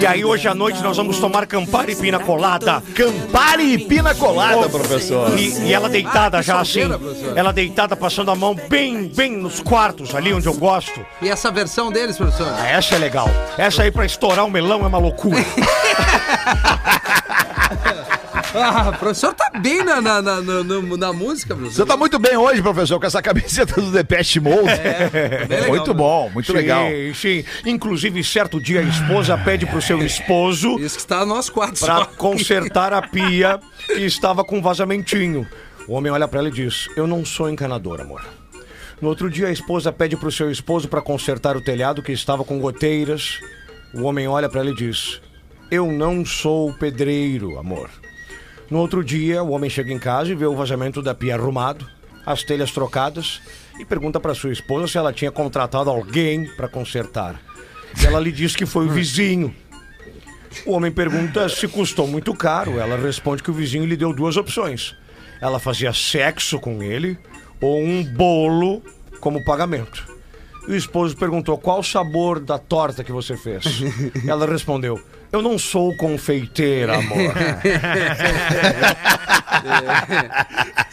E 0.00 0.06
aí 0.06 0.24
hoje 0.24 0.48
à 0.48 0.54
noite 0.54 0.82
nós 0.82 0.96
vamos 0.96 1.18
tomar 1.18 1.46
Campari 1.46 1.92
e 1.92 1.96
Pina 1.96 2.18
Colada. 2.18 2.82
Campari 2.94 3.74
e 3.74 3.78
pina 3.78 4.14
colada, 4.14 4.68
professor. 4.68 5.25
E, 5.36 5.68
e 5.68 5.72
ela 5.74 5.88
deitada 5.88 6.38
Ah, 6.38 6.42
já 6.42 6.60
assim, 6.60 6.86
professor. 6.88 7.36
ela 7.36 7.52
deitada 7.52 7.96
passando 7.96 8.30
a 8.30 8.34
mão 8.36 8.54
bem, 8.68 9.08
bem 9.08 9.36
nos 9.36 9.60
quartos 9.60 10.14
ali 10.14 10.32
onde 10.32 10.46
eu 10.46 10.54
gosto. 10.54 11.04
E 11.22 11.28
essa 11.28 11.50
versão 11.50 11.90
deles, 11.90 12.16
professor? 12.16 12.46
Ah, 12.58 12.68
essa 12.68 12.94
é 12.94 12.98
legal. 12.98 13.28
Essa 13.58 13.82
aí 13.82 13.90
pra 13.90 14.04
estourar 14.06 14.44
o 14.44 14.50
melão 14.50 14.82
é 14.84 14.86
uma 14.86 14.98
loucura. 14.98 15.44
Ah, 18.56 18.90
o 18.90 18.98
professor 18.98 19.34
tá 19.34 19.50
bem 19.60 19.84
na, 19.84 20.00
na, 20.00 20.22
na, 20.22 20.40
na, 20.40 20.62
na- 20.62 21.12
música, 21.12 21.54
Você 21.54 21.60
professor. 21.60 21.86
tá 21.86 21.96
muito 21.96 22.18
bem 22.18 22.36
hoje, 22.36 22.62
professor, 22.62 22.98
com 22.98 23.06
essa 23.06 23.20
camiseta 23.22 23.74
do 23.80 23.90
Depeche 23.90 24.40
Mode. 24.40 24.62
bem 25.48 25.48
legal, 25.48 25.68
muito 25.68 25.94
bom, 25.94 26.30
muito 26.30 26.52
legal. 26.52 26.86
Sim, 26.88 27.14
sim. 27.14 27.44
Inclusive, 27.64 28.22
certo 28.24 28.60
dia 28.60 28.80
a 28.80 28.82
esposa 28.82 29.36
pede 29.38 29.66
pro 29.66 29.80
seu 29.82 29.98
esposo 30.04 30.78
Isso 30.80 30.96
que 30.96 31.02
está 31.02 31.20
no 31.20 31.34
nosso 31.34 31.52
quarto. 31.52 31.78
pra 31.84 32.06
consertar 32.06 32.92
a 32.92 33.02
pia 33.02 33.60
que 33.86 34.04
estava 34.04 34.44
com 34.44 34.60
vazamentinho. 34.62 35.46
O 35.88 35.92
homem 35.94 36.10
olha 36.10 36.26
pra 36.26 36.40
ela 36.40 36.48
e 36.48 36.52
diz: 36.52 36.88
Eu 36.96 37.06
não 37.06 37.24
sou 37.24 37.48
encanador, 37.50 38.00
amor. 38.00 38.22
No 39.00 39.08
outro 39.08 39.30
dia, 39.30 39.48
a 39.48 39.52
esposa 39.52 39.92
pede 39.92 40.16
pro 40.16 40.32
seu 40.32 40.50
esposo 40.50 40.88
pra 40.88 41.02
consertar 41.02 41.56
o 41.56 41.60
telhado 41.60 42.02
que 42.02 42.12
estava 42.12 42.42
com 42.44 42.58
goteiras. 42.58 43.38
O 43.94 44.02
homem 44.04 44.26
olha 44.26 44.48
pra 44.48 44.60
ela 44.60 44.70
e 44.70 44.74
diz: 44.74 45.20
Eu 45.70 45.92
não 45.92 46.24
sou 46.24 46.72
pedreiro, 46.72 47.58
amor. 47.58 47.90
No 48.70 48.78
outro 48.78 49.04
dia, 49.04 49.42
o 49.42 49.50
homem 49.50 49.70
chega 49.70 49.92
em 49.92 49.98
casa 49.98 50.32
e 50.32 50.34
vê 50.34 50.46
o 50.46 50.56
vazamento 50.56 51.00
da 51.00 51.14
pia 51.14 51.34
arrumado, 51.34 51.86
as 52.24 52.42
telhas 52.42 52.72
trocadas 52.72 53.40
e 53.78 53.84
pergunta 53.84 54.18
pra 54.18 54.34
sua 54.34 54.52
esposa 54.52 54.88
se 54.88 54.98
ela 54.98 55.12
tinha 55.12 55.30
contratado 55.30 55.88
alguém 55.88 56.46
pra 56.56 56.68
consertar. 56.68 57.40
E 58.00 58.06
ela 58.06 58.18
lhe 58.18 58.32
diz 58.32 58.56
que 58.56 58.66
foi 58.66 58.86
o 58.86 58.90
vizinho. 58.90 59.54
O 60.64 60.72
homem 60.72 60.90
pergunta 60.90 61.48
se 61.48 61.68
custou 61.68 62.06
muito 62.06 62.34
caro. 62.34 62.78
Ela 62.78 62.96
responde 62.96 63.42
que 63.42 63.50
o 63.50 63.54
vizinho 63.54 63.84
lhe 63.84 63.96
deu 63.96 64.12
duas 64.12 64.36
opções. 64.36 64.96
Ela 65.40 65.58
fazia 65.58 65.92
sexo 65.92 66.58
com 66.58 66.82
ele 66.82 67.18
ou 67.60 67.80
um 67.80 68.02
bolo 68.02 68.82
como 69.20 69.44
pagamento. 69.44 70.04
E 70.66 70.72
o 70.72 70.76
esposo 70.76 71.16
perguntou 71.16 71.56
qual 71.58 71.80
o 71.80 71.84
sabor 71.84 72.40
da 72.40 72.58
torta 72.58 73.04
que 73.04 73.12
você 73.12 73.36
fez. 73.36 73.64
Ela 74.26 74.46
respondeu: 74.46 75.00
Eu 75.36 75.42
não 75.42 75.58
sou 75.58 75.94
confeiteira, 75.96 76.96
amor. 76.96 77.34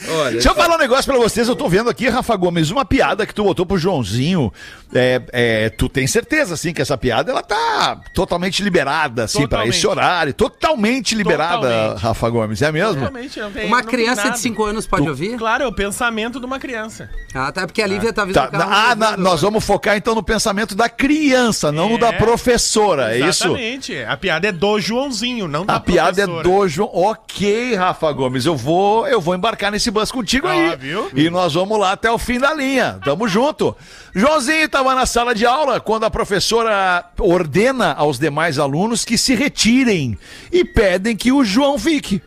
Olha, 0.10 0.32
Deixa 0.34 0.50
eu 0.50 0.56
falar 0.56 0.76
um 0.76 0.80
negócio 0.80 1.06
pra 1.06 1.18
vocês. 1.18 1.48
Eu 1.48 1.56
tô 1.56 1.70
vendo 1.70 1.90
aqui, 1.90 2.10
Rafa 2.10 2.36
Gomes, 2.36 2.70
uma 2.72 2.84
piada 2.84 3.26
que 3.26 3.34
tu 3.34 3.44
botou 3.44 3.66
pro 3.66 3.78
Joãozinho. 3.78 4.52
É, 4.94 5.22
é, 5.32 5.70
tu 5.70 5.88
tem 5.90 6.06
certeza, 6.06 6.54
assim, 6.54 6.74
que 6.74 6.82
essa 6.82 6.98
piada 6.98 7.32
ela 7.32 7.42
tá 7.42 8.00
totalmente 8.14 8.62
liberada, 8.62 9.24
assim, 9.24 9.40
pra 9.40 9.48
Totalmente. 9.48 9.76
esse 9.78 9.88
horário. 9.88 10.34
Totalmente 10.34 11.16
liberada, 11.16 11.68
Totalmente. 11.68 12.02
Rafa 12.02 12.30
Gomes. 12.30 12.62
É 12.62 12.72
mesmo? 12.72 13.10
Tem- 13.54 13.66
uma 13.68 13.82
criança 13.82 14.30
de 14.30 14.40
5 14.40 14.64
anos 14.66 14.86
pode 14.86 15.08
ouvir? 15.08 15.38
Claro, 15.38 15.64
é 15.64 15.68
o 15.68 15.74
pensamento 15.74 16.40
de 16.40 16.46
uma 16.46 16.60
criança. 16.60 17.10
Ah, 17.34 17.52
tá, 17.52 17.66
porque 17.66 17.82
a 17.82 17.88
Lívia 17.88 18.12
tá 18.14 18.26
vindo 18.26 18.34
Tá, 18.36 18.50
ah, 18.54 18.94
na- 18.96 19.18
nós 19.18 19.42
vamos 19.42 19.64
focar 19.64 19.96
então 19.98 20.14
no 20.14 20.22
pensamento 20.22 20.76
da 20.76 20.90
criança, 20.90 21.72
não 21.72 21.90
no 21.90 21.96
É, 21.96 22.00
da 22.00 22.14
professora, 22.14 23.16
é 23.16 23.20
isso? 23.20 23.46
Exatamente. 23.48 23.98
A 24.04 24.18
piada 24.18 24.33
é 24.42 24.52
do 24.52 24.80
Joãozinho, 24.80 25.48
não 25.48 25.66
da 25.66 25.76
A 25.76 25.80
piada 25.80 26.22
é 26.22 26.26
professora. 26.26 26.44
do 26.62 26.68
João. 26.68 26.90
Ok, 26.94 27.76
Rafa 27.76 28.12
Gomes, 28.12 28.46
eu 28.46 28.56
vou, 28.56 29.08
eu 29.08 29.20
vou 29.22 29.36
embarcar 29.36 29.72
nesse 29.72 29.90
bus 29.92 30.12
contigo 30.12 30.48
aí. 30.48 30.74
Ah, 30.74 30.76
viu? 30.76 31.10
E 31.14 31.30
nós 31.30 31.54
vamos 31.54 31.80
lá 31.80 31.92
até 31.92 32.12
o 32.12 32.18
fim 32.18 32.40
da 32.40 32.54
linha. 32.54 33.00
Tamo 33.04 33.28
junto. 33.28 33.76
Joãozinho 34.14 34.66
estava 34.66 34.94
na 34.96 35.06
sala 35.06 35.34
de 35.34 35.46
aula 35.46 35.80
quando 35.80 36.04
a 36.06 36.10
professora 36.12 37.06
ordena 37.20 37.94
aos 37.94 38.20
demais 38.20 38.60
alunos 38.60 39.06
que 39.06 39.18
se 39.18 39.36
retirem 39.36 40.18
e 40.52 40.64
pedem 40.66 41.16
que 41.16 41.32
o 41.32 41.44
João 41.44 41.78
fique. 41.80 42.22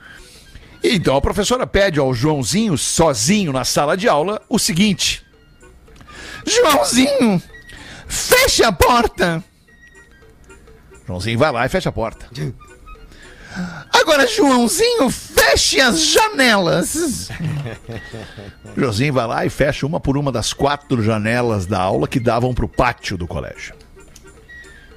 Então 0.85 1.17
a 1.17 1.21
professora 1.21 1.67
pede 1.67 1.99
ao 1.99 2.15
Joãozinho, 2.15 2.77
sozinho 2.79 3.53
na 3.53 3.65
sala 3.65 3.97
de 3.97 4.09
aula, 4.09 4.41
o 4.49 4.59
seguinte: 4.59 5.25
Joãozinho, 6.47 7.43
feche 8.07 8.63
a 8.63 8.71
porta. 8.71 9.43
Joãozinho 11.07 11.39
vai 11.39 11.53
lá 11.53 11.65
e 11.67 11.69
fecha 11.69 11.89
a 11.89 11.93
porta. 11.93 12.27
Agora, 13.93 14.27
Joãozinho, 14.27 15.09
feche 15.11 15.81
as 15.81 16.01
janelas. 16.01 17.29
Joãozinho 18.77 19.13
vai 19.15 19.27
lá 19.27 19.47
e 19.47 19.51
fecha 19.51 19.87
uma 19.87 19.99
por 19.99 20.17
uma 20.19 20.31
das 20.31 20.53
quatro 20.53 21.03
janelas 21.03 21.65
da 21.67 21.81
aula 21.81 22.07
que 22.07 22.21
davam 22.21 22.53
para 22.53 22.65
o 22.65 22.69
pátio 22.69 23.17
do 23.17 23.27
colégio. 23.27 23.75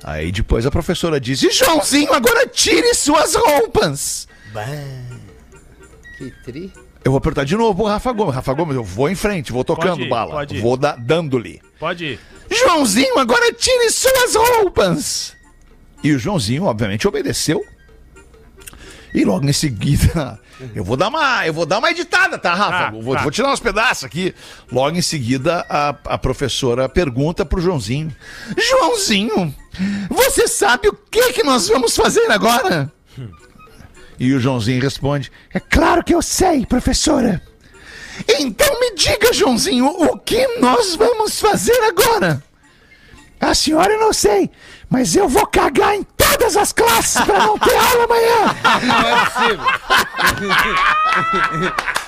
Aí 0.03 0.32
depois 0.32 0.66
a 0.66 0.72
professora 0.72 1.20
diz: 1.20 1.41
"E, 1.43 1.51
Joãozinho, 1.51 2.14
agora 2.14 2.47
tire 2.47 2.93
suas 2.93 3.36
roupas. 3.36 4.28
Que 6.18 6.32
tri. 6.43 6.74
Eu 7.03 7.12
vou 7.12 7.18
apertar 7.18 7.45
de 7.45 7.55
novo 7.55 7.76
pro 7.76 7.86
Rafa 7.86 8.12
Gomes. 8.12 8.36
Rafa 8.36 8.53
Gomes, 8.53 8.76
eu 8.76 8.84
vou 8.84 9.10
em 9.10 9.16
frente, 9.16 9.53
vou 9.53 9.64
tocando 9.64 10.01
ir, 10.01 10.10
bala. 10.10 10.32
pode 10.32 10.57
ir. 10.57 10.62
Vou 10.62 10.76
da- 10.76 10.95
dando-lhe. 10.97 11.62
Pode 11.80 12.03
ir. 12.05 12.20
Joãozinho, 12.51 13.18
agora 13.20 13.53
tire 13.53 13.89
suas 13.89 14.36
roupas. 14.36 15.34
E 16.04 16.12
o 16.14 16.20
Joãozinho, 16.20 16.64
obviamente, 16.64 17.08
obedeceu. 17.08 17.66
E 19.14 19.26
logo 19.26 19.47
em 19.47 19.54
seguida, 19.54 20.39
eu 20.76 20.84
vou 20.84 20.95
dar 20.95 21.08
uma, 21.08 21.45
eu 21.45 21.54
vou 21.54 21.66
dar 21.66 21.80
uma 21.80 21.91
editada, 21.91 22.38
tá, 22.38 22.54
Rafa? 22.54 22.91
Tá, 22.91 22.91
vou, 22.91 23.16
tá. 23.16 23.22
vou 23.22 23.32
tirar 23.32 23.52
uns 23.52 23.60
pedaços 23.60 24.04
aqui. 24.04 24.34
Logo 24.72 24.95
em 24.95 25.02
seguida, 25.02 25.66
a, 25.70 25.89
a 26.06 26.18
professora 26.18 26.88
pergunta 26.88 27.45
pro 27.45 27.62
Joãozinho: 27.62 28.16
Joãozinho, 28.58 29.54
você 30.10 30.47
sabe 30.47 30.88
o 30.88 30.93
que 30.93 31.34
que 31.34 31.43
nós 31.43 31.68
vamos 31.68 31.95
fazer 31.95 32.30
agora? 32.32 32.91
E 34.22 34.34
o 34.34 34.39
Joãozinho 34.39 34.82
responde: 34.82 35.32
É 35.54 35.62
claro 35.62 36.04
que 36.04 36.14
eu 36.14 36.22
sei, 36.22 36.66
professora. 36.66 37.41
Então 38.28 38.80
me 38.80 38.93
diga, 38.93 39.32
Joãozinho, 39.32 39.86
o 39.86 40.20
que 40.20 40.45
nós 40.60 40.93
vamos 40.95 41.39
fazer 41.39 41.80
agora? 41.84 42.43
A 43.39 43.53
senhora 43.53 43.93
eu 43.93 43.99
não 43.99 44.11
sei, 44.11 44.51
mas 44.89 45.15
eu 45.15 45.27
vou 45.29 45.47
cagar 45.47 45.95
em 45.95 46.03
todas 46.03 46.57
as 46.57 46.73
classes 46.73 47.21
para 47.23 47.39
não 47.39 47.57
ter 47.57 47.75
aula 47.77 48.03
amanhã. 48.03 48.55
Não 48.83 48.99
é 49.07 49.25
possível. 49.25 49.65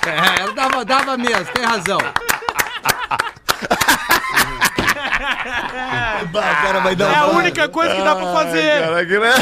é, 0.48 0.52
dava, 0.54 0.86
dava 0.86 1.18
mesmo, 1.18 1.46
tem 1.54 1.64
razão. 1.64 2.00
Cara 5.42 6.80
vai 6.80 6.96
dar 6.96 7.12
É 7.12 7.18
a 7.18 7.28
única 7.28 7.68
coisa 7.68 7.96
que 7.96 8.02
dá 8.02 8.16
pra 8.16 8.34
fazer. 8.34 8.82
Cara, 8.82 9.06
que, 9.06 9.20
né? 9.20 9.34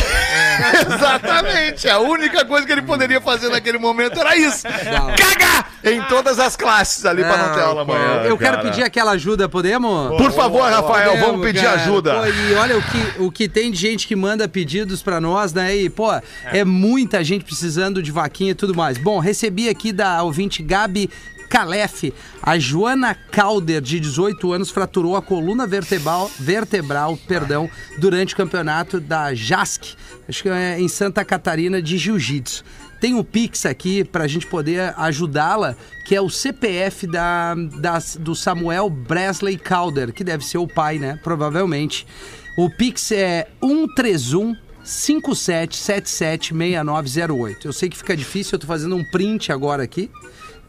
Exatamente. 0.96 1.90
A 1.90 2.00
única 2.00 2.46
coisa 2.46 2.66
que 2.66 2.72
ele 2.72 2.82
poderia 2.82 3.22
fazer 3.22 3.50
naquele 3.50 3.78
momento 3.78 4.20
era 4.20 4.36
isso: 4.36 4.64
cagar 4.64 5.72
em 5.84 6.02
todas 6.04 6.40
as 6.40 6.56
classes 6.56 7.06
ali 7.06 7.24
para 7.24 7.38
não 7.38 7.54
ter 7.54 7.62
aula 7.62 7.82
amanhã. 7.82 8.24
Eu 8.24 8.38
quero 8.38 8.58
cara. 8.58 8.70
pedir 8.70 8.84
aquela 8.84 9.12
ajuda, 9.12 9.48
podemos? 9.48 10.18
Por 10.18 10.32
favor, 10.32 10.64
Rafael, 10.70 11.12
Podemos, 11.12 11.28
vamos 11.28 11.46
pedir 11.46 11.64
cara. 11.64 11.82
ajuda. 11.82 12.16
Pô, 12.16 12.26
e 12.26 12.54
olha 12.56 12.78
o 12.78 12.82
que, 12.82 13.14
o 13.20 13.32
que 13.32 13.48
tem 13.48 13.72
de 13.72 13.78
gente 13.78 14.08
que 14.08 14.16
manda 14.16 14.48
pedidos 14.48 15.02
pra 15.02 15.22
nós, 15.22 15.54
né? 15.54 15.76
E, 15.76 15.90
pô, 15.90 16.12
é. 16.46 16.64
muita 16.66 17.24
gente 17.24 17.46
precisando 17.46 18.02
de 18.02 18.12
vaquinha 18.12 18.52
e 18.52 18.56
tudo 18.56 18.76
mais. 18.76 18.98
Bom, 18.98 19.20
recebi 19.20 19.70
aqui 19.70 19.92
da 19.92 20.22
ouvinte 20.24 20.62
Gabi 20.62 21.10
Calef. 21.50 22.14
A 22.42 22.58
Joana 22.60 23.14
Calder, 23.16 23.82
de 23.82 24.00
18 24.00 24.54
anos, 24.54 24.70
fraturou 24.70 25.16
a 25.16 25.22
coluna 25.22 25.66
vertebral, 25.68 26.30
vertebral 26.40 27.18
perdão, 27.28 27.70
durante 27.98 28.34
o 28.34 28.38
campeonato 28.38 29.00
da 29.00 29.34
JASC, 29.34 29.96
acho 30.28 30.44
que 30.44 30.50
é 30.50 30.80
em 30.80 30.88
Santa 30.88 31.26
Catarina, 31.26 31.82
de 31.82 31.98
Jiu-Jitsu. 31.98 32.64
Tem 33.02 33.14
um 33.16 33.24
Pix 33.24 33.66
aqui 33.66 34.04
pra 34.04 34.28
gente 34.28 34.46
poder 34.46 34.94
ajudá-la, 34.98 35.76
que 36.06 36.14
é 36.16 36.22
o 36.22 36.30
CPF 36.30 37.08
da, 37.08 37.56
das- 37.80 38.18
do 38.18 38.36
Samuel 38.36 38.90
Bresley 38.90 39.58
Calder, 39.58 40.12
que 40.14 40.22
deve 40.24 40.44
ser 40.46 40.58
o 40.58 40.68
pai, 40.68 41.00
né? 41.00 41.18
Provavelmente. 41.24 42.06
O 42.58 42.70
Pix 42.70 43.12
é 43.14 43.48
131 43.64 44.54
57776908. 44.84 47.66
Eu 47.66 47.74
sei 47.74 47.90
que 47.90 47.98
fica 47.98 48.16
difícil, 48.18 48.56
eu 48.56 48.60
tô 48.60 48.68
fazendo 48.68 48.96
um 48.96 49.04
print 49.04 49.52
agora 49.52 49.84
aqui. 49.84 50.10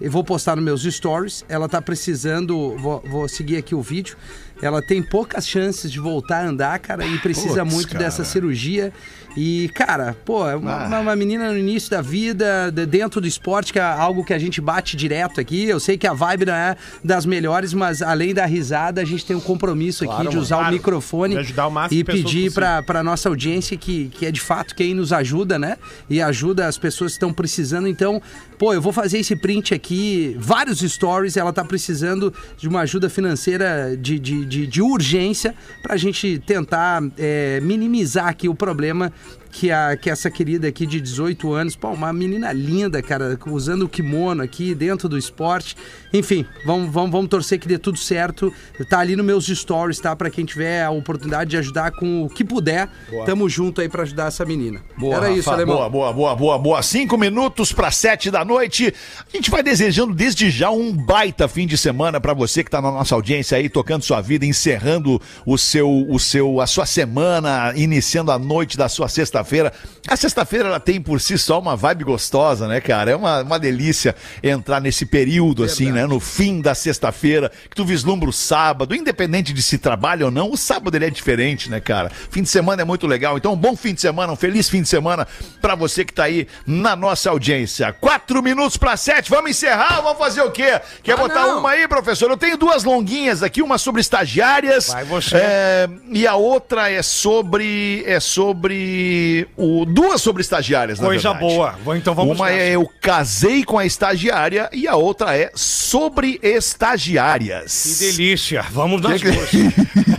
Eu 0.00 0.10
vou 0.10 0.24
postar 0.24 0.56
nos 0.56 0.64
meus 0.64 0.82
stories. 0.82 1.44
Ela 1.46 1.68
tá 1.68 1.82
precisando. 1.82 2.74
Vou, 2.78 3.02
vou 3.06 3.28
seguir 3.28 3.58
aqui 3.58 3.74
o 3.74 3.82
vídeo. 3.82 4.16
Ela 4.62 4.82
tem 4.82 5.02
poucas 5.02 5.46
chances 5.48 5.90
de 5.90 5.98
voltar 5.98 6.44
a 6.44 6.48
andar, 6.48 6.78
cara, 6.78 7.04
e 7.06 7.18
precisa 7.18 7.62
Putz, 7.62 7.74
muito 7.74 7.88
cara. 7.92 8.04
dessa 8.04 8.24
cirurgia. 8.24 8.92
E, 9.36 9.70
cara, 9.74 10.16
pô, 10.24 10.48
é 10.48 10.56
uma, 10.56 10.72
Ah. 10.96 11.00
uma- 11.00 11.14
menina 11.14 11.52
no 11.52 11.56
início 11.58 11.88
da 11.88 12.02
vida, 12.02 12.68
de- 12.72 12.84
dentro 12.84 13.20
do 13.20 13.28
esporte, 13.28 13.72
que 13.72 13.78
é 13.78 13.82
algo 13.82 14.24
que 14.24 14.34
a 14.34 14.38
gente 14.40 14.60
bate 14.60 14.96
direto 14.96 15.40
aqui. 15.40 15.66
Eu 15.66 15.78
sei 15.78 15.96
que 15.96 16.04
a 16.04 16.12
vibe 16.12 16.46
não 16.46 16.52
é 16.54 16.76
das 17.04 17.24
melhores, 17.24 17.72
mas 17.72 18.02
além 18.02 18.34
da 18.34 18.44
risada, 18.44 19.00
a 19.00 19.04
gente 19.04 19.24
tem 19.24 19.36
um 19.36 19.40
compromisso 19.40 20.02
aqui 20.10 20.28
de 20.28 20.36
usar 20.36 20.56
o 20.56 20.58
claro. 20.60 20.72
microfone 20.74 21.34
De 21.34 21.40
ajudar 21.42 21.68
o 21.68 21.72
e 21.92 22.02
pedir 22.02 22.22
possível. 22.24 22.52
pra 22.52 22.82
para 22.82 23.02
nossa 23.04 23.28
audiência 23.28 23.76
que, 23.76 24.08
que 24.08 24.26
é 24.26 24.32
de 24.32 24.40
fato 24.40 24.74
quem 24.74 24.94
nos 24.94 25.12
ajuda, 25.12 25.60
né? 25.60 25.76
E 26.08 26.20
ajuda 26.20 26.66
as 26.66 26.76
pessoas 26.76 27.12
que 27.12 27.16
estão 27.16 27.32
precisando. 27.32 27.86
Então, 27.86 28.20
pô, 28.58 28.74
eu 28.74 28.82
vou 28.82 28.92
fazer 28.92 29.18
esse 29.18 29.36
print 29.36 29.72
aqui, 29.72 30.36
vários 30.40 30.80
stories. 30.80 31.36
Ela 31.36 31.52
tá 31.52 31.64
precisando 31.64 32.34
de 32.58 32.66
uma 32.66 32.80
ajuda 32.80 33.08
financeira 33.08 33.96
de, 33.96 34.18
de, 34.18 34.44
de, 34.50 34.66
de 34.66 34.82
urgência 34.82 35.54
pra 35.80 35.96
gente 35.96 36.42
tentar 36.44 37.00
é, 37.16 37.60
minimizar 37.62 38.26
aqui 38.26 38.48
o 38.48 38.54
problema 38.54 39.12
que, 39.50 39.70
a, 39.70 39.96
que 39.96 40.08
essa 40.08 40.30
querida 40.30 40.68
aqui 40.68 40.86
de 40.86 41.00
18 41.00 41.52
anos, 41.52 41.76
pô, 41.76 41.88
uma 41.88 42.12
menina 42.12 42.52
linda, 42.52 43.02
cara, 43.02 43.38
usando 43.46 43.82
o 43.82 43.88
kimono 43.88 44.42
aqui 44.42 44.74
dentro 44.74 45.08
do 45.08 45.18
esporte. 45.18 45.76
Enfim, 46.12 46.46
vamos, 46.64 46.90
vamos, 46.92 47.10
vamos 47.10 47.28
torcer 47.28 47.58
que 47.58 47.68
dê 47.68 47.78
tudo 47.78 47.98
certo. 47.98 48.52
Tá 48.88 49.00
ali 49.00 49.16
nos 49.16 49.24
meus 49.24 49.46
stories, 49.46 49.98
tá? 49.98 50.14
Pra 50.14 50.30
quem 50.30 50.44
tiver 50.44 50.84
a 50.84 50.90
oportunidade 50.90 51.50
de 51.50 51.56
ajudar 51.56 51.92
com 51.92 52.24
o 52.24 52.28
que 52.28 52.44
puder. 52.44 52.88
Tamo 53.26 53.48
junto 53.48 53.80
aí 53.80 53.88
pra 53.88 54.02
ajudar 54.02 54.28
essa 54.28 54.44
menina. 54.44 54.80
Era 55.12 55.30
isso, 55.30 55.48
Rafa, 55.48 55.62
alemão. 55.62 55.76
Boa, 55.76 55.90
boa, 55.90 56.12
boa, 56.12 56.36
boa, 56.36 56.58
boa. 56.58 56.82
Cinco 56.82 57.18
minutos 57.18 57.72
para 57.72 57.90
sete 57.90 58.30
da 58.30 58.44
noite. 58.44 58.92
A 59.32 59.36
gente 59.36 59.50
vai 59.50 59.62
desejando 59.62 60.14
desde 60.14 60.50
já 60.50 60.70
um 60.70 60.92
baita 60.92 61.48
fim 61.48 61.66
de 61.66 61.76
semana 61.76 62.20
para 62.20 62.34
você 62.34 62.62
que 62.64 62.70
tá 62.70 62.80
na 62.80 62.90
nossa 62.90 63.14
audiência 63.14 63.58
aí, 63.58 63.68
tocando 63.68 64.02
sua 64.02 64.20
vida, 64.20 64.46
encerrando 64.46 65.20
o 65.44 65.58
seu, 65.58 65.88
o 66.08 66.18
seu, 66.18 66.60
a 66.60 66.66
sua 66.66 66.86
semana, 66.86 67.72
iniciando 67.76 68.30
a 68.30 68.38
noite 68.38 68.76
da 68.76 68.88
sua 68.88 69.08
sexta-feira. 69.44 69.72
A 70.08 70.16
sexta-feira 70.16 70.68
ela 70.68 70.80
tem 70.80 71.00
por 71.00 71.20
si 71.20 71.36
só 71.38 71.58
uma 71.58 71.76
vibe 71.76 72.04
gostosa, 72.04 72.66
né, 72.66 72.80
cara? 72.80 73.10
É 73.10 73.16
uma, 73.16 73.42
uma 73.42 73.58
delícia 73.58 74.14
entrar 74.42 74.80
nesse 74.80 75.06
período 75.06 75.62
assim, 75.62 75.92
né? 75.92 76.06
No 76.06 76.18
fim 76.18 76.60
da 76.60 76.74
sexta-feira, 76.74 77.50
que 77.68 77.76
tu 77.76 77.84
vislumbra 77.84 78.28
o 78.28 78.32
sábado, 78.32 78.94
independente 78.94 79.52
de 79.52 79.62
se 79.62 79.78
trabalha 79.78 80.26
ou 80.26 80.30
não, 80.30 80.50
o 80.50 80.56
sábado 80.56 80.96
ele 80.96 81.06
é 81.06 81.10
diferente, 81.10 81.70
né, 81.70 81.80
cara? 81.80 82.10
Fim 82.30 82.42
de 82.42 82.48
semana 82.48 82.82
é 82.82 82.84
muito 82.84 83.06
legal. 83.06 83.36
Então, 83.36 83.52
um 83.52 83.56
bom 83.56 83.76
fim 83.76 83.94
de 83.94 84.00
semana, 84.00 84.32
um 84.32 84.36
feliz 84.36 84.68
fim 84.68 84.82
de 84.82 84.88
semana 84.88 85.26
pra 85.60 85.74
você 85.74 86.04
que 86.04 86.12
tá 86.12 86.24
aí 86.24 86.46
na 86.66 86.96
nossa 86.96 87.30
audiência. 87.30 87.92
Quatro 87.92 88.42
minutos 88.42 88.76
pra 88.76 88.96
sete, 88.96 89.30
vamos 89.30 89.50
encerrar, 89.50 90.00
vamos 90.00 90.18
fazer 90.18 90.42
o 90.42 90.50
quê? 90.50 90.80
Quer 91.02 91.16
botar 91.16 91.46
não. 91.46 91.60
uma 91.60 91.70
aí, 91.70 91.86
professor? 91.86 92.30
Eu 92.30 92.36
tenho 92.36 92.56
duas 92.56 92.84
longuinhas 92.84 93.42
aqui, 93.42 93.62
uma 93.62 93.78
sobre 93.78 94.00
estagiárias. 94.00 94.88
Vai 94.88 95.04
você. 95.04 95.36
é, 95.36 95.88
e 96.10 96.26
a 96.26 96.34
outra 96.34 96.90
é 96.90 97.02
sobre. 97.02 98.02
É 98.06 98.18
sobre. 98.18 99.29
O, 99.56 99.84
duas 99.84 100.20
sobre 100.22 100.42
estagiárias, 100.42 100.98
na 101.00 101.06
Coisa 101.06 101.32
boa. 101.34 101.74
Vou- 101.84 101.96
Então 101.96 102.14
vamos 102.14 102.36
Uma 102.38 102.46
nessa. 102.50 102.58
é 102.62 102.70
eu 102.76 102.88
casei 103.00 103.64
com 103.64 103.78
a 103.78 103.84
estagiária 103.86 104.68
e 104.72 104.86
a 104.88 104.94
outra 104.96 105.36
é 105.36 105.50
sobre 105.54 106.38
estagiárias. 106.42 107.98
Que 107.98 108.06
delícia. 108.12 108.64
Vamos 108.70 109.00
nas 109.00 109.20
Que 109.22 109.30
duas. 109.30 109.50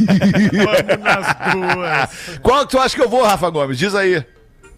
Vamos 0.51 1.03
nas 1.03 1.53
duas. 1.53 2.39
Qual 2.41 2.66
que 2.66 2.72
tu 2.72 2.80
acha 2.80 2.95
que 2.95 3.01
eu 3.01 3.09
vou, 3.09 3.24
Rafa 3.24 3.49
Gomes? 3.49 3.78
Diz 3.78 3.95
aí. 3.95 4.24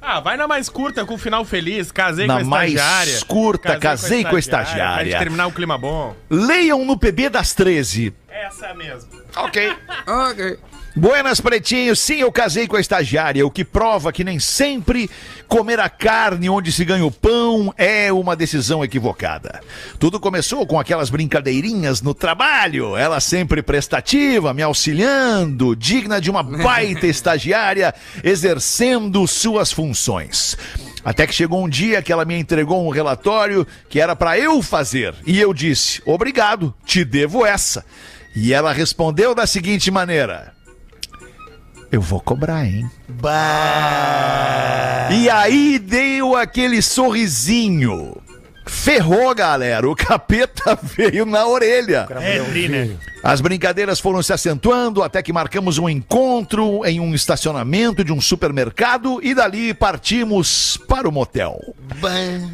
Ah, 0.06 0.20
vai 0.20 0.36
na 0.36 0.48
mais 0.48 0.68
curta, 0.68 1.06
com 1.06 1.14
o 1.14 1.18
final 1.18 1.46
feliz. 1.46 1.90
Casei 1.92 2.28
Na 2.28 2.36
com 2.36 2.42
a 2.42 2.44
mais 2.44 2.74
estagiária. 2.74 3.26
curta, 3.26 3.78
casei 3.80 4.24
com 4.26 4.36
a 4.36 4.40
estagiária. 4.40 4.96
Pra 4.96 5.04
gente 5.06 5.18
terminar 5.18 5.48
o 5.48 5.52
clima 5.52 5.78
bom. 5.78 6.14
Leiam 6.30 6.84
no 6.84 6.98
PB 6.98 7.30
das 7.30 7.54
13. 7.54 8.14
Essa 8.30 8.74
mesmo. 8.74 9.10
Ok. 9.38 9.72
Ok. 10.06 10.58
Buenas, 10.96 11.42
pretinhos. 11.42 12.00
Sim, 12.00 12.18
eu 12.18 12.32
casei 12.32 12.68
com 12.68 12.76
a 12.76 12.80
estagiária, 12.80 13.46
o 13.46 13.50
que 13.50 13.66
prova 13.66 14.14
que 14.14 14.24
nem 14.24 14.38
sempre 14.40 15.10
comer 15.48 15.80
a 15.80 15.90
carne 15.90 16.48
onde 16.52 16.72
se 16.72 16.86
ganha 16.86 17.04
o 17.04 17.10
pão 17.10 17.74
é 17.80 18.14
uma 18.14 18.36
decisão 18.36 18.84
equivocada. 18.84 19.60
Tudo 19.98 20.20
começou 20.20 20.68
com 20.68 20.80
aquelas 20.80 21.10
brincadeirinhas 21.10 22.00
no 22.04 22.14
trabalho, 22.14 22.96
ela 22.96 23.20
sempre 23.20 23.64
prestativa, 23.64 24.54
me 24.54 24.62
auxiliando, 24.62 25.76
digna 25.76 26.22
de 26.22 26.30
uma 26.30 26.44
baita 26.44 27.08
estagiária, 27.08 27.92
exercendo 28.24 29.28
suas 29.28 29.72
funções. 29.72 30.56
Até 31.04 31.26
que 31.26 31.34
chegou 31.34 31.66
um 31.66 31.70
dia 31.70 32.04
que 32.04 32.14
ela 32.14 32.24
me 32.24 32.38
entregou 32.38 32.86
um 32.86 32.92
relatório 32.92 33.66
que 33.90 34.00
era 34.00 34.16
para 34.16 34.38
eu 34.38 34.62
fazer. 34.62 35.16
E 35.26 35.40
eu 35.40 35.56
disse: 35.56 36.04
Obrigado, 36.06 36.72
te 36.86 37.04
devo 37.04 37.44
essa. 37.44 37.84
E 38.36 38.54
ela 38.54 38.72
respondeu 38.72 39.36
da 39.36 39.46
seguinte 39.46 39.92
maneira: 39.92 40.54
Eu 41.94 42.02
vou 42.02 42.20
cobrar, 42.20 42.66
hein? 42.66 42.90
E 45.12 45.30
aí 45.30 45.78
deu 45.78 46.36
aquele 46.36 46.82
sorrisinho. 46.82 48.18
Ferrou, 48.66 49.34
galera. 49.34 49.90
O 49.90 49.96
capeta 49.96 50.78
veio 50.82 51.26
na 51.26 51.46
orelha. 51.46 52.08
É, 52.12 52.68
né? 52.68 52.98
As 53.24 53.40
brincadeiras 53.40 54.02
foram 54.02 54.22
se 54.22 54.34
acentuando 54.34 55.02
até 55.02 55.24
que 55.24 55.32
marcamos 55.32 55.78
um 55.78 55.88
encontro 55.88 56.86
em 56.86 57.00
um 57.00 57.16
estacionamento 57.16 58.04
de 58.04 58.12
um 58.12 58.20
supermercado 58.20 59.22
e 59.24 59.34
dali 59.34 59.74
partimos 59.74 60.78
para 60.90 61.08
o 61.08 61.12
motel. 61.12 61.58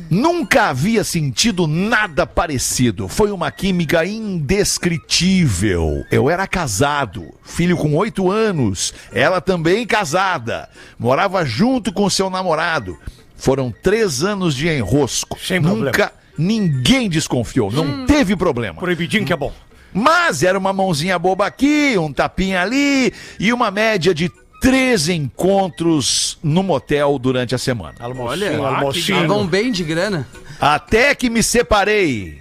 Nunca 0.10 0.70
havia 0.70 1.04
sentido 1.04 1.66
nada 1.66 2.28
parecido. 2.28 3.08
Foi 3.08 3.32
uma 3.32 3.50
química 3.50 4.06
indescritível. 4.06 6.06
Eu 6.12 6.30
era 6.30 6.46
casado, 6.46 7.34
filho 7.44 7.76
com 7.76 7.96
oito 7.96 8.30
anos, 8.30 8.94
ela 9.12 9.42
também 9.42 9.88
casada. 9.88 10.70
Morava 11.00 11.44
junto 11.44 11.92
com 11.92 12.08
seu 12.10 12.30
namorado. 12.30 12.96
Foram 13.40 13.72
três 13.72 14.24
anos 14.24 14.54
de 14.56 14.68
enrosco. 14.68 15.40
Sem 15.40 15.60
Nunca 15.60 15.76
problema. 15.92 16.12
ninguém 16.38 17.10
desconfiou, 17.10 17.72
não 17.72 18.06
teve 18.06 18.36
problema. 18.36 18.76
Proibidinho 18.80 19.26
que 19.26 19.34
é 19.34 19.38
bom. 19.38 19.52
Mas 19.94 20.44
era 20.44 20.58
uma 20.58 20.72
mãozinha 20.72 21.18
boba 21.18 21.48
aqui, 21.48 21.98
um 21.98 22.14
tapinha 22.14 22.62
ali 22.62 23.12
e 23.40 23.52
uma 23.52 23.72
média 23.72 24.14
de 24.14 24.30
três 24.62 25.08
encontros 25.10 26.38
no 26.44 26.62
motel 26.62 27.18
durante 27.18 27.56
a 27.56 27.58
semana. 27.58 27.96
Almocinho, 28.00 28.30
Olha, 28.62 28.68
almocinho. 28.68 29.28
Vão 29.28 29.48
bem 29.48 29.72
de 29.72 29.84
grana? 29.84 30.28
Até 30.60 31.16
que 31.16 31.30
me 31.30 31.42
separei. 31.42 32.38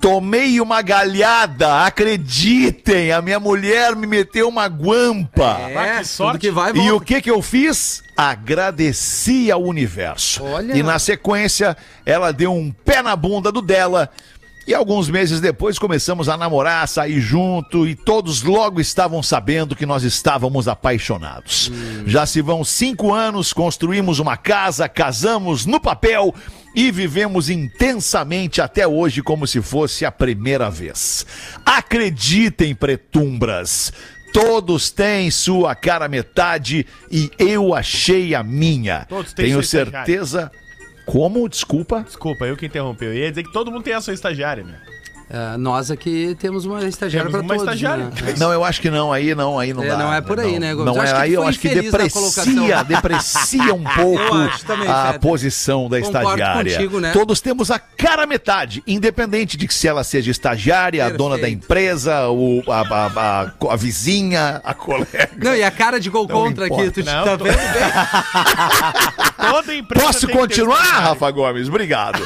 Tomei 0.00 0.60
uma 0.60 0.82
galhada, 0.82 1.84
acreditem, 1.84 3.12
a 3.12 3.22
minha 3.22 3.40
mulher 3.40 3.96
me 3.96 4.06
meteu 4.06 4.48
uma 4.48 4.66
guampa. 4.66 5.58
É, 5.70 5.98
que 5.98 6.04
sorte. 6.04 6.38
que 6.38 6.50
vai, 6.50 6.72
E 6.74 6.90
o 6.92 7.00
que 7.00 7.20
que 7.20 7.30
eu 7.30 7.40
fiz? 7.40 8.02
Agradeci 8.16 9.50
ao 9.50 9.62
universo. 9.62 10.44
Olha. 10.44 10.76
E 10.76 10.82
na 10.82 10.98
sequência, 10.98 11.76
ela 12.04 12.32
deu 12.32 12.52
um 12.52 12.70
pé 12.70 13.02
na 13.02 13.16
bunda 13.16 13.50
do 13.50 13.60
dela. 13.62 14.10
E 14.66 14.74
alguns 14.74 15.08
meses 15.08 15.40
depois 15.40 15.78
começamos 15.78 16.28
a 16.28 16.36
namorar, 16.36 16.82
a 16.82 16.86
sair 16.88 17.20
junto 17.20 17.86
e 17.86 17.94
todos 17.94 18.42
logo 18.42 18.80
estavam 18.80 19.22
sabendo 19.22 19.76
que 19.76 19.86
nós 19.86 20.02
estávamos 20.02 20.66
apaixonados. 20.66 21.70
Já 22.04 22.26
se 22.26 22.42
vão 22.42 22.64
cinco 22.64 23.14
anos, 23.14 23.52
construímos 23.52 24.18
uma 24.18 24.36
casa, 24.36 24.88
casamos 24.88 25.66
no 25.66 25.78
papel 25.78 26.34
e 26.74 26.90
vivemos 26.90 27.48
intensamente 27.48 28.60
até 28.60 28.88
hoje 28.88 29.22
como 29.22 29.46
se 29.46 29.62
fosse 29.62 30.04
a 30.04 30.10
primeira 30.10 30.68
vez. 30.68 31.24
Acreditem, 31.64 32.74
pretumbras. 32.74 33.92
Todos 34.32 34.90
têm 34.90 35.30
sua 35.30 35.76
cara 35.76 36.08
metade 36.08 36.84
e 37.10 37.30
eu 37.38 37.72
achei 37.72 38.34
a 38.34 38.42
minha. 38.42 39.06
Todos 39.08 39.32
têm 39.32 39.46
Tenho 39.46 39.62
sua 39.62 39.82
estagiária. 39.82 40.50
Como? 41.06 41.48
Desculpa. 41.48 42.02
Desculpa, 42.02 42.44
eu 42.44 42.56
que 42.56 42.66
interrompi. 42.66 43.04
Eu 43.04 43.14
ia 43.14 43.30
dizer 43.30 43.44
que 43.44 43.52
todo 43.52 43.70
mundo 43.70 43.84
tem 43.84 43.94
a 43.94 44.00
sua 44.00 44.12
estagiária, 44.12 44.64
né? 44.64 44.80
É, 45.28 45.56
nós 45.56 45.90
aqui 45.90 46.36
temos 46.38 46.64
uma 46.66 46.84
estagiária 46.84 47.28
uma 47.28 47.42
todos. 47.42 47.56
estagiária. 47.62 48.04
Né? 48.04 48.34
Não, 48.38 48.52
eu 48.52 48.62
acho 48.62 48.80
que 48.80 48.88
não, 48.88 49.12
aí 49.12 49.34
não, 49.34 49.58
aí 49.58 49.74
não 49.74 49.82
É, 49.82 49.88
dá. 49.88 49.96
não 49.96 50.14
é 50.14 50.20
por 50.20 50.38
aí, 50.38 50.60
né, 50.60 50.72
Gomes? 50.72 50.94
Não 50.94 51.02
Acho 51.02 51.12
é, 51.12 51.16
que 51.16 51.22
aí 51.22 51.32
eu 51.32 51.42
acho 51.48 51.58
que 51.58 51.68
deprecia, 51.68 52.84
deprecia 52.84 53.74
um 53.74 53.82
pouco 53.96 54.64
também, 54.64 54.88
a 54.88 55.18
posição 55.20 55.88
da 55.88 56.00
Concordo 56.00 56.28
estagiária. 56.28 56.72
contigo, 56.76 57.00
né? 57.00 57.10
Todos 57.12 57.40
temos 57.40 57.72
a 57.72 57.78
cara 57.80 58.24
metade, 58.24 58.84
independente 58.86 59.56
de 59.56 59.66
que 59.66 59.74
se 59.74 59.88
ela 59.88 60.04
seja 60.04 60.30
estagiária, 60.30 61.04
a 61.04 61.08
dona 61.10 61.30
da 61.34 61.40
Perfeito. 61.40 61.64
empresa, 61.64 62.28
o, 62.28 62.62
a, 62.68 62.80
a- 62.82 63.06
a- 63.42 63.72
a 63.72 63.76
vizinha, 63.76 64.60
a 64.62 64.74
colega. 64.74 65.28
Não, 65.42 65.56
e 65.56 65.64
a 65.64 65.70
cara 65.72 65.98
de 65.98 66.08
gol 66.08 66.28
contra 66.28 66.66
aqui, 66.66 66.90
tu 66.92 67.04
Não, 67.04 67.24
tá 67.24 67.36
tô- 67.36 67.44
vendo 67.44 67.56
bem? 67.56 67.82
Toda 69.50 69.74
empresa 69.74 70.06
Posso 70.06 70.28
continuar. 70.28 70.82
Rafa 71.00 71.28
Gomes? 71.32 71.68
Obrigado. 71.68 72.22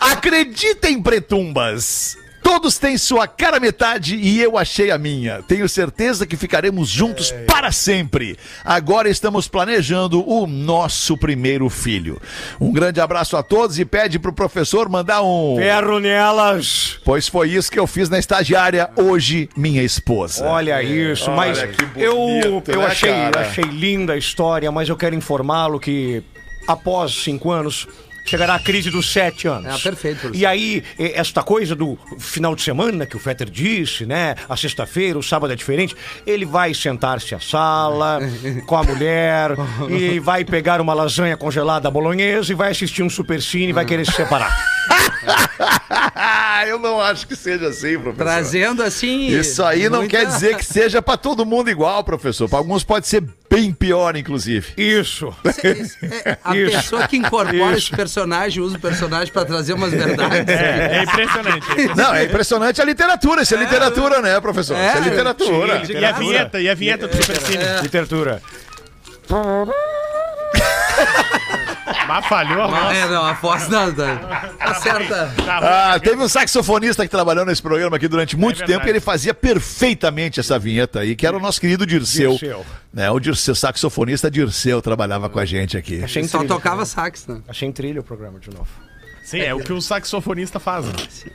Acreditem, 0.00 1.00
pretumbas. 1.00 2.16
Todos 2.44 2.76
têm 2.76 2.98
sua 2.98 3.26
cara 3.26 3.58
metade 3.58 4.16
e 4.16 4.40
eu 4.40 4.58
achei 4.58 4.90
a 4.90 4.98
minha. 4.98 5.42
Tenho 5.42 5.66
certeza 5.66 6.26
que 6.26 6.36
ficaremos 6.36 6.90
juntos 6.90 7.32
para 7.46 7.72
sempre. 7.72 8.36
Agora 8.62 9.08
estamos 9.08 9.48
planejando 9.48 10.22
o 10.28 10.46
nosso 10.46 11.16
primeiro 11.16 11.70
filho. 11.70 12.20
Um 12.60 12.70
grande 12.70 13.00
abraço 13.00 13.34
a 13.38 13.42
todos 13.42 13.78
e 13.78 13.84
pede 13.86 14.18
pro 14.18 14.30
professor 14.30 14.90
mandar 14.90 15.22
um. 15.22 15.56
Ferro 15.56 15.98
nelas. 15.98 17.00
Pois 17.02 17.26
foi 17.26 17.48
isso 17.48 17.72
que 17.72 17.78
eu 17.78 17.86
fiz 17.86 18.10
na 18.10 18.18
estagiária, 18.18 18.90
hoje 18.94 19.48
minha 19.56 19.82
esposa. 19.82 20.44
Olha 20.44 20.82
isso, 20.82 21.30
mas 21.30 21.62
que 21.62 21.88
eu, 21.96 22.14
bonito, 22.14 22.70
eu 22.70 22.80
né, 22.80 22.86
achei, 22.86 23.10
achei 23.10 23.64
linda 23.64 24.12
a 24.12 24.18
história, 24.18 24.70
mas 24.70 24.86
eu 24.86 24.96
quero 24.96 25.14
informá-lo 25.14 25.80
que 25.80 26.22
após 26.68 27.22
cinco 27.24 27.50
anos 27.50 27.88
chegará 28.24 28.54
a 28.54 28.58
crise 28.58 28.90
dos 28.90 29.12
sete 29.12 29.46
anos. 29.46 29.74
Ah, 29.74 29.78
perfeito, 29.78 30.20
professor. 30.20 30.40
E 30.40 30.46
aí, 30.46 30.82
esta 30.98 31.42
coisa 31.42 31.74
do 31.74 31.98
final 32.18 32.54
de 32.54 32.62
semana 32.62 33.06
que 33.06 33.16
o 33.16 33.20
Fetter 33.20 33.48
disse, 33.48 34.06
né? 34.06 34.34
A 34.48 34.56
sexta-feira, 34.56 35.18
o 35.18 35.22
sábado 35.22 35.52
é 35.52 35.56
diferente. 35.56 35.94
Ele 36.26 36.44
vai 36.44 36.74
sentar-se 36.74 37.34
à 37.34 37.40
sala 37.40 38.20
com 38.66 38.76
a 38.76 38.82
mulher 38.82 39.50
e 39.90 40.18
vai 40.20 40.44
pegar 40.44 40.80
uma 40.80 40.94
lasanha 40.94 41.36
congelada 41.36 41.90
bolonhesa 41.90 42.52
e 42.52 42.54
vai 42.54 42.70
assistir 42.70 43.02
um 43.02 43.10
super 43.10 43.40
cine 43.42 43.68
e 43.68 43.72
vai 43.72 43.84
querer 43.84 44.06
se 44.06 44.12
separar. 44.12 44.73
eu 46.66 46.78
não 46.78 47.00
acho 47.00 47.26
que 47.26 47.34
seja 47.36 47.68
assim, 47.68 47.98
professor. 47.98 48.24
Trazendo 48.24 48.82
assim. 48.82 49.26
Isso 49.28 49.62
aí 49.62 49.88
não 49.88 50.00
muita- 50.00 50.18
quer 50.18 50.26
dizer 50.26 50.56
que 50.56 50.64
seja 50.64 51.00
pra 51.02 51.16
todo 51.16 51.44
mundo 51.46 51.70
igual, 51.70 52.02
professor. 52.04 52.48
Pra 52.48 52.58
alguns 52.58 52.82
pode 52.84 53.06
ser 53.06 53.22
bem 53.50 53.72
pior, 53.72 54.16
inclusive. 54.16 54.72
Isso. 54.76 55.34
É, 55.44 56.36
A 56.44 56.56
Isso. 56.56 56.76
pessoa 56.76 57.06
que 57.08 57.16
incorpora 57.16 57.76
Isso. 57.76 57.88
esse 57.88 57.96
personagem 57.96 58.62
usa 58.62 58.76
o 58.76 58.80
personagem 58.80 59.32
pra 59.32 59.44
trazer 59.44 59.72
umas 59.74 59.92
verdades. 59.92 60.48
É, 60.48 60.98
é 60.98 61.02
impressionante. 61.04 61.66
Não, 61.96 62.14
é 62.14 62.24
impressionante 62.24 62.82
a 62.82 62.84
literatura. 62.84 63.42
Isso 63.42 63.54
é, 63.54 63.58
literatura, 63.58 64.20
né, 64.20 64.40
professor? 64.40 64.76
É, 64.76 64.88
Isso 64.88 64.96
é 64.98 65.00
literatura. 65.00 65.82
E 65.88 66.04
a 66.04 66.12
vinheta, 66.12 66.60
e 66.60 66.68
a 66.68 66.74
vinheta 66.74 67.06
do 67.08 67.16
Super 67.16 67.40
Cine. 67.40 67.64
Literatura. 67.82 68.42
Mas 72.08 72.26
falhou 72.26 72.62
a 72.62 72.66
voz. 72.66 72.96
É, 72.96 73.08
não, 73.08 73.24
a 73.24 73.32
voz 73.34 73.68
não. 73.68 73.94
Acerta. 74.60 75.32
Tá 75.44 75.58
ruim. 75.58 75.68
Ah, 75.68 76.00
teve 76.00 76.22
um 76.22 76.28
saxofonista 76.28 77.04
que 77.04 77.10
trabalhou 77.10 77.44
nesse 77.44 77.62
programa 77.62 77.96
aqui 77.96 78.08
durante 78.08 78.36
muito 78.36 78.58
verdade. 78.58 78.78
tempo 78.78 78.86
e 78.86 78.90
ele 78.90 79.00
fazia 79.00 79.34
perfeitamente 79.34 80.40
essa 80.40 80.58
vinheta 80.58 81.00
aí, 81.00 81.14
que 81.14 81.26
era 81.26 81.36
o 81.36 81.40
nosso 81.40 81.60
querido 81.60 81.86
Dirceu. 81.86 82.32
Dirceu. 82.32 82.64
Né, 82.92 83.10
o 83.10 83.18
Dirceu, 83.18 83.54
saxofonista 83.54 84.30
Dirceu 84.30 84.80
trabalhava 84.80 85.28
com 85.28 85.38
a 85.38 85.44
gente 85.44 85.76
aqui. 85.76 86.02
Achei 86.02 86.22
Só 86.24 86.38
incrível. 86.38 86.56
tocava 86.56 86.84
sax, 86.84 87.26
né? 87.26 87.40
Achei 87.48 87.68
em 87.68 87.72
trilha 87.72 88.00
o 88.00 88.04
programa 88.04 88.38
de 88.38 88.50
novo. 88.50 88.68
Sim, 89.24 89.40
é 89.40 89.54
o 89.54 89.58
que 89.60 89.72
o 89.72 89.80
saxofonista 89.80 90.60
faz. 90.60 90.84
né? 90.84 90.92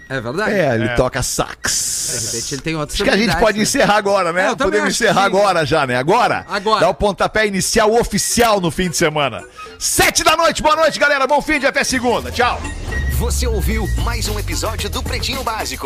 É 0.08 0.22
verdade. 0.22 0.52
É, 0.52 0.76
ele 0.76 0.90
toca 0.90 1.20
De 1.20 1.26
sax. 1.26 2.30
repente 2.32 2.56
ele 2.56 2.62
tem 2.62 2.76
outras 2.76 2.96
Acho 2.96 3.04
que 3.04 3.10
a 3.10 3.18
gente 3.18 3.36
pode 3.38 3.58
né? 3.58 3.64
encerrar 3.64 3.96
agora, 3.96 4.32
né? 4.32 4.46
É, 4.46 4.50
eu 4.50 4.56
também 4.56 4.72
Podemos 4.80 4.90
acho 4.90 4.98
que 5.00 5.04
encerrar 5.06 5.22
sim. 5.22 5.26
agora 5.28 5.66
já, 5.66 5.88
né? 5.88 5.96
Agora? 5.96 6.46
Agora. 6.48 6.82
Dá 6.82 6.90
o 6.90 6.94
pontapé 6.94 7.48
inicial 7.48 7.92
oficial 7.94 8.62
no 8.62 8.70
fim 8.70 8.90
de 8.90 8.96
semana. 8.98 9.44
Sete 9.80 10.24
da 10.24 10.38
noite, 10.38 10.62
boa 10.62 10.76
noite, 10.76 11.00
galera. 11.00 11.26
Bom 11.26 11.42
fim 11.42 11.60
de 11.60 11.66
até 11.66 11.84
segunda. 11.84 12.32
Tchau. 12.32 12.62
Você 13.18 13.46
ouviu 13.48 13.86
mais 14.06 14.30
um 14.30 14.40
episódio 14.40 14.90
do 14.90 15.04
Pretinho 15.04 15.44
Básico. 15.44 15.78